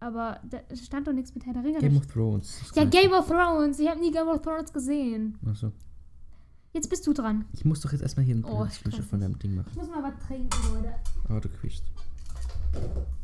Aber 0.00 0.40
da 0.48 0.58
stand 0.76 1.08
doch 1.08 1.12
nichts 1.12 1.34
mit 1.34 1.44
Herr 1.44 1.54
der 1.54 1.64
Ringe. 1.64 1.80
Game 1.80 1.96
of 1.96 2.06
Thrones. 2.06 2.62
Ja, 2.74 2.84
Game 2.84 3.12
of 3.12 3.26
Thrones. 3.26 3.78
Ich 3.80 3.88
habe 3.88 3.98
nie 4.00 4.12
Game 4.12 4.28
of 4.28 4.42
Thrones 4.42 4.72
gesehen. 4.72 5.38
Ach 5.44 5.56
so. 5.56 5.72
Jetzt 6.72 6.88
bist 6.88 7.06
du 7.06 7.12
dran. 7.12 7.46
Ich 7.52 7.64
muss 7.64 7.80
doch 7.80 7.90
jetzt 7.92 8.02
erstmal 8.02 8.24
hier 8.24 8.36
ein 8.36 8.44
Oh, 8.44 8.66
von 8.66 9.20
deinem 9.20 9.38
Ding 9.38 9.56
machen. 9.56 9.68
Ich 9.70 9.76
muss 9.76 9.88
mal 9.88 10.02
was 10.02 10.26
trinken, 10.26 10.50
Leute. 10.72 10.94
Oh, 11.28 11.40
du 11.40 11.48
quietschst. 11.48 11.84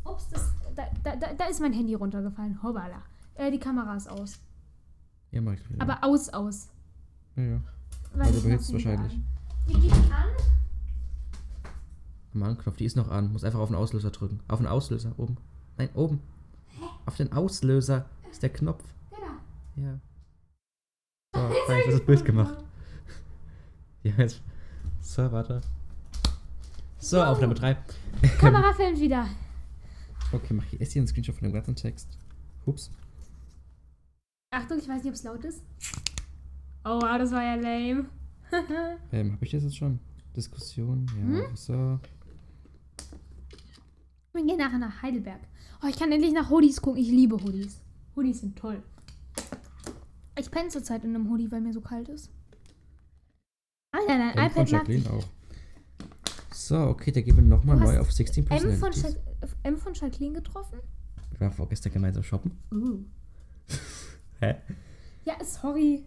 Ups, 0.03 0.27
das, 0.29 0.51
da, 0.75 1.15
da, 1.15 1.33
da, 1.33 1.45
ist 1.45 1.61
mein 1.61 1.71
Handy 1.71 1.93
runtergefallen. 1.93 2.61
Hoppala. 2.61 3.01
Äh, 3.35 3.51
die 3.51 3.59
Kamera 3.59 3.95
ist 3.95 4.09
aus. 4.09 4.39
Ja, 5.31 5.41
mach 5.41 5.53
ich 5.53 5.69
wieder. 5.69 5.81
Aber 5.81 6.03
aus, 6.03 6.29
aus. 6.29 6.69
Ja, 7.35 7.43
ja. 7.43 7.61
Weil 8.13 8.27
Also 8.27 8.37
ich 8.37 8.43
behältst 8.43 8.67
sie 8.67 8.73
wahrscheinlich. 8.73 9.19
geht 9.67 9.83
die 9.83 9.91
an? 9.91 10.29
Am 12.35 12.43
Anknopf, 12.43 12.75
die 12.75 12.85
ist 12.85 12.97
noch 12.97 13.09
an. 13.09 13.31
Muss 13.31 13.45
einfach 13.45 13.59
auf 13.59 13.69
den 13.69 13.77
Auslöser 13.77 14.11
drücken. 14.11 14.41
Auf 14.49 14.59
den 14.59 14.67
Auslöser, 14.67 15.13
oben. 15.17 15.37
Nein, 15.77 15.89
oben. 15.93 16.19
Auf 17.05 17.15
den 17.15 17.31
Auslöser 17.31 18.09
ist 18.29 18.43
der 18.43 18.49
Knopf. 18.49 18.83
Genau. 19.09 19.87
Ja. 19.87 19.99
So, 21.33 21.53
jetzt 21.53 21.69
hast 21.69 21.87
du 21.87 21.91
das 21.91 22.05
Bild 22.05 22.25
gemacht. 22.25 22.57
Ja, 24.03 24.11
jetzt. 24.17 24.41
So, 25.01 25.31
warte. 25.31 25.61
So, 26.97 27.23
Aufnahme 27.23 27.53
3. 27.53 27.77
Kamera 28.37 28.73
filmt 28.77 28.99
wieder. 28.99 29.27
Okay, 30.31 30.53
mach 30.53 30.65
hier 30.65 30.81
erst 30.81 30.91
hier 30.91 31.01
einen 31.01 31.07
Screenshot 31.07 31.35
von 31.35 31.47
dem 31.47 31.53
ganzen 31.53 31.75
Text. 31.75 32.17
Ups. 32.65 32.91
Achtung, 34.51 34.79
ich 34.79 34.87
weiß 34.89 35.03
nicht, 35.03 35.07
ob 35.07 35.13
es 35.13 35.23
laut 35.23 35.45
ist. 35.45 35.63
Oh, 36.83 36.99
wow, 37.01 37.17
das 37.17 37.31
war 37.31 37.43
ja 37.43 37.55
lame. 37.55 38.05
Ähm, 39.11 39.33
hab 39.33 39.41
ich 39.41 39.51
das 39.51 39.63
jetzt 39.63 39.77
schon? 39.77 39.99
Diskussion, 40.35 41.07
ja, 41.33 41.55
so. 41.55 41.99
Wir 44.35 44.45
gehen 44.45 44.57
nachher 44.57 44.79
nach 44.79 45.01
Heidelberg. 45.01 45.39
Oh, 45.81 45.87
ich 45.87 45.97
kann 45.97 46.11
endlich 46.11 46.33
nach 46.33 46.49
Hoodies 46.49 46.81
gucken. 46.81 47.01
Ich 47.01 47.07
liebe 47.07 47.41
Hoodies. 47.41 47.79
Hoodies 48.17 48.41
sind 48.41 48.57
toll. 48.57 48.83
Ich 50.37 50.51
penne 50.51 50.67
zurzeit 50.67 51.05
in 51.05 51.15
einem 51.15 51.29
Hoodie, 51.29 51.49
weil 51.49 51.61
mir 51.61 51.71
so 51.71 51.79
kalt 51.79 52.09
ist. 52.09 52.29
Ah 53.93 53.99
M 53.99 54.07
von 54.07 54.43
iPad 54.43 54.55
mag 54.57 54.67
Jacqueline 54.67 55.09
auch. 55.09 55.23
So, 56.51 56.75
okay, 56.75 57.13
da 57.13 57.21
gehen 57.21 57.37
wir 57.37 57.43
nochmal 57.43 57.77
neu 57.77 57.97
auf 57.97 58.11
16 58.11 58.45
M 58.47 58.77
von, 58.77 58.91
M 59.63 59.77
von 59.77 59.93
Jacqueline 59.93 60.33
getroffen? 60.33 60.79
Wir 61.31 61.39
waren 61.39 61.53
vorgestern 61.53 61.93
gemeinsam 61.93 62.23
shoppen. 62.23 62.57
Uh. 62.73 63.05
Hä? 64.41 64.55
Ja, 65.23 65.41
sorry. 65.45 66.03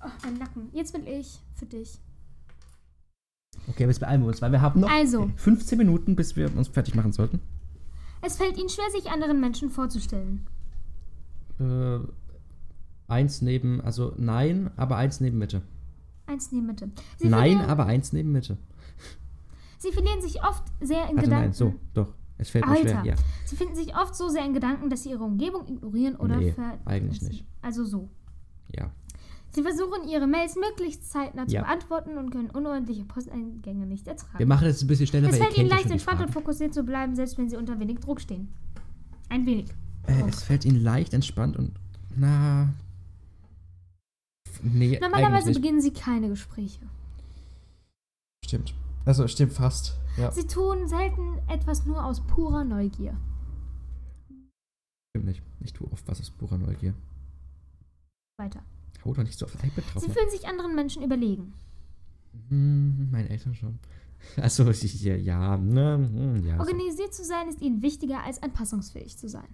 Oh, 0.00 0.10
mein 0.22 0.34
Nacken. 0.34 0.70
Jetzt 0.72 0.94
will 0.94 1.08
ich 1.08 1.40
für 1.56 1.66
dich. 1.66 1.98
Okay, 3.70 3.86
jetzt 3.86 4.00
beeilen 4.00 4.22
wir 4.22 4.28
uns, 4.28 4.42
weil 4.42 4.52
wir 4.52 4.60
haben 4.60 4.80
noch 4.80 4.90
Also. 4.90 5.30
15 5.36 5.78
Minuten, 5.78 6.16
bis 6.16 6.36
wir 6.36 6.54
uns 6.56 6.68
fertig 6.68 6.94
machen 6.94 7.12
sollten. 7.12 7.40
Es 8.22 8.36
fällt 8.36 8.58
Ihnen 8.58 8.68
schwer, 8.68 8.90
sich 8.90 9.10
anderen 9.10 9.40
Menschen 9.40 9.70
vorzustellen. 9.70 10.46
Äh, 11.58 11.98
eins 13.08 13.42
neben, 13.42 13.80
also 13.80 14.12
nein, 14.18 14.70
aber 14.76 14.96
eins 14.96 15.20
neben 15.20 15.38
Mitte. 15.38 15.62
Eins 16.26 16.52
neben 16.52 16.66
Mitte. 16.66 16.90
Sie 17.18 17.28
nein, 17.28 17.60
aber 17.60 17.86
eins 17.86 18.12
neben 18.12 18.32
Mitte. 18.32 18.56
Sie 19.78 19.92
verlieren 19.92 20.20
sich 20.20 20.42
oft 20.44 20.64
sehr 20.80 21.04
in 21.08 21.16
Also 21.18 21.22
Gedanken. 21.22 21.30
nein, 21.30 21.52
so, 21.52 21.74
doch. 21.94 22.12
Es 22.36 22.50
fällt 22.50 22.66
mir 22.66 22.76
schwer, 22.76 23.02
ja. 23.04 23.14
Sie 23.44 23.56
finden 23.56 23.74
sich 23.74 23.94
oft 23.96 24.14
so 24.14 24.28
sehr 24.28 24.44
in 24.44 24.54
Gedanken, 24.54 24.88
dass 24.90 25.02
sie 25.02 25.10
ihre 25.10 25.24
Umgebung 25.24 25.66
ignorieren 25.68 26.16
oder 26.16 26.36
Nee, 26.36 26.54
eigentlich 26.86 27.20
nicht. 27.22 27.44
Also 27.62 27.84
so. 27.84 28.08
Ja. 28.74 28.90
Sie 29.52 29.62
versuchen 29.62 30.06
ihre 30.08 30.26
Mails 30.28 30.54
möglichst 30.56 31.10
zeitnah 31.10 31.46
zu 31.46 31.54
Ja. 31.54 31.62
beantworten 31.62 32.16
und 32.18 32.30
können 32.30 32.50
unordentliche 32.50 33.04
Posteingänge 33.04 33.84
nicht 33.86 34.06
Wir 34.06 34.12
ertragen. 34.12 34.48
machen 34.48 34.66
das 34.66 34.80
ein 34.82 34.86
bisschen 34.86 35.06
schneller, 35.08 35.28
Es 35.28 35.32
weil 35.34 35.40
ihr 35.40 35.44
fällt 35.46 35.58
ihnen 35.58 35.68
leicht, 35.68 35.90
entspannt 35.90 36.20
und 36.20 36.30
fokussiert 36.30 36.72
zu 36.72 36.84
bleiben, 36.84 37.16
selbst 37.16 37.36
wenn 37.36 37.48
sie 37.50 37.56
unter 37.56 37.78
wenig 37.80 37.98
Druck 37.98 38.20
stehen. 38.20 38.48
Ein 39.28 39.46
wenig. 39.46 39.66
Äh, 40.06 40.22
es 40.28 40.42
fällt 40.44 40.64
ihnen 40.64 40.82
leicht, 40.82 41.12
entspannt 41.14 41.56
und, 41.56 41.72
na... 42.16 42.68
Nee, 44.62 44.98
Normalerweise 45.00 45.52
beginnen 45.52 45.80
sie 45.80 45.92
keine 45.92 46.28
Gespräche. 46.28 46.80
Stimmt. 48.44 48.74
Also, 49.06 49.26
stimmt 49.26 49.52
fast. 49.54 49.96
Ja, 50.18 50.30
Sie 50.30 50.46
tun 50.46 50.86
selten 50.86 51.38
etwas 51.48 51.86
nur 51.86 52.04
aus 52.04 52.20
purer 52.26 52.64
Neugier. 52.64 53.16
stimmt 55.10 55.26
nicht. 55.26 55.42
Ich 55.60 55.72
tue 55.72 55.90
oft 55.90 56.06
was 56.06 56.20
aus 56.20 56.30
purer 56.30 56.58
Neugier. 56.58 56.94
Weiter. 58.38 58.60
Hau 59.04 59.14
doch 59.14 59.22
nicht 59.22 59.38
so 59.38 59.46
auf 59.46 59.52
das 59.52 59.64
iPad 59.64 59.84
drauf. 59.92 60.02
Sie 60.02 60.08
ne? 60.08 60.14
fühlen 60.14 60.30
sich 60.30 60.46
anderen 60.46 60.74
Menschen 60.74 61.02
überlegen. 61.02 61.52
Hm, 62.48 63.10
meine 63.10 63.28
Eltern 63.28 63.54
schon. 63.54 63.78
Also, 64.36 64.68
ich- 64.68 65.02
ja, 65.02 65.56
ne, 65.56 65.94
hm, 65.96 66.44
ja. 66.46 66.58
Organisiert 66.58 67.14
zu 67.14 67.24
sein 67.24 67.48
ist 67.48 67.62
ihnen 67.62 67.80
wichtiger, 67.80 68.22
als 68.22 68.42
anpassungsfähig 68.42 69.16
zu 69.16 69.30
sein. 69.30 69.48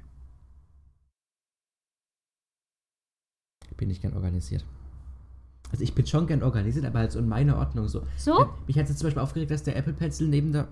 bin 3.76 3.90
ich 3.90 4.00
gern 4.00 4.14
organisiert. 4.14 4.64
Also 5.70 5.82
ich 5.82 5.94
bin 5.94 6.06
schon 6.06 6.26
gern 6.26 6.42
organisiert, 6.42 6.84
aber 6.84 7.00
halt 7.00 7.12
so 7.12 7.18
in 7.18 7.28
meiner 7.28 7.56
Ordnung 7.58 7.88
so. 7.88 8.02
So? 8.16 8.48
Mich 8.66 8.76
hat 8.78 8.84
es 8.84 8.90
jetzt 8.90 8.98
zum 8.98 9.06
Beispiel 9.06 9.22
aufgeregt, 9.22 9.50
dass 9.50 9.62
der 9.62 9.76
Apple 9.76 9.92
Pencil 9.92 10.28
neben 10.28 10.52
der, 10.52 10.68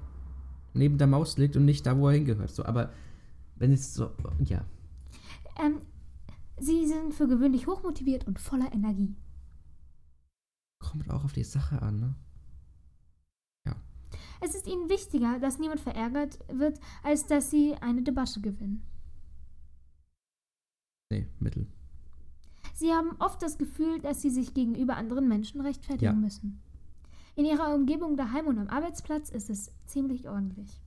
neben 0.72 0.98
der 0.98 1.06
Maus 1.06 1.36
liegt 1.36 1.56
und 1.56 1.64
nicht 1.64 1.84
da, 1.86 1.98
wo 1.98 2.08
er 2.08 2.14
hingehört. 2.14 2.50
So, 2.50 2.64
aber 2.64 2.90
wenn 3.56 3.72
es 3.72 3.94
so, 3.94 4.10
ja. 4.44 4.64
Ähm, 5.60 5.80
sie 6.58 6.86
sind 6.86 7.14
für 7.14 7.26
gewöhnlich 7.28 7.66
hochmotiviert 7.66 8.26
und 8.26 8.38
voller 8.40 8.72
Energie. 8.72 9.16
Kommt 10.80 11.10
auch 11.10 11.24
auf 11.24 11.32
die 11.32 11.44
Sache 11.44 11.80
an, 11.82 12.00
ne? 12.00 12.14
Es 14.40 14.54
ist 14.54 14.66
ihnen 14.66 14.90
wichtiger, 14.90 15.38
dass 15.38 15.58
niemand 15.58 15.80
verärgert 15.80 16.38
wird, 16.52 16.78
als 17.02 17.26
dass 17.26 17.50
sie 17.50 17.74
eine 17.80 18.02
Debatte 18.02 18.42
gewinnen. 18.42 18.82
Nee, 21.10 21.26
Mittel. 21.40 21.66
Sie 22.74 22.92
haben 22.92 23.16
oft 23.20 23.40
das 23.40 23.56
Gefühl, 23.56 24.00
dass 24.00 24.20
sie 24.20 24.28
sich 24.30 24.52
gegenüber 24.52 24.96
anderen 24.96 25.28
Menschen 25.28 25.60
rechtfertigen 25.62 26.04
Ja. 26.04 26.12
müssen. 26.12 26.60
In 27.36 27.46
ihrer 27.46 27.74
Umgebung 27.74 28.16
daheim 28.16 28.46
und 28.46 28.58
am 28.58 28.68
Arbeitsplatz 28.68 29.30
ist 29.30 29.48
es 29.48 29.70
ziemlich 29.86 30.28
ordentlich. 30.28 30.80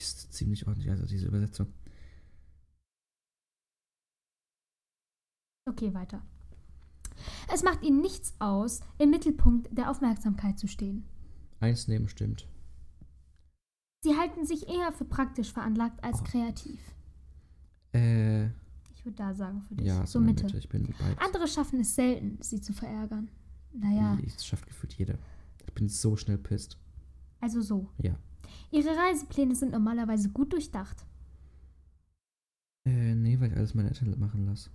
Ist 0.00 0.32
ziemlich 0.32 0.66
ordentlich, 0.66 0.90
also 0.90 1.06
diese 1.06 1.28
Übersetzung. 1.28 1.68
Okay, 5.68 5.94
weiter. 5.94 6.22
Es 7.52 7.62
macht 7.62 7.82
ihnen 7.82 8.00
nichts 8.00 8.34
aus, 8.40 8.80
im 8.98 9.10
Mittelpunkt 9.10 9.68
der 9.76 9.90
Aufmerksamkeit 9.90 10.58
zu 10.58 10.66
stehen. 10.66 11.04
Eins 11.60 11.86
neben 11.86 12.08
stimmt. 12.08 12.48
Sie 14.02 14.16
halten 14.18 14.44
sich 14.44 14.68
eher 14.68 14.90
für 14.92 15.04
praktisch 15.04 15.52
veranlagt 15.52 16.02
als 16.02 16.20
Oh. 16.20 16.24
kreativ. 16.24 16.80
Äh, 17.94 18.46
Ich 18.94 19.04
würde 19.04 19.16
da 19.16 19.34
sagen 19.34 19.62
für 19.62 19.74
dich. 19.76 19.86
ja, 19.86 20.04
so 20.06 20.18
Mitte. 20.20 20.44
Mitte. 20.44 20.58
Ich 20.58 20.68
bin 20.68 20.92
beides. 20.98 21.18
Andere 21.18 21.46
schaffen 21.46 21.80
es 21.80 21.94
selten, 21.94 22.38
sie 22.42 22.60
zu 22.60 22.72
verärgern. 22.72 23.28
Naja, 23.72 24.18
Das 24.22 24.44
schafft 24.46 24.66
gefühlt 24.66 24.94
jeder. 24.94 25.18
Ich 25.66 25.72
bin 25.74 25.88
so 25.88 26.16
schnell 26.16 26.38
pisst. 26.38 26.76
also 27.40 27.60
so. 27.60 27.88
Ja. 27.98 28.16
Ihre 28.70 28.96
Reisepläne 28.96 29.54
sind 29.54 29.72
normalerweise 29.72 30.28
gut 30.30 30.52
durchdacht. 30.52 31.04
Äh, 32.84 33.14
nee, 33.14 33.38
weil 33.38 33.50
ich 33.52 33.56
alles 33.56 33.74
meine 33.74 33.88
Eltern 33.88 34.18
machen 34.18 34.46
lasse. 34.46 34.70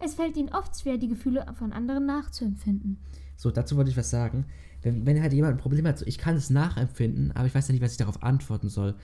Es 0.00 0.14
fällt 0.14 0.36
ihnen 0.36 0.50
oft 0.50 0.78
schwer, 0.80 0.98
die 0.98 1.08
Gefühle 1.08 1.44
von 1.58 1.72
anderen 1.72 2.06
nachzuempfinden. 2.06 2.98
So, 3.36 3.50
dazu 3.50 3.76
wollte 3.76 3.90
ich 3.90 3.96
was 3.96 4.10
sagen. 4.10 4.46
Wenn, 4.82 5.06
wenn 5.06 5.20
halt 5.20 5.32
jemand 5.32 5.54
ein 5.54 5.60
Problem 5.60 5.86
hat, 5.86 5.98
so, 5.98 6.06
ich 6.06 6.18
kann 6.18 6.36
es 6.36 6.50
nachempfinden, 6.50 7.32
aber 7.32 7.46
ich 7.46 7.54
weiß 7.54 7.68
ja 7.68 7.72
nicht, 7.72 7.82
was 7.82 7.92
ich 7.92 7.98
darauf 7.98 8.22
antworten 8.22 8.68
soll. 8.68 8.94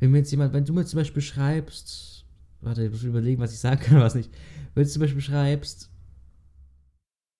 Wenn 0.00 0.10
mir 0.10 0.18
jetzt 0.18 0.30
jemand, 0.30 0.52
wenn 0.52 0.64
du 0.64 0.72
mir 0.72 0.86
zum 0.86 0.98
Beispiel 0.98 1.22
schreibst, 1.22 2.24
warte, 2.60 2.84
ich 2.84 2.90
muss 2.90 3.02
überlegen, 3.02 3.40
was 3.40 3.52
ich 3.52 3.58
sagen 3.58 3.80
kann, 3.80 4.00
was 4.00 4.14
nicht. 4.14 4.30
Wenn 4.74 4.84
du 4.84 4.90
zum 4.90 5.00
Beispiel 5.00 5.20
schreibst, 5.20 5.90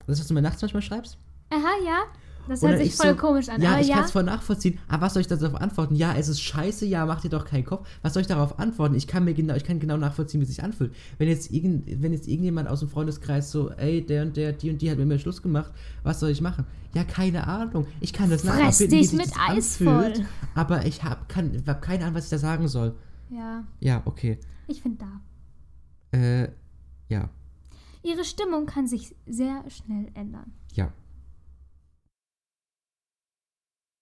das, 0.07 0.21
was 0.21 0.27
du 0.27 0.35
mir 0.35 0.43
nachts 0.43 0.63
manchmal 0.63 0.83
schreibst? 0.83 1.19
Aha, 1.51 1.85
ja. 1.85 2.05
Das 2.47 2.63
hört 2.63 2.79
sich 2.79 2.89
ich 2.89 2.95
voll 2.95 3.11
so, 3.11 3.17
komisch 3.17 3.49
an. 3.49 3.61
Ja, 3.61 3.73
aber 3.73 3.81
ich 3.81 3.89
kann 3.89 3.99
ja. 3.99 4.05
es 4.05 4.11
voll 4.13 4.23
nachvollziehen. 4.23 4.79
Aber 4.89 5.03
was 5.03 5.15
soll 5.15 5.21
ich 5.21 5.27
darauf 5.27 5.55
antworten? 5.55 5.95
Ja, 5.95 6.15
es 6.15 6.29
ist 6.29 6.41
scheiße, 6.41 6.87
ja, 6.87 7.05
mach 7.05 7.21
dir 7.21 7.29
doch 7.29 7.45
keinen 7.45 7.65
Kopf. 7.65 7.87
Was 8.03 8.15
soll 8.15 8.23
ich 8.23 8.27
darauf 8.27 8.59
antworten? 8.59 8.95
Ich 8.95 9.07
kann 9.07 9.25
mir 9.25 9.35
genau, 9.35 9.55
ich 9.55 9.65
kann 9.65 9.81
genau 9.81 9.97
nachvollziehen, 9.97 10.41
wie 10.41 10.45
es 10.45 10.51
sich 10.51 10.63
anfühlt. 10.63 10.95
Wenn 11.19 11.29
jetzt, 11.29 11.51
irgend, 11.51 12.03
wenn 12.03 12.13
jetzt 12.13 12.27
irgendjemand 12.29 12.69
aus 12.69 12.81
dem 12.81 12.89
Freundeskreis 12.89 13.51
so, 13.51 13.71
ey, 13.73 14.05
der 14.05 14.23
und 14.23 14.37
der, 14.37 14.53
die 14.53 14.71
und 14.71 14.81
die 14.81 14.91
hat 14.91 14.99
mit 14.99 15.09
mir 15.09 15.19
Schluss 15.19 15.43
gemacht, 15.43 15.73
was 16.03 16.21
soll 16.21 16.31
ich 16.31 16.41
machen? 16.41 16.65
Ja, 16.95 17.05
keine 17.05 17.47
Ahnung. 17.47 17.87
Ich 18.01 18.13
kann 18.13 18.31
das 18.31 18.43
Fress 18.43 18.55
nachempfinden, 18.57 18.97
wie 18.97 19.01
dich 19.01 19.09
sich 19.11 19.19
mit 19.19 19.27
das 19.31 19.37
Eis 19.39 19.81
anfühlt, 19.81 20.17
voll. 20.17 20.27
Aber 20.55 20.87
ich 20.87 21.03
habe 21.05 21.21
hab 21.67 21.83
keine 21.83 22.05
Ahnung, 22.05 22.15
was 22.15 22.25
ich 22.25 22.31
da 22.31 22.39
sagen 22.39 22.67
soll. 22.69 22.95
Ja, 23.31 23.65
Ja, 23.81 24.03
okay. 24.07 24.39
ich 24.69 24.81
finde 24.81 25.05
da. 25.05 26.19
Äh, 26.19 26.49
ja, 27.09 27.29
Ihre 28.03 28.25
Stimmung 28.25 28.65
kann 28.65 28.87
sich 28.87 29.15
sehr 29.27 29.65
schnell 29.69 30.07
ändern. 30.15 30.53
ja. 30.73 30.91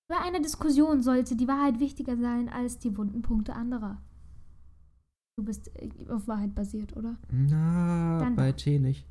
Bei 0.08 0.18
einer 0.18 0.40
Diskussion 0.40 1.02
sollte 1.02 1.34
die 1.36 1.48
Wahrheit 1.48 1.80
wichtiger 1.80 2.16
sein 2.16 2.48
als 2.48 2.78
die 2.78 2.96
wunden 2.96 3.22
Punkte 3.22 3.54
anderer. 3.54 4.00
Du 5.36 5.44
bist 5.44 5.68
äh, 5.76 5.90
auf 6.08 6.28
Wahrheit 6.28 6.54
basiert, 6.54 6.96
oder? 6.96 7.16
Na, 7.30 8.20
Dann- 8.20 8.36
bei 8.36 8.52
T 8.52 8.78
nicht. 8.78 9.06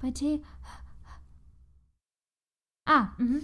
Bei 0.00 0.10
T. 0.10 0.42
Ah, 2.86 3.08
mhm. 3.16 3.40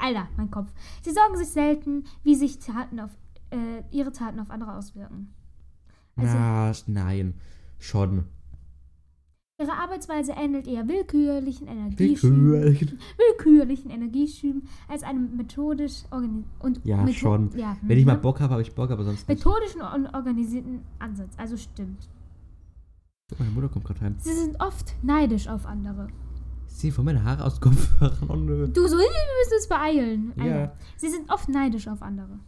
Alter, 0.00 0.28
mein 0.36 0.50
Kopf. 0.50 0.72
Sie 1.02 1.12
sorgen 1.12 1.36
sich 1.36 1.48
selten, 1.50 2.04
wie 2.24 2.34
sich 2.34 2.58
Taten 2.58 2.98
auf, 2.98 3.10
äh, 3.50 3.82
ihre 3.92 4.10
Taten 4.10 4.40
auf 4.40 4.50
andere 4.50 4.74
auswirken. 4.74 5.32
Also- 6.16 6.36
Na, 6.36 6.72
nein. 6.86 7.34
Schon. 7.78 8.24
Ihre 9.60 9.72
Arbeitsweise 9.74 10.32
ähnelt 10.32 10.66
eher 10.66 10.88
willkürlichen 10.88 11.66
Energieschüben, 11.68 12.50
Willkürlich. 12.52 12.94
willkürlichen 13.18 13.90
Energieschüben 13.90 14.62
als 14.88 15.02
einem 15.02 15.36
methodisch 15.36 16.02
und 16.10 16.44
Ja, 16.84 17.02
metho- 17.04 17.12
schon. 17.14 17.50
Ja, 17.56 17.76
Wenn 17.82 17.98
ich 17.98 18.06
mal 18.06 18.16
mhm. 18.16 18.22
Bock 18.22 18.40
habe, 18.40 18.52
habe 18.52 18.62
ich 18.62 18.74
Bock, 18.74 18.90
aber 18.90 19.04
sonst 19.04 19.28
nicht. 19.28 19.38
methodischen 19.38 19.82
und 19.82 20.06
organisierten 20.14 20.80
Ansatz. 20.98 21.34
Also 21.36 21.56
stimmt. 21.56 22.08
Meine 23.38 23.50
Mutter 23.52 23.68
kommt 23.68 23.84
gerade 23.84 24.00
heim. 24.00 24.14
Sie 24.18 24.32
sind 24.32 24.56
oft 24.60 24.94
neidisch 25.02 25.46
auf 25.48 25.66
andere. 25.66 26.08
Sie 26.66 26.90
von 26.90 27.04
meine 27.04 27.22
Haare 27.22 27.44
aus 27.44 27.60
Kopfhörern. 27.60 28.28
Oh 28.30 28.36
nö. 28.36 28.66
Du 28.68 28.86
so, 28.88 28.96
wir 28.96 29.04
müssen 29.04 29.54
uns 29.56 29.68
beeilen. 29.68 30.32
Ja. 30.36 30.44
Alter. 30.44 30.76
Sie 30.96 31.08
sind 31.08 31.30
oft 31.30 31.48
neidisch 31.48 31.86
auf 31.86 32.00
andere. 32.02 32.38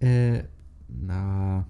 Äh, 0.00 0.42
na. 0.88 1.66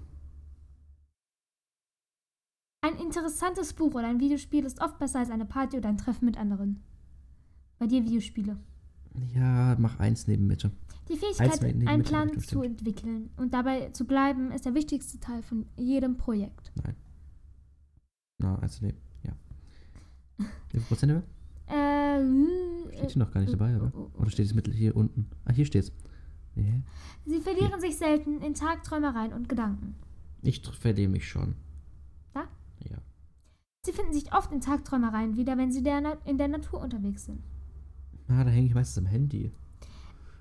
Ein 2.81 2.95
interessantes 2.95 3.73
Buch 3.73 3.93
oder 3.93 4.07
ein 4.07 4.19
Videospiel 4.19 4.63
ist 4.63 4.81
oft 4.81 4.97
besser 4.99 5.19
als 5.19 5.29
eine 5.29 5.45
Party 5.45 5.77
oder 5.77 5.89
ein 5.89 5.97
Treffen 5.97 6.25
mit 6.25 6.37
anderen. 6.37 6.81
Bei 7.77 7.87
dir 7.87 8.03
Videospiele. 8.05 8.57
Ja, 9.35 9.75
mach 9.79 9.99
eins 9.99 10.27
neben 10.27 10.47
Mitte. 10.47 10.71
Die 11.09 11.17
Fähigkeit, 11.17 11.61
neben 11.61 11.87
einen 11.87 12.03
Plan 12.03 12.29
Richtung 12.29 12.43
zu 12.43 12.47
stimmt. 12.49 12.65
entwickeln 12.65 13.29
und 13.37 13.53
dabei 13.53 13.89
zu 13.89 14.05
bleiben, 14.05 14.51
ist 14.51 14.65
der 14.65 14.75
wichtigste 14.75 15.19
Teil 15.19 15.41
von 15.41 15.65
jedem 15.75 16.15
Projekt. 16.17 16.71
Nein. 16.83 16.95
Na, 18.37 18.57
eins 18.59 18.81
neben. 18.81 18.97
Ja. 19.23 19.33
Wie 20.37 20.45
viel 20.77 20.81
Prozent 20.81 21.11
wir? 21.13 21.23
Äh, 21.71 22.23
Steht 22.97 23.11
hier 23.11 23.19
noch 23.19 23.31
gar 23.31 23.41
nicht 23.41 23.53
dabei, 23.53 23.75
aber. 23.75 23.91
Oder 24.17 24.31
steht 24.31 24.47
es 24.47 24.55
mittel 24.55 24.73
hier 24.73 24.95
unten? 24.95 25.29
Ah, 25.45 25.51
hier 25.53 25.65
steht's. 25.67 25.91
Nee. 26.55 26.81
Sie 27.27 27.39
verlieren 27.41 27.79
sich 27.79 27.95
selten 27.95 28.41
in 28.41 28.55
Tagträumereien 28.55 29.33
und 29.33 29.47
Gedanken. 29.47 29.93
Ich 30.41 30.63
verliere 30.65 31.09
mich 31.11 31.27
schon. 31.27 31.53
Sie 33.89 33.95
finden 33.95 34.13
sich 34.13 34.31
oft 34.33 34.51
in 34.51 34.61
Tagträumereien 34.61 35.35
wieder, 35.35 35.57
wenn 35.57 35.71
sie 35.71 35.81
der 35.81 35.99
Na 35.99 36.13
in 36.23 36.37
der 36.37 36.47
Natur 36.47 36.79
unterwegs 36.79 37.25
sind. 37.25 37.41
Ah, 38.27 38.43
da 38.43 38.51
hänge 38.51 38.67
ich 38.67 38.75
meistens 38.75 38.99
am 38.99 39.07
Handy. 39.07 39.51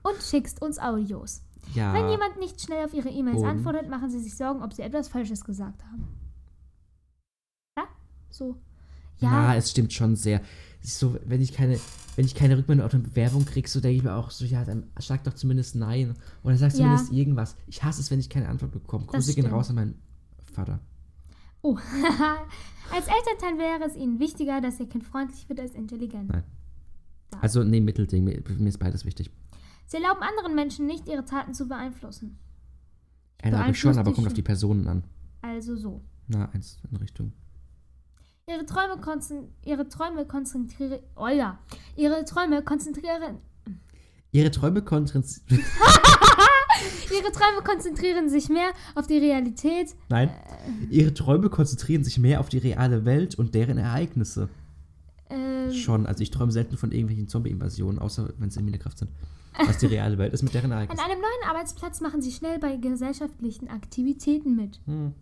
Und 0.03 0.16
schickst 0.22 0.61
uns 0.61 0.78
Audios. 0.78 1.40
Ja. 1.74 1.94
Wenn 1.94 2.11
jemand 2.11 2.38
nicht 2.38 2.61
schnell 2.61 2.84
auf 2.84 2.92
ihre 2.92 3.09
E-Mails 3.09 3.38
Und? 3.40 3.46
antwortet, 3.49 3.88
machen 3.88 4.11
sie 4.11 4.18
sich 4.20 4.36
Sorgen, 4.36 4.62
ob 4.62 4.74
sie 4.74 4.82
etwas 4.82 5.09
Falsches 5.09 5.44
gesagt 5.44 5.82
haben. 5.86 6.07
Ja? 7.78 7.84
So. 8.28 8.57
Ja. 9.18 9.30
Na, 9.30 9.57
es 9.57 9.70
stimmt 9.70 9.94
schon 9.94 10.14
sehr. 10.14 10.42
So, 10.82 11.16
wenn 11.24 11.40
ich 11.40 11.55
keine, 11.55 11.80
wenn 12.16 12.26
ich 12.26 12.34
keine 12.34 12.59
Rückmeldung 12.59 12.84
auf 12.84 12.92
eine 12.92 13.03
Bewerbung 13.03 13.46
kriege, 13.46 13.66
so 13.68 13.80
denke 13.80 13.96
ich 13.96 14.03
mir 14.03 14.12
auch 14.14 14.30
so, 14.30 14.44
ja, 14.44 14.62
dann 14.66 14.84
sag 14.99 15.24
doch 15.24 15.32
zumindest 15.32 15.74
nein. 15.74 16.14
Oder 16.42 16.59
sag 16.59 16.72
Ja. 16.72 16.76
zumindest 16.76 17.12
irgendwas. 17.12 17.57
Ich 17.66 17.82
hasse 17.82 18.03
es, 18.03 18.11
wenn 18.11 18.20
ich 18.20 18.28
keine 18.28 18.51
Antwort 18.51 18.72
bekomme. 18.72 19.07
Grüße 19.07 19.32
gehen 19.34 19.46
raus 19.46 19.70
an 19.70 19.76
meinen 19.76 19.99
Vater. 20.53 20.80
Oh. 21.62 21.76
als 22.92 23.06
Elternteil 23.06 23.59
wäre 23.59 23.84
es 23.84 23.96
ihnen 23.96 24.18
wichtiger, 24.20 24.61
dass 24.61 24.80
ihr 24.80 24.88
Kind 24.88 25.04
freundlich 25.04 25.48
wird 25.48 25.61
als 25.61 25.74
intelligent. 25.74 26.28
Nein. 26.28 26.44
Da. 27.30 27.40
Also, 27.40 27.62
nee, 27.62 27.80
Mittelding. 27.80 28.24
Mir, 28.24 28.42
mir 28.59 28.68
ist 28.68 28.78
beides 28.78 29.04
wichtig. 29.04 29.30
Sie 29.86 29.96
erlauben 29.96 30.22
anderen 30.22 30.54
Menschen 30.54 30.86
nicht, 30.86 31.09
ihre 31.09 31.24
Taten 31.24 31.54
zu 31.54 31.66
beeinflussen. 31.66 32.38
Einer 33.42 33.68
ich 33.68 33.78
schon, 33.78 33.96
aber 33.98 34.12
kommt 34.12 34.26
auf 34.26 34.34
die 34.34 34.42
Personen 34.42 34.86
an. 34.88 35.04
Also 35.42 35.76
so. 35.76 36.02
Na, 36.26 36.50
eins 36.50 36.78
in 36.90 36.96
Richtung. 36.96 37.32
Ihre 38.46 38.64
Träume, 38.64 39.00
konzen 39.00 39.48
ihre 39.64 39.88
Träume 39.88 40.26
konzentrieren. 40.26 41.00
Oh 41.16 41.28
ja. 41.28 41.59
Ihre 41.96 42.24
Träume 42.24 42.62
konzentrieren. 42.62 43.38
Ihre 44.32 44.50
Träume 44.50 44.82
konzentrieren. 44.82 45.64
Ihre 47.11 47.33
Träume 47.33 47.62
konzentrieren 47.62 48.29
sich 48.29 48.49
mehr 48.49 48.70
auf 48.95 49.07
die 49.07 49.18
Realität. 49.18 49.95
Nein. 50.09 50.31
Ihre 50.91 51.14
Träume 51.14 51.49
konzentrieren 51.51 52.05
sich 52.05 52.18
mehr 52.18 52.41
auf 52.41 52.49
die 52.49 52.59
reale 52.59 53.05
Welt 53.05 53.35
und 53.35 53.55
deren 53.55 53.79
Ereignisse. 53.79 54.49
Äh, 55.29 55.72
Schon. 55.72 56.07
Also, 56.07 56.22
ich 56.22 56.31
träume 56.31 56.53
selten 56.53 56.76
von 56.76 56.93
irgendwelchen 56.93 57.29
Zombie-Invasionen, 57.29 57.99
außer 57.99 58.33
wenn 58.39 58.51
sie 58.51 58.61
in 58.61 58.66
meiner 58.66 58.79
Kraft 58.79 58.99
sind. 58.99 59.11
Was 59.66 59.79
die 59.79 59.87
reale 59.87 60.18
Welt 60.18 60.33
ist 60.33 60.43
mit 60.43 60.55
deren 60.55 60.70
an 60.70 60.79
Ereignissen. 60.79 61.05
einem 61.05 61.20
neuen 61.20 61.51
Arbeitsplatz 61.51 62.01
machen 62.01 62.22
sie 62.22 62.31
schnell 62.31 62.61
bei 62.61 62.76
gesellschaftlichen 62.76 63.68
Aktivitäten 63.68 64.55
mit. 64.55 64.81
Hm. 64.87 65.14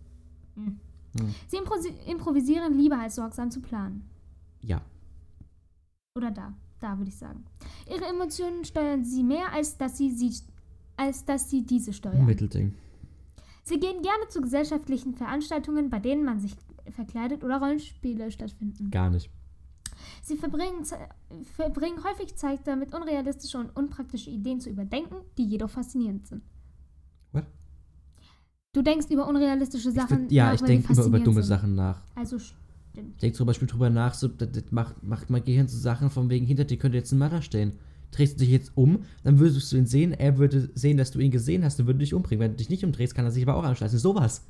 Sie 1.48 1.56
improsi 1.56 1.92
improvisieren 2.06 2.76
lieber 2.76 2.98
als 2.98 3.14
sorgsam 3.14 3.50
zu 3.50 3.60
planen. 3.60 4.08
Ja. 4.62 4.82
Oder 6.16 6.30
da. 6.30 6.54
Da 6.80 6.98
würde 6.98 7.08
ich 7.08 7.16
sagen. 7.16 7.44
Ihre 7.88 8.04
Emotionen 8.04 8.64
steuern 8.64 9.04
sie 9.04 9.22
mehr, 9.22 9.52
als 9.52 9.78
dass 9.78 9.96
sie, 9.96 10.10
sie, 10.10 10.30
als 10.96 11.24
dass 11.24 11.50
sie 11.50 11.64
diese 11.64 11.92
steuern. 11.92 12.24
Mittelding. 12.24 12.74
Sie 13.62 13.80
gehen 13.80 14.02
gerne 14.02 14.28
zu 14.28 14.40
gesellschaftlichen 14.40 15.14
Veranstaltungen, 15.14 15.90
bei 15.90 15.98
denen 15.98 16.24
man 16.24 16.40
sich 16.40 16.54
verkleidet 16.90 17.42
oder 17.42 17.58
Rollenspiele 17.58 18.30
stattfinden. 18.30 18.90
Gar 18.90 19.10
nicht. 19.10 19.30
Sie 20.22 20.36
verbringen, 20.36 20.84
verbringen 21.56 22.04
häufig 22.04 22.36
Zeit 22.36 22.60
damit, 22.64 22.94
unrealistische 22.94 23.58
und 23.58 23.74
unpraktische 23.76 24.30
Ideen 24.30 24.60
zu 24.60 24.70
überdenken, 24.70 25.16
die 25.38 25.44
jedoch 25.44 25.70
faszinierend 25.70 26.26
sind. 26.26 26.42
What? 27.32 27.46
Du 28.72 28.82
denkst 28.82 29.06
über 29.10 29.26
unrealistische 29.26 29.88
Ich 29.88 29.94
Sachen 29.94 30.22
würd, 30.22 30.32
ja, 30.32 30.46
nach, 30.46 30.54
ich 30.54 30.60
weil 30.60 30.68
die 30.68 30.72
denke 30.74 30.92
immer 30.92 30.92
über 30.92 31.02
faszinierend 31.02 31.26
dumme 31.26 31.42
sind. 31.42 31.48
Sachen 31.48 31.74
nach. 31.74 32.02
Also 32.14 32.38
stimmt. 32.38 33.14
Ich 33.14 33.20
denke 33.20 33.36
zum 33.36 33.46
Beispiel 33.46 33.68
drüber 33.68 33.90
nach, 33.90 34.14
so, 34.14 34.28
das, 34.28 34.50
das 34.52 34.70
macht, 34.70 35.02
macht 35.02 35.30
mein 35.30 35.44
Gehirn 35.44 35.68
so 35.68 35.78
Sachen 35.78 36.10
von 36.10 36.28
wegen, 36.28 36.46
hinter 36.46 36.64
dir 36.64 36.78
könnte 36.78 36.98
jetzt 36.98 37.12
ein 37.12 37.18
Mörder 37.18 37.42
stehen. 37.42 37.72
Drehst 38.12 38.34
du 38.34 38.38
dich 38.38 38.50
jetzt 38.50 38.72
um, 38.76 39.04
dann 39.24 39.38
würdest 39.38 39.72
du 39.72 39.76
ihn 39.76 39.86
sehen, 39.86 40.12
er 40.12 40.38
würde 40.38 40.70
sehen, 40.74 40.96
dass 40.96 41.10
du 41.10 41.18
ihn 41.18 41.30
gesehen 41.30 41.64
hast 41.64 41.78
und 41.80 41.86
würde 41.86 41.98
dich 41.98 42.14
umbringen. 42.14 42.40
Wenn 42.40 42.52
du 42.52 42.56
dich 42.56 42.70
nicht 42.70 42.84
umdrehst, 42.84 43.14
kann 43.14 43.24
er 43.24 43.30
sich 43.30 43.46
aber 43.46 43.56
auch 43.56 43.64
anschleißen. 43.64 43.98
Sowas. 43.98 44.42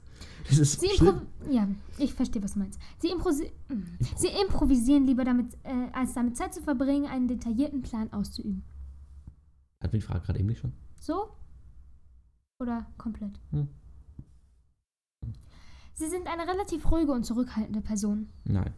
Das 0.49 0.59
ist 0.59 0.81
Sie 0.81 0.87
impro 0.87 1.23
ja, 1.51 1.69
ich 1.99 2.15
verstehe, 2.15 2.43
was 2.43 2.55
du 2.55 2.61
meinst. 2.61 2.79
Sie, 2.99 3.09
improsi 3.09 3.51
Sie 4.17 4.29
improvisieren 4.29 5.05
lieber 5.07 5.25
damit, 5.25 5.55
äh, 5.65 5.89
als 5.93 6.15
damit 6.15 6.37
Zeit 6.37 6.55
zu 6.55 6.63
verbringen, 6.63 7.07
einen 7.07 7.29
detaillierten 7.29 7.83
Plan 7.83 8.13
auszuüben. 8.13 8.63
Hatten 9.81 9.93
wir 9.93 10.01
die 10.01 10.07
Frage 10.07 10.25
gerade 10.25 10.39
eben 10.39 10.49
nicht 10.49 10.61
schon? 10.61 10.73
So? 11.01 11.31
Oder 12.61 12.87
komplett? 12.97 13.39
Hm. 13.51 13.69
Sie 15.95 16.09
sind 16.09 16.27
eine 16.27 16.51
relativ 16.51 16.91
ruhige 16.91 17.13
und 17.13 17.25
zurückhaltende 17.25 17.81
Person. 17.81 18.29
Nein. 18.45 18.73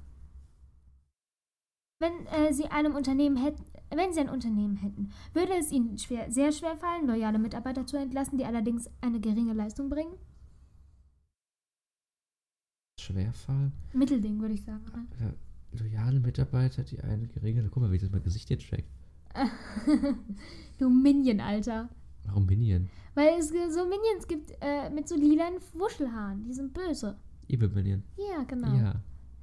Wenn 2.00 2.26
äh, 2.26 2.52
sie 2.52 2.66
einem 2.66 2.94
Unternehmen 2.94 3.36
hätten, 3.36 3.64
wenn 3.96 4.12
sie 4.12 4.20
ein 4.20 4.28
Unternehmen 4.28 4.76
hätten, 4.76 5.10
würde 5.32 5.54
es 5.58 5.72
ihnen 5.72 5.96
schwer, 5.98 6.30
sehr 6.30 6.52
schwer 6.52 6.76
fallen, 6.76 7.06
loyale 7.06 7.38
Mitarbeiter 7.38 7.86
zu 7.86 7.96
entlassen, 7.96 8.38
die 8.38 8.44
allerdings 8.44 8.90
eine 9.00 9.20
geringe 9.20 9.54
Leistung 9.54 9.88
bringen. 9.88 10.12
Schwerfall. 13.00 13.72
Mittelding, 13.92 14.40
würde 14.40 14.54
ich 14.54 14.64
sagen. 14.64 14.84
Ja, 15.20 15.32
loyale 15.78 16.20
Mitarbeiter, 16.20 16.82
die 16.82 17.00
eine 17.00 17.26
geringe. 17.26 17.68
Guck 17.70 17.82
mal, 17.82 17.92
wie 17.92 17.98
das 17.98 18.10
mein 18.10 18.22
Gesicht 18.22 18.50
jetzt 18.50 18.64
checkt. 18.64 18.90
du 20.78 20.90
Minion, 20.90 21.40
Alter. 21.40 21.88
Warum 22.24 22.46
Minion? 22.46 22.90
Weil 23.14 23.38
es 23.38 23.48
so 23.48 23.84
Minions 23.84 24.26
gibt 24.26 24.52
äh, 24.60 24.90
mit 24.90 25.08
so 25.08 25.16
lilanen 25.16 25.58
Wuschelhaaren. 25.74 26.44
Die 26.44 26.52
sind 26.52 26.74
böse. 26.74 27.16
Evil 27.48 27.68
Minion. 27.70 28.02
Ja, 28.16 28.42
genau. 28.44 28.74
Ja. 28.76 29.02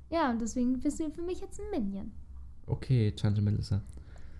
Ja, 0.09 0.29
und 0.29 0.39
deswegen 0.39 0.79
bist 0.79 0.99
du 0.99 1.09
für 1.09 1.23
mich 1.23 1.41
jetzt 1.41 1.59
ein 1.59 1.69
Minion. 1.71 2.11
Okay, 2.67 3.11
Tante 3.11 3.41
Melissa. 3.41 3.81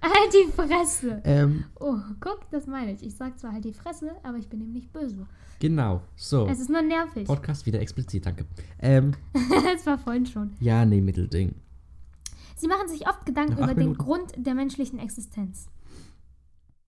Halt 0.06 0.34
die 0.34 0.52
Fresse. 0.52 1.22
Ähm, 1.24 1.66
Oh, 1.80 1.98
guck, 2.20 2.50
das 2.52 2.68
meine 2.68 2.94
ich. 2.94 3.04
Ich 3.04 3.16
sag 3.16 3.40
zwar 3.40 3.54
halt 3.54 3.66
die 3.66 3.74
Fresse, 3.74 4.12
aber 4.24 4.38
ich 4.38 4.48
bin 4.48 4.62
eben 4.62 4.72
nicht 4.74 4.94
böse. 4.94 5.26
genau. 5.60 6.02
So. 6.16 6.48
Es 6.48 6.60
ist 6.60 6.70
nur 6.70 6.82
nervig. 6.82 7.26
Podcast 7.28 7.66
wieder 7.66 7.80
explizit, 7.80 8.26
danke. 8.26 8.46
Ähm, 8.80 9.14
das 9.74 9.86
war 9.86 9.98
vorhin 9.98 10.26
schon. 10.26 10.52
ja, 10.60 10.86
nee, 10.86 11.02
Mittelding. 11.02 11.56
Sie 12.56 12.68
machen 12.68 12.88
sich 12.88 13.08
oft 13.08 13.26
Gedanken 13.26 13.54
über 13.58 13.68
den 13.68 13.78
Minuten. 13.78 13.98
Grund 13.98 14.34
der 14.38 14.54
menschlichen 14.56 15.00
Existenz. 15.00 15.68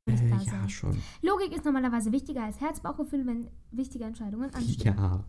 Äh, 0.05 0.13
ja, 0.13 0.37
Dasein. 0.37 0.69
schon. 0.69 0.97
Logik 1.21 1.53
ist 1.55 1.65
normalerweise 1.65 2.11
wichtiger 2.13 2.43
als 2.43 2.61
Herz-Bauchgefühl, 2.61 3.25
wenn 3.27 3.49
wichtige 3.71 4.05
Entscheidungen 4.05 4.53
anstehen. 4.53 4.95
Ja. 4.97 5.23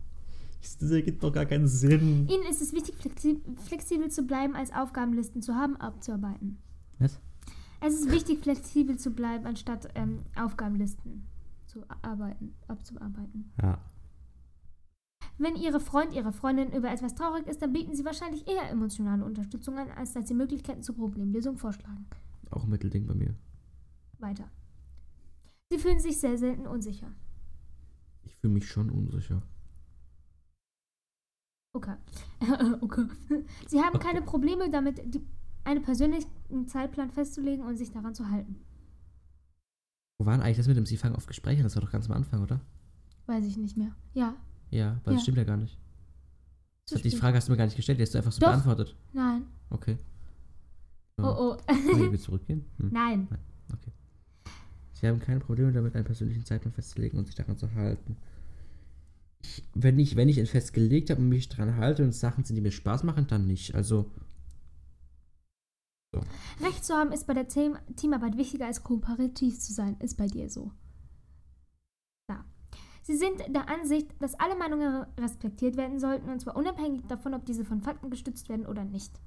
Das 0.61 0.91
ergibt 0.91 1.23
doch 1.23 1.31
gar 1.33 1.45
keinen 1.45 1.67
Sinn. 1.67 2.27
Ihnen 2.29 2.43
ist 2.49 2.61
es 2.61 2.71
wichtig, 2.73 2.95
flexi 2.97 3.41
flexibel 3.65 4.09
zu 4.09 4.23
bleiben, 4.23 4.55
als 4.55 4.71
Aufgabenlisten 4.73 5.41
zu 5.41 5.55
haben, 5.55 5.75
abzuarbeiten. 5.77 6.57
Was? 6.99 7.19
Es 7.81 7.93
ist 7.93 8.11
wichtig, 8.11 8.41
flexibel 8.41 8.97
zu 8.97 9.11
bleiben, 9.11 9.45
anstatt 9.45 9.89
ähm, 9.95 10.23
Aufgabenlisten 10.35 11.25
zu 11.65 11.83
arbeiten, 12.01 12.55
abzuarbeiten. 12.67 13.51
Ja. 13.61 13.79
Wenn 15.37 15.55
Ihre 15.55 15.79
Freund, 15.79 16.13
Ihre 16.13 16.33
Freundin 16.33 16.73
über 16.73 16.91
etwas 16.91 17.15
traurig 17.15 17.47
ist, 17.47 17.61
dann 17.61 17.71
bieten 17.71 17.95
Sie 17.95 18.03
wahrscheinlich 18.03 18.45
eher 18.47 18.69
emotionale 18.69 19.23
Unterstützung 19.23 19.77
an, 19.77 19.89
als 19.91 20.11
dass 20.13 20.27
Sie 20.27 20.33
Möglichkeiten 20.33 20.83
zur 20.83 20.95
Problemlösung 20.95 21.57
vorschlagen. 21.57 22.05
Auch 22.51 22.63
ein 22.63 22.69
Mittelding 22.69 23.05
bei 23.07 23.13
mir. 23.13 23.35
Weiter. 24.17 24.49
Sie 25.71 25.77
fühlen 25.77 25.99
sich 25.99 26.19
sehr 26.19 26.37
selten 26.37 26.67
unsicher. 26.67 27.07
Ich 28.23 28.35
fühle 28.35 28.53
mich 28.53 28.67
schon 28.67 28.89
unsicher. 28.89 29.41
Okay. 31.73 31.95
okay. 32.81 33.05
Sie 33.67 33.79
haben 33.79 33.95
Okay. 33.95 34.07
keine 34.07 34.21
Probleme 34.23 34.69
damit, 34.69 35.01
die, 35.13 35.25
einen 35.63 35.81
persönlichen 35.81 36.27
Zeitplan 36.67 37.09
festzulegen 37.11 37.65
und 37.65 37.77
sich 37.77 37.91
daran 37.91 38.13
zu 38.15 38.29
halten. 38.29 38.55
Wo 40.17 40.25
waren 40.25 40.41
eigentlich 40.41 40.57
das 40.57 40.67
mit 40.67 40.77
dem 40.77 40.85
Sie 40.85 40.97
fangen 40.97 41.15
auf 41.15 41.25
Gespräche? 41.27 41.63
Das 41.63 41.75
war 41.75 41.81
doch 41.81 41.91
ganz 41.91 42.07
am 42.09 42.15
Anfang, 42.15 42.41
oder? 42.41 42.59
Weiß 43.27 43.45
ich 43.45 43.57
nicht 43.57 43.77
mehr. 43.77 43.95
Ja. 44.13 44.35
Ja, 44.71 44.99
weil 45.03 45.13
Ja. 45.13 45.17
das 45.17 45.21
stimmt 45.23 45.37
ja 45.37 45.43
gar 45.43 45.57
nicht. 45.57 45.77
Das 46.89 46.97
hat 46.97 47.05
die. 47.05 47.11
Frage 47.11 47.37
hast 47.37 47.47
du 47.47 47.51
mir 47.51 47.57
gar 47.57 47.65
nicht 47.65 47.75
gestellt, 47.77 47.99
die 47.99 48.03
hast 48.03 48.13
du 48.13 48.17
einfach 48.17 48.31
so 48.31 48.39
Doch. 48.41 48.47
beantwortet. 48.49 48.95
Nein. 49.13 49.43
Okay. 49.69 49.97
So. 51.17 51.23
Oh 51.25 51.55
oh. 51.55 51.73
Können 51.93 52.11
wir 52.11 52.19
zurückgehen? 52.19 52.65
Hm. 52.79 52.89
Nein. 52.91 53.27
Okay. 53.71 53.91
Sie 54.93 55.07
haben 55.07 55.19
keine 55.19 55.39
Probleme 55.39 55.71
damit, 55.71 55.95
einen 55.95 56.05
persönlichen 56.05 56.43
Zeitplan 56.45 56.73
festzulegen 56.73 57.17
und 57.19 57.25
sich 57.25 57.35
daran 57.35 57.57
zu 57.57 57.71
halten. 57.75 58.17
Ich, 59.41 59.63
wenn, 59.73 59.97
ich, 59.99 60.15
wenn 60.17 60.27
ich 60.27 60.37
ihn 60.37 60.47
festgelegt 60.47 61.09
habe 61.11 61.21
und 61.21 61.29
mich 61.29 61.47
daran 61.47 61.77
halte 61.77 62.03
und 62.03 62.13
Sachen 62.13 62.43
sind, 62.43 62.55
die 62.57 62.61
mir 62.61 62.71
Spaß 62.71 63.03
machen, 63.03 63.27
dann 63.27 63.45
nicht. 63.47 63.75
Also, 63.75 64.11
Recht 66.61 66.83
zu 66.83 66.95
haben 66.95 67.11
ist 67.11 67.27
bei 67.27 67.33
der 67.33 67.47
Team 67.47 67.77
Teamarbeit 67.95 68.37
wichtiger 68.37 68.65
als 68.65 68.83
kooperativ 68.83 69.59
zu 69.59 69.73
sein. 69.73 69.95
Ist 69.99 70.17
bei 70.17 70.27
dir 70.27 70.49
so. 70.49 70.71
Ja. 72.29 72.43
Sie 73.03 73.15
sind 73.15 73.39
der 73.49 73.69
Ansicht, 73.69 74.09
dass 74.19 74.39
alle 74.39 74.55
Meinungen 74.55 75.05
respektiert 75.19 75.77
werden 75.77 75.99
sollten, 75.99 76.29
und 76.29 76.39
zwar 76.41 76.55
unabhängig 76.55 77.03
davon, 77.07 77.33
ob 77.33 77.45
diese 77.45 77.65
von 77.65 77.81
Fakten 77.81 78.09
gestützt 78.09 78.49
werden 78.49 78.65
oder 78.65 78.83
nicht. 78.83 79.19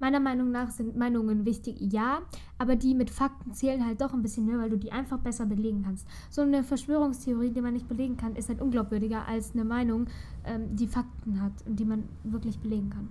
Meiner 0.00 0.20
Meinung 0.20 0.52
nach 0.52 0.70
sind 0.70 0.96
Meinungen 0.96 1.44
wichtig, 1.44 1.76
ja, 1.80 2.20
aber 2.56 2.76
die 2.76 2.94
mit 2.94 3.10
Fakten 3.10 3.52
zählen 3.52 3.84
halt 3.84 4.00
doch 4.00 4.12
ein 4.12 4.22
bisschen 4.22 4.46
mehr, 4.46 4.58
weil 4.58 4.70
du 4.70 4.78
die 4.78 4.92
einfach 4.92 5.18
besser 5.18 5.44
belegen 5.44 5.82
kannst. 5.82 6.06
So 6.30 6.42
eine 6.42 6.62
Verschwörungstheorie, 6.62 7.50
die 7.50 7.60
man 7.60 7.72
nicht 7.72 7.88
belegen 7.88 8.16
kann, 8.16 8.36
ist 8.36 8.48
halt 8.48 8.60
unglaubwürdiger 8.60 9.26
als 9.26 9.54
eine 9.54 9.64
Meinung, 9.64 10.06
ähm, 10.44 10.76
die 10.76 10.86
Fakten 10.86 11.42
hat 11.42 11.66
und 11.66 11.80
die 11.80 11.84
man 11.84 12.04
wirklich 12.22 12.60
belegen 12.60 12.90
kann. 12.90 13.08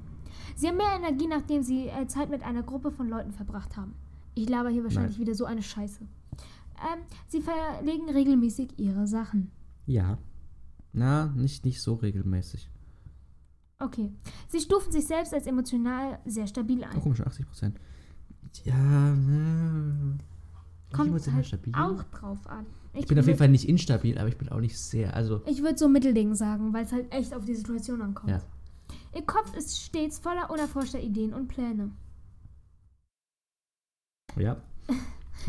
Sie 0.56 0.68
haben 0.68 0.78
mehr 0.78 0.96
Energie, 0.98 1.28
nachdem 1.28 1.62
sie 1.64 1.88
äh, 1.88 2.08
Zeit 2.08 2.30
mit 2.30 2.44
einer 2.44 2.64
Gruppe 2.64 2.92
von 2.92 3.08
Leuten 3.10 3.32
verbracht 3.32 3.78
haben. 3.78 3.94
Ich 4.36 4.48
laber 4.50 4.70
hier 4.70 4.84
wahrscheinlich 4.84 5.20
wieder 5.20 5.34
so 5.34 5.46
eine 5.46 5.62
Scheiße. 5.64 6.02
Ähm, 6.02 7.00
sie 7.28 7.42
verlegen 7.42 8.10
regelmäßig 8.10 8.78
ihre 8.78 9.08
Sachen. 9.08 9.52
Ja. 9.86 10.18
Na, 10.94 11.28
nicht, 11.36 11.66
nicht 11.66 11.82
so 11.82 11.96
regelmäßig. 11.96 12.70
Okay. 13.80 14.12
Sie 14.48 14.60
stufen 14.60 14.92
sich 14.92 15.06
selbst 15.08 15.34
als 15.34 15.46
emotional 15.48 16.20
sehr 16.26 16.48
stabil 16.48 16.82
Oh, 16.84 16.94
ein. 16.96 17.02
komisch, 17.02 17.22
80 17.22 17.46
Prozent. 17.48 17.80
Ja, 18.64 18.76
ne. 18.76 20.18
Kommt 20.92 21.28
halt 21.34 21.46
stabil. 21.46 21.74
auch 21.76 22.02
drauf 22.04 22.48
an. 22.48 22.66
Ich 22.94 23.06
bin 23.06 23.20
auf 23.20 23.28
jeden 23.28 23.38
Fall 23.38 23.50
nicht 23.50 23.68
instabil, 23.70 24.18
aber 24.18 24.30
ich 24.30 24.38
bin 24.38 24.50
auch 24.50 24.60
nicht 24.60 24.78
sehr. 24.80 25.14
Also, 25.16 25.42
Ich 25.46 25.62
würde 25.62 25.78
so 25.78 25.88
Mittelding 25.88 26.34
sagen, 26.34 26.74
weil 26.74 26.86
es 26.86 26.92
halt 26.92 27.12
echt 27.14 27.34
auf 27.36 27.46
die 27.46 27.54
Situation 27.56 28.02
ankommt. 28.02 28.30
Ja. 28.32 28.42
Ihr 29.16 29.26
Kopf 29.26 29.56
ist 29.56 29.80
stets 29.82 30.20
voller 30.20 30.50
unerforschter 30.50 31.00
Ideen 31.00 31.34
und 31.34 31.48
Pläne. 31.48 31.92
ja. 34.36 34.62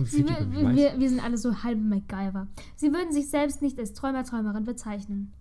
Sie, 0.04 0.24
wir, 0.28 0.50
wir, 0.76 0.98
wir 1.00 1.08
sind 1.08 1.20
alle 1.24 1.38
so 1.38 1.62
halbe 1.64 1.80
MacGyver. 1.80 2.46
Sie 2.76 2.92
würden 2.92 3.10
sich 3.12 3.30
selbst 3.30 3.62
nicht 3.62 3.78
als 3.78 3.94
Träumer, 3.94 4.22
Träumerin 4.22 4.64
bezeichnen. 4.64 5.32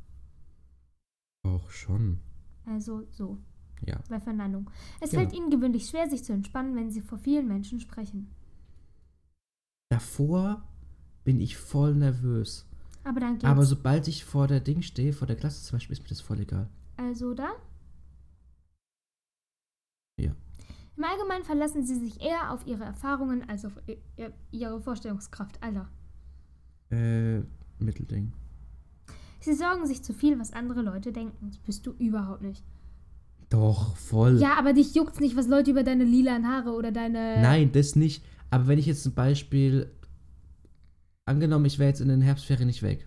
Auch 1.45 1.69
schon. 1.69 2.19
Also 2.65 3.05
so, 3.11 3.37
Ja. 3.85 3.99
bei 4.09 4.19
Verneinung. 4.19 4.69
Es 5.01 5.11
Ja. 5.11 5.19
fällt 5.19 5.33
ihnen 5.33 5.49
gewöhnlich 5.51 5.87
schwer, 5.89 6.09
sich 6.09 6.23
zu 6.23 6.33
entspannen, 6.33 6.75
wenn 6.75 6.89
sie 6.91 7.01
vor 7.01 7.17
vielen 7.19 7.47
Menschen 7.47 7.79
sprechen. 7.81 8.31
Davor 9.89 10.63
bin 11.23 11.39
ich 11.41 11.57
voll 11.57 11.93
nervös. 11.93 12.65
Aber 13.03 13.19
dann 13.19 13.33
geht's. 13.33 13.45
Aber 13.45 13.63
sobald 13.65 14.07
ich 14.07 14.25
vor 14.25 14.47
der 14.47 14.59
Ding 14.61 14.81
stehe, 14.81 15.13
vor 15.13 15.27
der 15.27 15.35
Klasse 15.35 15.63
zum 15.63 15.75
Beispiel, 15.75 15.93
ist 15.93 16.03
mir 16.03 16.09
das 16.09 16.21
voll 16.21 16.39
egal. 16.39 16.69
also 16.95 17.33
dann? 17.33 17.51
Ja. 20.19 20.31
Im 20.97 21.03
Allgemeinen 21.03 21.43
verlassen 21.43 21.85
sie 21.85 21.95
sich 21.95 22.21
eher 22.21 22.51
auf 22.51 22.65
ihre 22.65 22.83
Erfahrungen 22.83 23.47
als 23.47 23.65
auf 23.65 23.73
ihre 24.51 24.81
Vorstellungskraft. 24.81 25.61
Alter. 25.61 25.89
Äh, 26.89 27.41
Mittelding. 27.79 28.33
Sie 29.39 29.53
sorgen 29.53 29.85
sich 29.85 30.01
zu 30.01 30.13
viel, 30.13 30.39
was 30.39 30.53
andere 30.53 30.81
Leute 30.81 31.11
denken. 31.11 31.49
Das 31.49 31.59
bist 31.59 31.85
du 31.85 31.91
überhaupt 31.99 32.41
nicht. 32.41 32.63
Doch, 33.49 33.95
voll. 33.95 34.39
Ja, 34.39 34.57
aber 34.57 34.73
dich 34.73 34.95
juckt's 34.95 35.19
nicht, 35.19 35.37
was 35.37 35.47
Leute 35.47 35.71
über 35.71 35.83
deine 35.83 36.03
lilanen 36.03 36.47
Haare 36.47 36.73
oder 36.73 36.91
deine. 36.91 37.41
Nein, 37.41 37.71
das 37.71 37.95
nicht. 37.95 38.25
Aber 38.49 38.67
wenn 38.67 38.79
ich 38.79 38.87
jetzt 38.87 39.03
zum 39.03 39.13
Beispiel. 39.13 39.91
Angenommen, 41.25 41.65
ich 41.65 41.77
wäre 41.77 41.89
jetzt 41.89 41.99
in 41.99 42.07
den 42.07 42.21
Herbstferien 42.21 42.67
nicht 42.67 42.83
weg. 42.83 43.05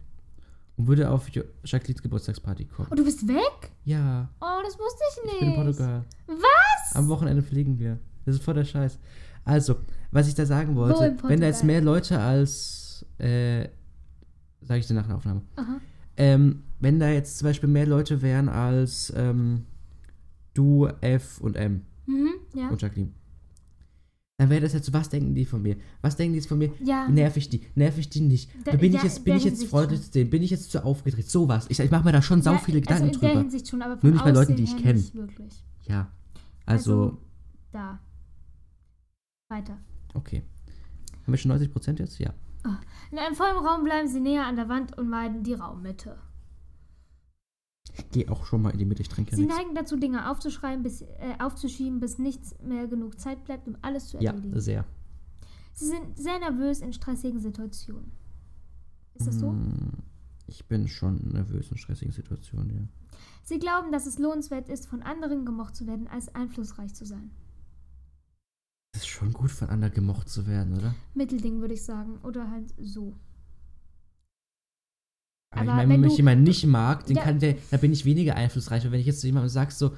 Und 0.80 0.86
würde 0.86 1.10
auf 1.10 1.28
Jo- 1.28 1.44
Jacquelines 1.64 2.02
Geburtstagsparty 2.02 2.64
kommen. 2.64 2.88
Oh, 2.90 2.94
du 2.94 3.04
bist 3.04 3.26
weg? 3.28 3.70
Ja, 3.84 4.28
Oh, 4.40 4.60
das 4.64 4.78
wusste 4.78 5.02
ich 5.10 5.24
nicht. 5.24 5.34
ich 5.34 5.40
bin 5.40 5.48
in 5.50 5.54
Portugal. 5.54 6.04
Was? 6.26 6.94
Am 6.96 7.08
Wochenende 7.08 7.42
fliegen 7.42 7.78
wir. 7.78 7.98
Das 8.24 8.36
ist 8.36 8.42
voll 8.44 8.54
der 8.54 8.64
Scheiß. 8.64 8.98
Also, 9.44 9.76
was 10.10 10.28
ich 10.28 10.34
da 10.34 10.46
sagen 10.46 10.76
wollte, 10.76 11.16
wenn 11.24 11.40
da 11.40 11.46
jetzt 11.46 11.64
mehr 11.64 11.80
Leute 11.80 12.18
als, 12.18 13.04
äh, 13.18 13.68
sage 14.62 14.80
ich 14.80 14.86
dir 14.86 14.94
nach 14.94 15.06
der 15.06 15.16
Aufnahme, 15.16 15.42
Aha. 15.56 15.80
ähm, 16.16 16.62
wenn 16.78 16.98
da 16.98 17.08
jetzt 17.10 17.38
zum 17.38 17.46
Beispiel 17.48 17.68
mehr 17.68 17.86
Leute 17.86 18.22
wären 18.22 18.48
als 18.48 19.12
ähm, 19.16 19.66
du, 20.54 20.86
F 21.00 21.40
und 21.40 21.56
M 21.56 21.82
Mhm, 22.06 22.30
ja. 22.54 22.68
und 22.68 22.80
Jacqueline, 22.82 23.12
dann 24.40 24.48
wäre 24.48 24.62
das 24.62 24.72
jetzt 24.72 24.86
so, 24.86 24.92
was 24.94 25.10
denken 25.10 25.34
die 25.34 25.44
von 25.44 25.60
mir? 25.60 25.76
Was 26.00 26.16
denken 26.16 26.32
die 26.32 26.38
jetzt 26.38 26.48
von 26.48 26.56
mir? 26.56 26.72
Ja. 26.82 27.06
Nerv 27.08 27.36
ich 27.36 27.50
die? 27.50 27.60
Nerv 27.74 27.98
ich 27.98 28.08
die 28.08 28.22
nicht? 28.22 28.48
Da- 28.64 28.74
bin 28.74 28.90
ja, 28.90 28.96
ich 28.96 29.04
jetzt, 29.04 29.18
in 29.18 29.24
bin 29.24 29.36
ich 29.36 29.44
jetzt 29.44 29.66
freundlich 29.66 30.00
zu 30.00 30.10
denen? 30.12 30.30
Bin 30.30 30.42
ich 30.42 30.50
jetzt 30.50 30.70
zu 30.70 30.82
aufgedreht? 30.82 31.28
Sowas. 31.30 31.66
Ich, 31.68 31.78
ich 31.78 31.90
mache 31.90 32.04
mir 32.04 32.12
da 32.12 32.22
schon 32.22 32.40
sau 32.40 32.52
ja, 32.52 32.58
viele 32.58 32.80
Gedanken 32.80 33.08
also 33.08 33.14
in 33.16 33.20
der 33.20 33.28
drüber. 33.32 33.40
Hinsicht 33.42 33.68
schon, 33.68 33.82
aber 33.82 33.98
Nur 34.00 34.12
nicht 34.12 34.24
bei 34.24 34.30
Leuten, 34.30 34.56
die 34.56 34.62
ich 34.62 34.72
her 34.72 34.80
kenn. 34.80 34.96
Nicht 34.96 35.14
wirklich. 35.14 35.62
Ja. 35.88 36.10
Also, 36.64 37.02
Also- 37.02 37.18
Da. 37.70 38.00
Weiter. 39.50 39.76
okay. 40.14 40.42
Haben 41.24 41.32
wir 41.34 41.36
schon 41.36 41.50
90% 41.52 41.98
jetzt? 41.98 42.18
Ja. 42.18 42.32
In 43.10 43.18
einem 43.18 43.34
vollen 43.34 43.58
Raum 43.58 43.84
bleiben 43.84 44.08
sie 44.08 44.20
näher 44.20 44.46
an 44.46 44.56
der 44.56 44.70
Wand 44.70 44.96
und 44.96 45.10
meiden 45.10 45.42
die 45.42 45.52
Raummitte. 45.52 46.16
Ich 48.00 48.10
gehe 48.10 48.30
auch 48.30 48.44
schon 48.46 48.62
mal 48.62 48.70
in 48.70 48.78
die 48.78 48.84
Mitte, 48.84 49.02
ich 49.02 49.08
trinke 49.08 49.34
Sie 49.36 49.42
nichts. 49.42 49.56
neigen 49.56 49.74
dazu, 49.74 49.96
Dinge 49.96 50.30
aufzuschreiben, 50.30 50.82
bis, 50.82 51.02
äh, 51.02 51.06
aufzuschieben, 51.38 52.00
bis 52.00 52.18
nichts 52.18 52.54
mehr 52.62 52.86
genug 52.88 53.18
Zeit 53.20 53.44
bleibt, 53.44 53.66
um 53.68 53.76
alles 53.82 54.08
zu 54.08 54.18
Ja, 54.18 54.30
erledigen. 54.32 54.60
sehr. 54.60 54.84
Sie 55.74 55.86
sind 55.86 56.18
sehr 56.18 56.38
nervös 56.40 56.80
in 56.80 56.92
stressigen 56.92 57.40
Situationen. 57.40 58.10
Ist 59.14 59.26
das 59.26 59.38
so? 59.38 59.52
Mm, 59.52 59.92
Ich 60.46 60.66
bin 60.66 60.88
schon 60.88 61.16
nervös 61.32 61.70
in 61.70 61.76
stressigen 61.78 62.12
Situationen, 62.12 62.70
ja. 62.74 62.82
Sie 63.44 63.58
glauben, 63.60 63.92
dass 63.92 64.06
es 64.06 64.18
lohnenswert 64.18 64.68
ist, 64.68 64.86
von 64.86 65.02
anderen 65.02 65.44
gemocht 65.46 65.76
zu 65.76 65.86
werden, 65.86 66.08
als 66.08 66.34
einflussreich 66.34 66.92
zu 66.94 67.04
sein. 67.06 67.30
Es 68.92 69.02
ist 69.02 69.08
schon 69.08 69.32
gut, 69.32 69.50
von 69.52 69.68
anderen 69.68 69.94
gemocht 69.94 70.28
zu 70.28 70.46
werden, 70.48 70.76
oder? 70.76 70.94
Mittelding 71.14 71.60
würde 71.60 71.74
ich 71.74 71.84
sagen. 71.84 72.18
Oder 72.24 72.50
halt 72.50 72.74
so. 72.80 73.14
Aber, 75.52 75.62
ich 75.62 75.66
meine, 75.66 75.92
wenn 75.94 76.00
mich 76.00 76.16
jemand 76.16 76.42
nicht 76.42 76.64
mag, 76.66 77.06
den 77.06 77.16
Ja. 77.16 77.22
kann 77.24 77.38
der, 77.40 77.56
da 77.70 77.76
bin 77.76 77.92
ich 77.92 78.04
weniger 78.04 78.36
einflussreich. 78.36 78.84
Und 78.86 78.92
wenn 78.92 79.00
ich 79.00 79.06
jetzt 79.06 79.20
zu 79.20 79.26
jemandem 79.26 79.48
sage 79.48 79.72
so, 79.72 79.96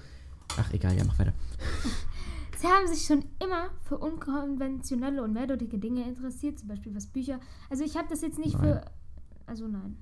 ach 0.56 0.72
egal, 0.72 0.96
ja, 0.96 1.04
mach 1.04 1.18
weiter. 1.18 1.34
Sie 2.58 2.66
haben 2.68 2.86
sich 2.86 3.04
schon 3.04 3.24
immer 3.42 3.70
für 3.82 3.98
unkonventionelle 3.98 5.22
und 5.22 5.32
mehrdeutige 5.32 5.78
Dinge 5.78 6.08
interessiert, 6.08 6.60
zum 6.60 6.68
Beispiel 6.68 6.94
was 6.94 7.06
Bücher. 7.08 7.40
Also 7.68 7.82
ich 7.84 7.96
habe 7.96 8.08
das 8.08 8.20
jetzt 8.22 8.38
nicht 8.38 8.54
Nein. 8.54 8.62
für. 8.62 8.84
Also 9.46 9.66
nein. 9.66 9.96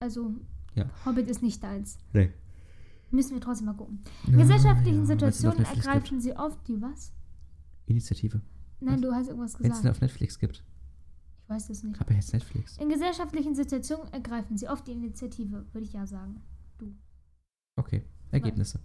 Also 0.00 0.34
Ja. 0.76 0.88
Hobbit 1.04 1.28
ist 1.28 1.42
nicht 1.42 1.62
deins. 1.62 1.98
Nee. 2.12 2.32
Müssen 3.10 3.34
wir 3.34 3.40
trotzdem 3.40 3.66
mal 3.66 3.74
gucken. 3.74 4.04
In 4.28 4.38
gesellschaftlichen 4.38 4.96
ja, 4.98 5.02
auf 5.02 5.08
Situationen 5.08 5.64
ergreifen 5.64 6.20
sie 6.20 6.32
oft 6.36 6.66
die 6.68 6.80
was? 6.80 7.12
Initiative. 7.86 8.40
Nein, 8.80 8.94
Was? 8.94 9.00
du 9.02 9.12
hast 9.12 9.26
irgendwas 9.28 9.60
Wenn 9.60 9.72
es 9.72 9.78
gesagt. 9.78 9.96
auf 9.96 10.00
Netflix 10.00 10.38
gibt. 10.38 10.62
Ich 11.44 11.50
weiß 11.50 11.68
das 11.68 11.82
nicht. 11.82 12.00
Ja 12.00 12.14
jetzt 12.14 12.32
Netflix. 12.32 12.78
In 12.78 12.88
gesellschaftlichen 12.88 13.54
Situationen 13.54 14.10
ergreifen 14.12 14.56
sie 14.56 14.66
oft 14.68 14.86
die 14.86 14.92
Initiative, 14.92 15.66
würde 15.72 15.86
ich 15.86 15.92
ja 15.92 16.06
sagen. 16.06 16.40
Okay, 17.76 18.02
Ergebnisse. 18.30 18.80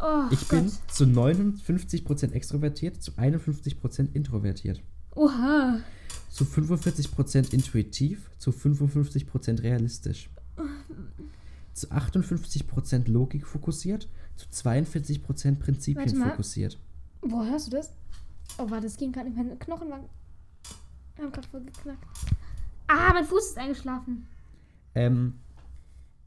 Oh 0.00 0.24
Ich 0.30 0.46
bin 0.46 0.66
Gott. 0.66 0.92
zu 0.92 1.04
59% 1.04 2.30
extrovertiert, 2.32 3.02
zu 3.02 3.12
51% 3.12 4.12
introvertiert. 4.12 4.80
Oha. 5.16 5.80
Zu 6.30 6.44
45% 6.44 7.52
intuitiv, 7.52 8.30
zu 8.38 8.50
55% 8.52 9.62
realistisch. 9.62 10.30
Zu 11.72 11.88
58% 11.88 13.10
Logik 13.10 13.46
fokussiert, 13.46 14.08
zu 14.36 14.46
42% 14.48 15.56
Prinzipien 15.56 16.14
fokussiert. 16.14 16.78
Boah, 17.20 17.46
hörst 17.46 17.66
du 17.66 17.70
das? 17.72 17.92
Oh, 18.58 18.70
warte, 18.70 18.84
das 18.86 18.96
ging 18.96 19.10
gerade 19.10 19.28
nicht. 19.28 19.36
Meine 19.36 19.56
Knochen 19.56 19.88
waren. 21.18 21.26
haben 21.26 21.32
gerade 21.32 21.48
voll 21.48 21.64
geknackt. 21.64 22.04
Ah, 22.86 23.12
mein 23.12 23.24
Fuß 23.24 23.50
ist 23.50 23.58
eingeschlafen. 23.58 24.26
Ähm, 24.94 25.34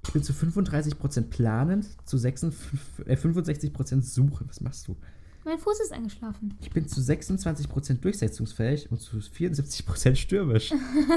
ich 0.05 0.13
bin 0.13 0.23
zu 0.23 0.33
35% 0.33 1.23
planend, 1.29 1.87
zu 2.05 2.17
56, 2.17 3.07
äh, 3.07 3.15
65% 3.15 4.01
suchen. 4.01 4.47
Was 4.47 4.61
machst 4.61 4.87
du? 4.87 4.95
Mein 5.43 5.57
Fuß 5.57 5.79
ist 5.81 5.91
eingeschlafen. 5.91 6.53
Ich 6.61 6.69
bin 6.69 6.87
zu 6.87 7.01
26% 7.01 7.95
durchsetzungsfähig 8.01 8.91
und 8.91 8.99
zu 9.01 9.17
74% 9.17 10.15
stürmisch. 10.15 10.71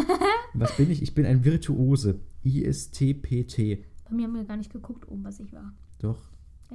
Was 0.55 0.77
bin 0.77 0.91
ich? 0.91 1.03
Ich 1.03 1.15
bin 1.15 1.27
ein 1.27 1.45
Virtuose. 1.45 2.21
ISTPT. 2.43 3.85
Bei 4.05 4.15
mir 4.15 4.27
haben 4.27 4.35
wir 4.35 4.45
gar 4.45 4.57
nicht 4.57 4.73
geguckt, 4.73 5.09
oben, 5.09 5.25
was 5.25 5.41
ich 5.41 5.53
war. 5.53 5.73
Doch. 5.99 6.19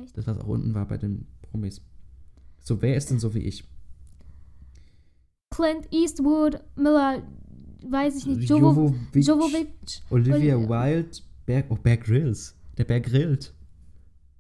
Echt? 0.02 0.18
Das, 0.18 0.28
was 0.28 0.40
auch 0.40 0.48
unten 0.48 0.74
war 0.74 0.88
bei 0.88 0.98
den 0.98 1.28
Promis. 1.44 1.82
So, 2.60 2.82
wer 2.82 2.96
ist 2.96 3.10
denn 3.10 3.20
so 3.20 3.34
wie 3.34 3.40
ich? 3.40 3.64
Clint 5.60 5.88
Eastwood, 5.94 6.62
Miller, 6.76 7.22
weiß 7.86 8.16
ich 8.18 8.26
nicht, 8.28 8.50
Jovo, 8.50 8.94
Jovovic, 9.14 9.26
Jovovic. 9.28 10.02
Olivia 10.10 10.56
Oli- 10.56 10.70
Wilde, 10.70 11.10
Bear, 11.46 11.64
oh, 11.70 11.76
Bear 11.76 11.98
Grylls. 11.98 12.56
Der 12.78 12.86
Bear 12.86 13.02
grillt. 13.02 13.54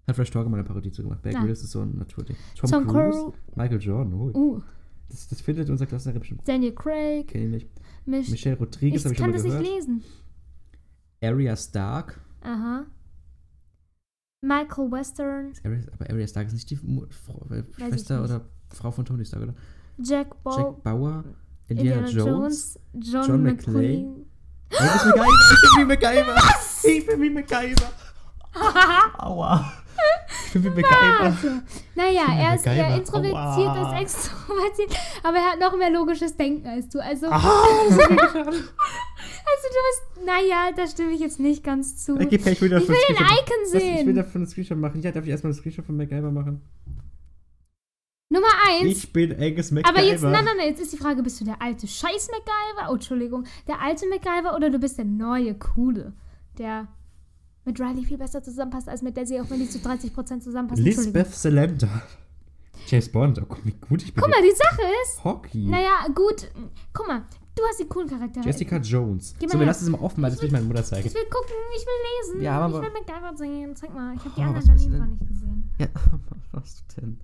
Hat 0.07 0.15
Fresh 0.15 0.31
Talk 0.31 0.47
mal 0.49 0.57
eine 0.57 0.63
Parodie 0.63 0.91
zu 0.91 1.03
gemacht. 1.03 1.21
Bear 1.21 1.35
Ah. 1.35 1.43
Grylls 1.43 1.61
ist 1.61 1.71
so 1.71 1.81
ein 1.81 1.97
Naturding. 1.97 2.35
Tom, 2.57 2.69
Tom 2.71 2.87
Cruise. 2.87 3.33
Michael 3.55 3.79
Jordan. 3.81 4.13
Oh, 4.13 4.31
Uh, 4.33 4.61
das, 5.09 5.27
das 5.27 5.41
findet 5.41 5.69
unser 5.69 5.85
Klassenlehrer 5.85 6.19
bestimmt. 6.19 6.47
Daniel 6.47 6.73
Craig. 6.73 7.27
Kenn 7.27 7.41
ich 7.43 7.49
nicht. 7.49 7.69
Mich, 8.05 8.29
Michelle 8.31 8.57
Rodriguez 8.57 9.01
ich 9.01 9.05
habe 9.05 9.13
ich 9.13 9.17
schon 9.17 9.23
kann 9.25 9.31
mal 9.31 9.37
das 9.37 9.43
gehört. 9.43 9.61
nicht 9.61 9.73
lesen. 9.75 10.03
Arya 11.21 11.55
Stark. 11.57 12.21
Aha. 12.41 12.85
Michael 14.41 14.89
Western, 14.91 15.51
aber 15.91 16.09
Arya 16.09 16.27
Stark 16.27 16.47
ist 16.47 16.53
nicht 16.53 16.69
die 16.69 16.79
Mu- 16.81 17.05
Frau, 17.09 17.45
äh, 17.51 17.63
ich 17.77 17.85
Schwester 17.85 18.23
oder 18.23 18.47
Frau 18.73 18.89
von 18.89 19.03
Tony 19.03 19.25
Stark, 19.25 19.43
oder? 19.43 19.55
Jack 20.01 20.43
Ball, 20.43 20.57
Jack 20.57 20.83
Bauer. 20.83 21.23
Indiana, 21.67 22.07
Jones. 22.07 22.79
John, 22.97 23.27
John 23.27 23.43
McClane. 23.43 24.25
Hey, 24.71 24.87
du 25.03 25.11
bist 25.13 25.15
MacGyver. 25.15 25.25
Ich 25.53 25.75
bin 25.75 25.79
wie 25.79 25.85
MacGyver. 25.85 26.35
Ich 26.83 27.05
bin 27.05 27.21
wie 27.21 27.29
MacGyver. 27.29 27.91
Aua. 29.17 29.73
Ich 30.47 30.53
bin 30.53 30.63
wie 30.63 30.69
MacGyver. 30.69 31.19
Also, 31.21 31.47
Naja, 31.95 32.25
bin 32.27 32.37
er 32.37 32.55
ist 32.55 32.65
eher 32.65 32.95
introvertiert 32.95 33.35
Aua. 33.67 33.91
als 33.91 34.01
extrovertiert, 34.01 34.91
aber 35.23 35.37
er 35.37 35.43
hat 35.51 35.59
noch 35.59 35.77
mehr 35.77 35.89
logisches 35.91 36.35
Denken 36.37 36.67
als 36.67 36.89
du. 36.89 36.99
Also, 37.03 37.27
Ah, 37.29 37.37
also 37.89 37.97
du 37.99 39.79
bist, 39.85 40.25
naja, 40.25 40.71
da 40.75 40.87
stimme 40.87 41.11
ich 41.11 41.19
jetzt 41.19 41.39
nicht 41.39 41.63
ganz 41.63 42.03
zu. 42.03 42.13
Okay, 42.15 42.35
ich 42.35 42.45
will, 42.61 42.71
Ich 42.73 42.87
will 42.87 42.95
den 43.09 43.15
Icon 43.15 43.25
Was, 43.65 43.73
ich 43.73 43.73
will 43.73 44.05
sehen. 44.05 44.15
davon 44.15 44.41
einen 44.41 44.47
Screenshot 44.47 44.77
machen. 44.77 45.01
Ja, 45.01 45.11
darf 45.11 45.23
ich 45.25 45.29
erstmal 45.29 45.51
einen 45.51 45.59
Screenshot 45.59 45.85
von 45.85 45.97
MacGyver 45.97 46.31
machen? 46.31 46.61
Nummer 48.31 48.47
eins. 48.67 48.85
Ich 48.85 49.11
bin 49.11 49.31
Angus 49.41 49.71
MacGyver. 49.71 49.89
aber 49.89 50.03
jetzt, 50.05 50.21
nein, 50.21 50.45
nein, 50.45 50.57
nein, 50.57 50.67
jetzt 50.67 50.79
ist 50.81 50.93
die 50.93 50.97
Frage, 50.97 51.23
bist 51.23 51.41
du 51.41 51.45
der 51.45 51.59
alte 51.61 51.87
Scheiß 51.87 52.29
MacGyver? 52.29 52.91
Oh, 52.91 52.93
Entschuldigung. 52.93 53.45
Der 53.67 53.81
alte 53.81 54.05
MacGyver 54.07 54.55
oder 54.55 54.69
du 54.69 54.77
bist 54.77 54.99
der 54.99 55.05
neue, 55.05 55.55
coole, 55.55 56.13
der 56.59 56.87
mit 57.65 57.79
Riley 57.79 58.03
viel 58.03 58.17
besser 58.19 58.43
zusammenpasst 58.43 58.87
als 58.87 59.01
mit 59.01 59.17
Daisy, 59.17 59.39
auch 59.39 59.49
wenn 59.49 59.59
die 59.59 59.69
zu 59.69 59.79
30% 59.79 60.41
zusammenpassen. 60.41 60.85
Lisbeth 60.85 61.33
Salander. 61.33 62.03
James 62.87 63.11
Bond. 63.11 63.39
Oh, 63.41 63.45
guck, 63.49 63.65
wie 63.65 63.71
gut 63.73 64.03
ich 64.03 64.13
bin. 64.13 64.23
Guck 64.23 64.29
mal, 64.31 64.41
die 64.43 64.55
Sache 64.55 64.81
ist, 65.03 65.23
Hockey. 65.23 65.65
naja, 65.65 66.07
gut, 66.13 66.49
guck 66.93 67.07
mal, 67.07 67.23
du 67.55 67.63
hast 67.67 67.79
die 67.79 67.85
coolen 67.87 68.09
Charaktere. 68.09 68.45
Jessica 68.45 68.77
Jones. 68.77 69.35
Gib 69.39 69.49
So, 69.49 69.57
mal 69.57 69.61
wir 69.61 69.65
her. 69.65 69.73
lassen 69.73 69.85
es 69.85 69.89
mal 69.89 70.01
offen, 70.01 70.21
weil 70.23 70.29
das 70.29 70.39
will 70.39 70.47
ich 70.47 70.51
meiner 70.51 70.65
Mutter 70.65 70.83
zeigen. 70.83 71.07
Ich 71.07 71.13
will 71.15 71.25
gucken, 71.25 71.55
ich 71.75 71.81
will 71.83 72.33
lesen. 72.33 72.41
Ja, 72.43 72.67
ich 72.67 72.73
aber- 72.75 72.83
will 72.83 72.91
MacGyver 72.91 73.37
sehen. 73.37 73.75
Zeig 73.75 73.93
mal, 73.93 74.13
ich 74.15 74.19
habe 74.21 74.31
die 74.35 74.41
Oh, 74.41 74.43
anderen 74.43 74.61
du 74.61 74.67
daneben 74.71 74.91
denn? 74.91 74.99
gar 74.99 75.07
nicht 75.07 75.27
gesehen. 75.27 75.69
Ja, 75.79 75.87
was 76.51 76.83
denn? 76.95 77.19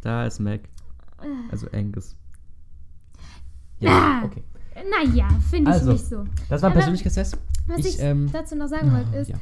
Da 0.00 0.26
ist 0.26 0.38
Mac. 0.40 0.60
Also 1.50 1.66
Angus. 1.72 2.16
Ja, 3.80 4.20
Ah. 4.20 4.24
okay. 4.26 4.42
Naja, 4.74 5.28
finde 5.50 5.70
ich 5.70 5.76
Also, 5.76 5.92
nicht 5.92 6.04
so. 6.04 6.24
Das 6.50 6.60
war 6.62 6.68
ein 6.70 6.74
Persönlichkeitstest. 6.74 7.38
Was 7.66 7.78
ich, 7.78 7.86
ich, 7.94 8.00
ähm, 8.00 8.28
dazu 8.30 8.54
noch 8.56 8.68
sagen 8.68 8.92
wollte, 8.92 9.16
ist, 9.16 9.28
ja. 9.30 9.36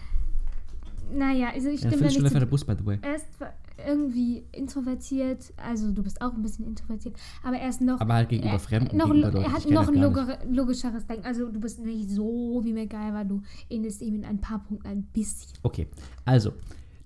naja, 1.13 1.49
also 1.53 1.69
ich 1.71 1.81
Ja, 1.83 1.89
stimme 1.91 2.09
Viertelstunde 2.09 2.23
nicht 2.25 2.33
fährt 2.33 2.43
der 2.43 2.47
zu. 2.47 2.51
Bus, 2.51 2.65
by 2.65 2.75
the 2.79 2.87
way. 2.87 2.99
Er 3.03 3.17
ist 3.17 3.35
zwar 3.37 3.53
irgendwie 3.85 4.45
introvertiert, 4.53 5.53
also 5.57 5.91
du 5.93 6.03
bist 6.05 6.21
auch 6.21 6.33
ein 6.35 6.43
bisschen 6.43 6.67
introvertiert, 6.67 7.17
aber 7.43 7.57
er 7.59 7.69
ist 7.69 7.81
noch. 7.81 8.01
Aber 8.01 8.15
halt 8.15 8.29
gegenüber 8.29 8.53
er, 8.55 8.59
Fremden, 8.61 8.97
noch, 8.97 9.07
gegenüber 9.13 9.41
er 9.43 9.53
hat 9.53 9.69
noch 9.71 9.89
ein 9.89 9.95
gar 9.95 10.03
loger- 10.11 10.39
logischeres 10.49 11.07
Denken. 11.07 11.25
Also 11.27 11.49
du 11.51 11.59
bist 11.61 11.81
nicht 11.81 12.11
so 12.11 12.61
wie 12.65 12.73
MacGyver, 12.73 13.25
du 13.25 13.43
ähnelst 13.71 14.03
ihm 14.03 14.15
in 14.17 14.25
ein 14.25 14.41
paar 14.41 14.63
Punkten 14.65 14.87
ein 14.89 15.03
bisschen. 15.03 15.51
Okay, 15.63 15.89
also, 16.25 16.53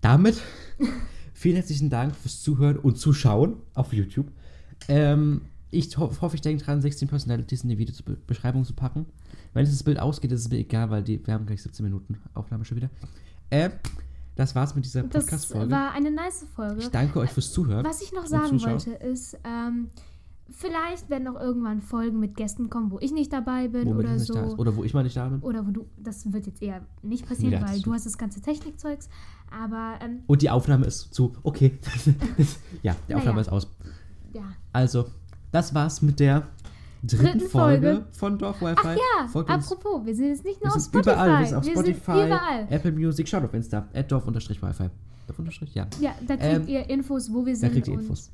damit 0.02 0.40
vielen 1.42 1.56
herzlichen 1.56 1.90
Dank 1.90 2.14
fürs 2.14 2.40
Zuhören 2.40 2.78
und 2.78 2.98
Zuschauen 2.98 3.56
auf 3.74 3.92
YouTube. 3.92 4.28
Ähm, 4.86 5.42
ich 5.72 5.98
ho 5.98 6.08
hoffe, 6.20 6.36
ich 6.36 6.40
denke 6.40 6.62
dran, 6.62 6.80
16 6.80 7.08
Personalities 7.08 7.64
in 7.64 7.68
die 7.68 7.78
Videobeschreibung 7.78 8.64
zu 8.64 8.74
packen. 8.74 9.06
Wenn 9.52 9.64
es 9.64 9.70
das 9.70 9.82
Bild 9.82 9.98
ausgeht, 9.98 10.30
ist 10.30 10.42
es 10.42 10.50
mir 10.50 10.58
egal, 10.58 10.90
weil 10.90 11.02
die, 11.02 11.24
wir 11.26 11.34
haben 11.34 11.44
gleich 11.44 11.60
17 11.62 11.84
Minuten 11.84 12.16
Aufnahme 12.34 12.64
schon 12.64 12.76
wieder. 12.76 12.90
Äh, 13.50 13.70
das 14.36 14.54
war's 14.54 14.76
mit 14.76 14.84
dieser 14.84 15.02
Das 15.02 15.24
Podcast-Folge. 15.24 15.72
war 15.72 15.92
eine 15.92 16.12
nice 16.12 16.46
Folge. 16.54 16.82
Ich 16.82 16.88
danke 16.88 17.18
euch 17.18 17.30
fürs 17.30 17.52
Zuhören. 17.52 17.84
Was 17.84 18.02
ich 18.02 18.12
noch 18.12 18.26
sagen 18.26 18.62
wollte, 18.62 18.92
ist, 18.92 19.36
ähm, 19.42 19.90
vielleicht 20.48 21.10
werden 21.10 21.24
noch 21.24 21.40
irgendwann 21.40 21.80
Folgen 21.82 22.20
mit 22.20 22.36
Gästen 22.36 22.70
kommen, 22.70 22.92
wo 22.92 23.00
ich 23.00 23.12
nicht 23.12 23.32
dabei 23.32 23.66
bin 23.66 23.88
Womit 23.88 24.06
oder 24.06 24.18
so. 24.20 24.34
Oder 24.34 24.76
wo 24.76 24.84
ich 24.84 24.94
mal 24.94 25.02
nicht 25.02 25.16
da 25.16 25.28
bin. 25.28 25.40
Oder 25.40 25.66
wo 25.66 25.72
du, 25.72 25.86
das 25.98 26.32
wird 26.32 26.46
jetzt 26.46 26.62
eher 26.62 26.86
nicht 27.02 27.26
passieren, 27.26 27.60
das 27.60 27.68
weil 27.68 27.80
du 27.80 27.92
hast 27.92 28.06
das 28.06 28.16
ganze 28.16 28.40
Technikzeugs. 28.40 29.08
Aber 29.62 29.98
ähm, 30.02 30.20
Und 30.26 30.42
die 30.42 30.50
Aufnahme 30.50 30.86
ist 30.86 31.12
zu. 31.14 31.34
Okay. 31.42 31.78
ja, 32.82 32.96
die 33.08 33.14
Aufnahme 33.14 33.36
Naja. 33.40 33.40
ist 33.42 33.52
aus. 33.52 33.68
ja. 34.32 34.42
Also, 34.72 35.06
das 35.50 35.74
war's 35.74 36.00
mit 36.02 36.18
der 36.20 36.46
dritten, 37.02 37.24
Dritten 37.38 37.40
Folge, 37.50 37.86
Folge. 37.92 38.06
von 38.12 38.38
Dorf 38.38 38.62
Wi-Fi. 38.62 38.74
Ach 38.76 38.94
ja, 38.96 39.28
Folgt 39.28 39.50
uns. 39.50 39.70
apropos, 39.72 40.06
wir 40.06 40.14
sind 40.14 40.28
jetzt 40.28 40.44
nicht 40.44 40.60
Wir 40.60 40.68
nur 40.68 40.76
auf 40.76 40.82
sind 40.82 40.90
Spotify. 40.94 41.10
überall. 41.14 41.40
Wir 41.40 41.46
sind 41.46 41.56
auf 41.58 41.64
wir 41.66 41.72
Spotify, 41.72 42.12
sind 42.12 42.26
überall. 42.26 42.66
Apple 42.70 42.92
Music. 42.92 43.28
Schaut 43.28 43.44
auf 43.44 43.54
Insta. 43.54 43.88
Dorf-Wi-Fi. 43.92 44.90
Dorf? 45.26 45.74
Ja. 45.74 45.86
Ja, 46.00 46.14
da 46.26 46.36
kriegt 46.36 46.62
Ähm, 46.62 46.68
ihr 46.68 46.88
Infos, 46.90 47.32
wo 47.32 47.44
wir 47.44 47.52
Da 47.52 47.58
sind. 47.60 47.72
kriegt 47.72 47.88
ihr 47.88 47.94
Infos. 47.94 48.30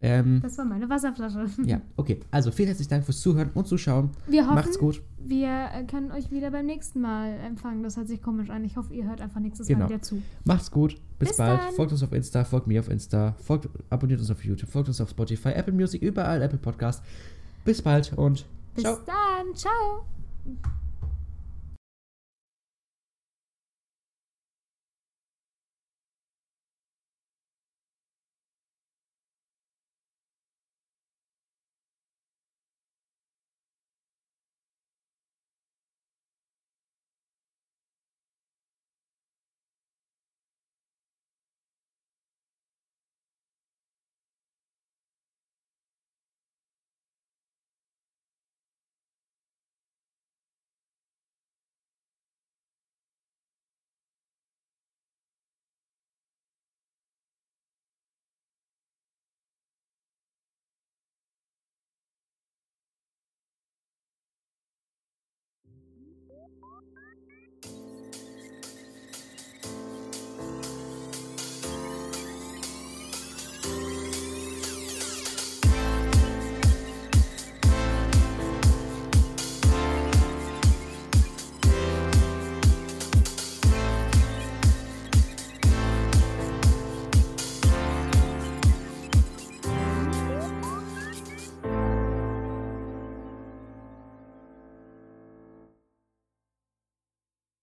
Ähm, 0.00 0.38
Das 0.42 0.56
war 0.58 0.64
meine 0.64 0.88
Wasserflasche. 0.88 1.46
ja, 1.64 1.80
okay. 1.96 2.20
Also, 2.30 2.50
vielen 2.52 2.68
herzlichen 2.68 2.90
Dank 2.90 3.04
fürs 3.04 3.20
Zuhören 3.20 3.50
und 3.54 3.66
Zuschauen. 3.66 4.10
Wir 4.28 4.44
hoffen, 4.44 4.54
Macht's 4.54 4.78
gut. 4.78 5.02
wir 5.18 5.48
äh, 5.74 5.82
können 5.84 6.12
euch 6.12 6.30
wieder 6.30 6.52
beim 6.52 6.66
nächsten 6.66 7.00
Mal 7.00 7.32
empfangen. 7.44 7.82
Das 7.82 7.96
hört 7.96 8.06
sich 8.06 8.22
komisch 8.22 8.48
an. 8.48 8.64
Ich 8.64 8.76
hoffe, 8.76 8.94
ihr 8.94 9.04
hört 9.08 9.20
einfach 9.20 9.40
nächstes 9.40 9.66
Genau. 9.66 9.80
Mal 9.80 9.88
wieder 9.90 10.02
zu. 10.02 10.22
Macht's 10.44 10.70
gut. 10.70 10.94
Bis, 11.18 11.30
Bis 11.30 11.36
bald. 11.38 11.60
dann. 11.60 11.74
Folgt 11.74 11.90
uns 11.90 12.02
auf 12.04 12.12
Insta, 12.12 12.44
folgt 12.44 12.68
mir 12.68 12.78
auf 12.78 12.88
Insta, 12.88 13.34
folgt, 13.42 13.68
abonniert 13.90 14.20
uns 14.20 14.30
auf 14.30 14.44
YouTube, 14.44 14.70
folgt 14.70 14.86
uns 14.88 15.00
auf 15.00 15.10
Spotify, 15.10 15.48
Apple 15.50 15.72
Music, 15.74 16.00
überall, 16.00 16.42
Apple 16.42 16.58
Podcast. 16.58 17.02
Bis 17.64 17.82
bald 17.82 18.12
und 18.12 18.46
Bis 18.76 18.84
ciao. 18.84 18.98
dann. 19.04 19.54
Ciao. 19.56 20.77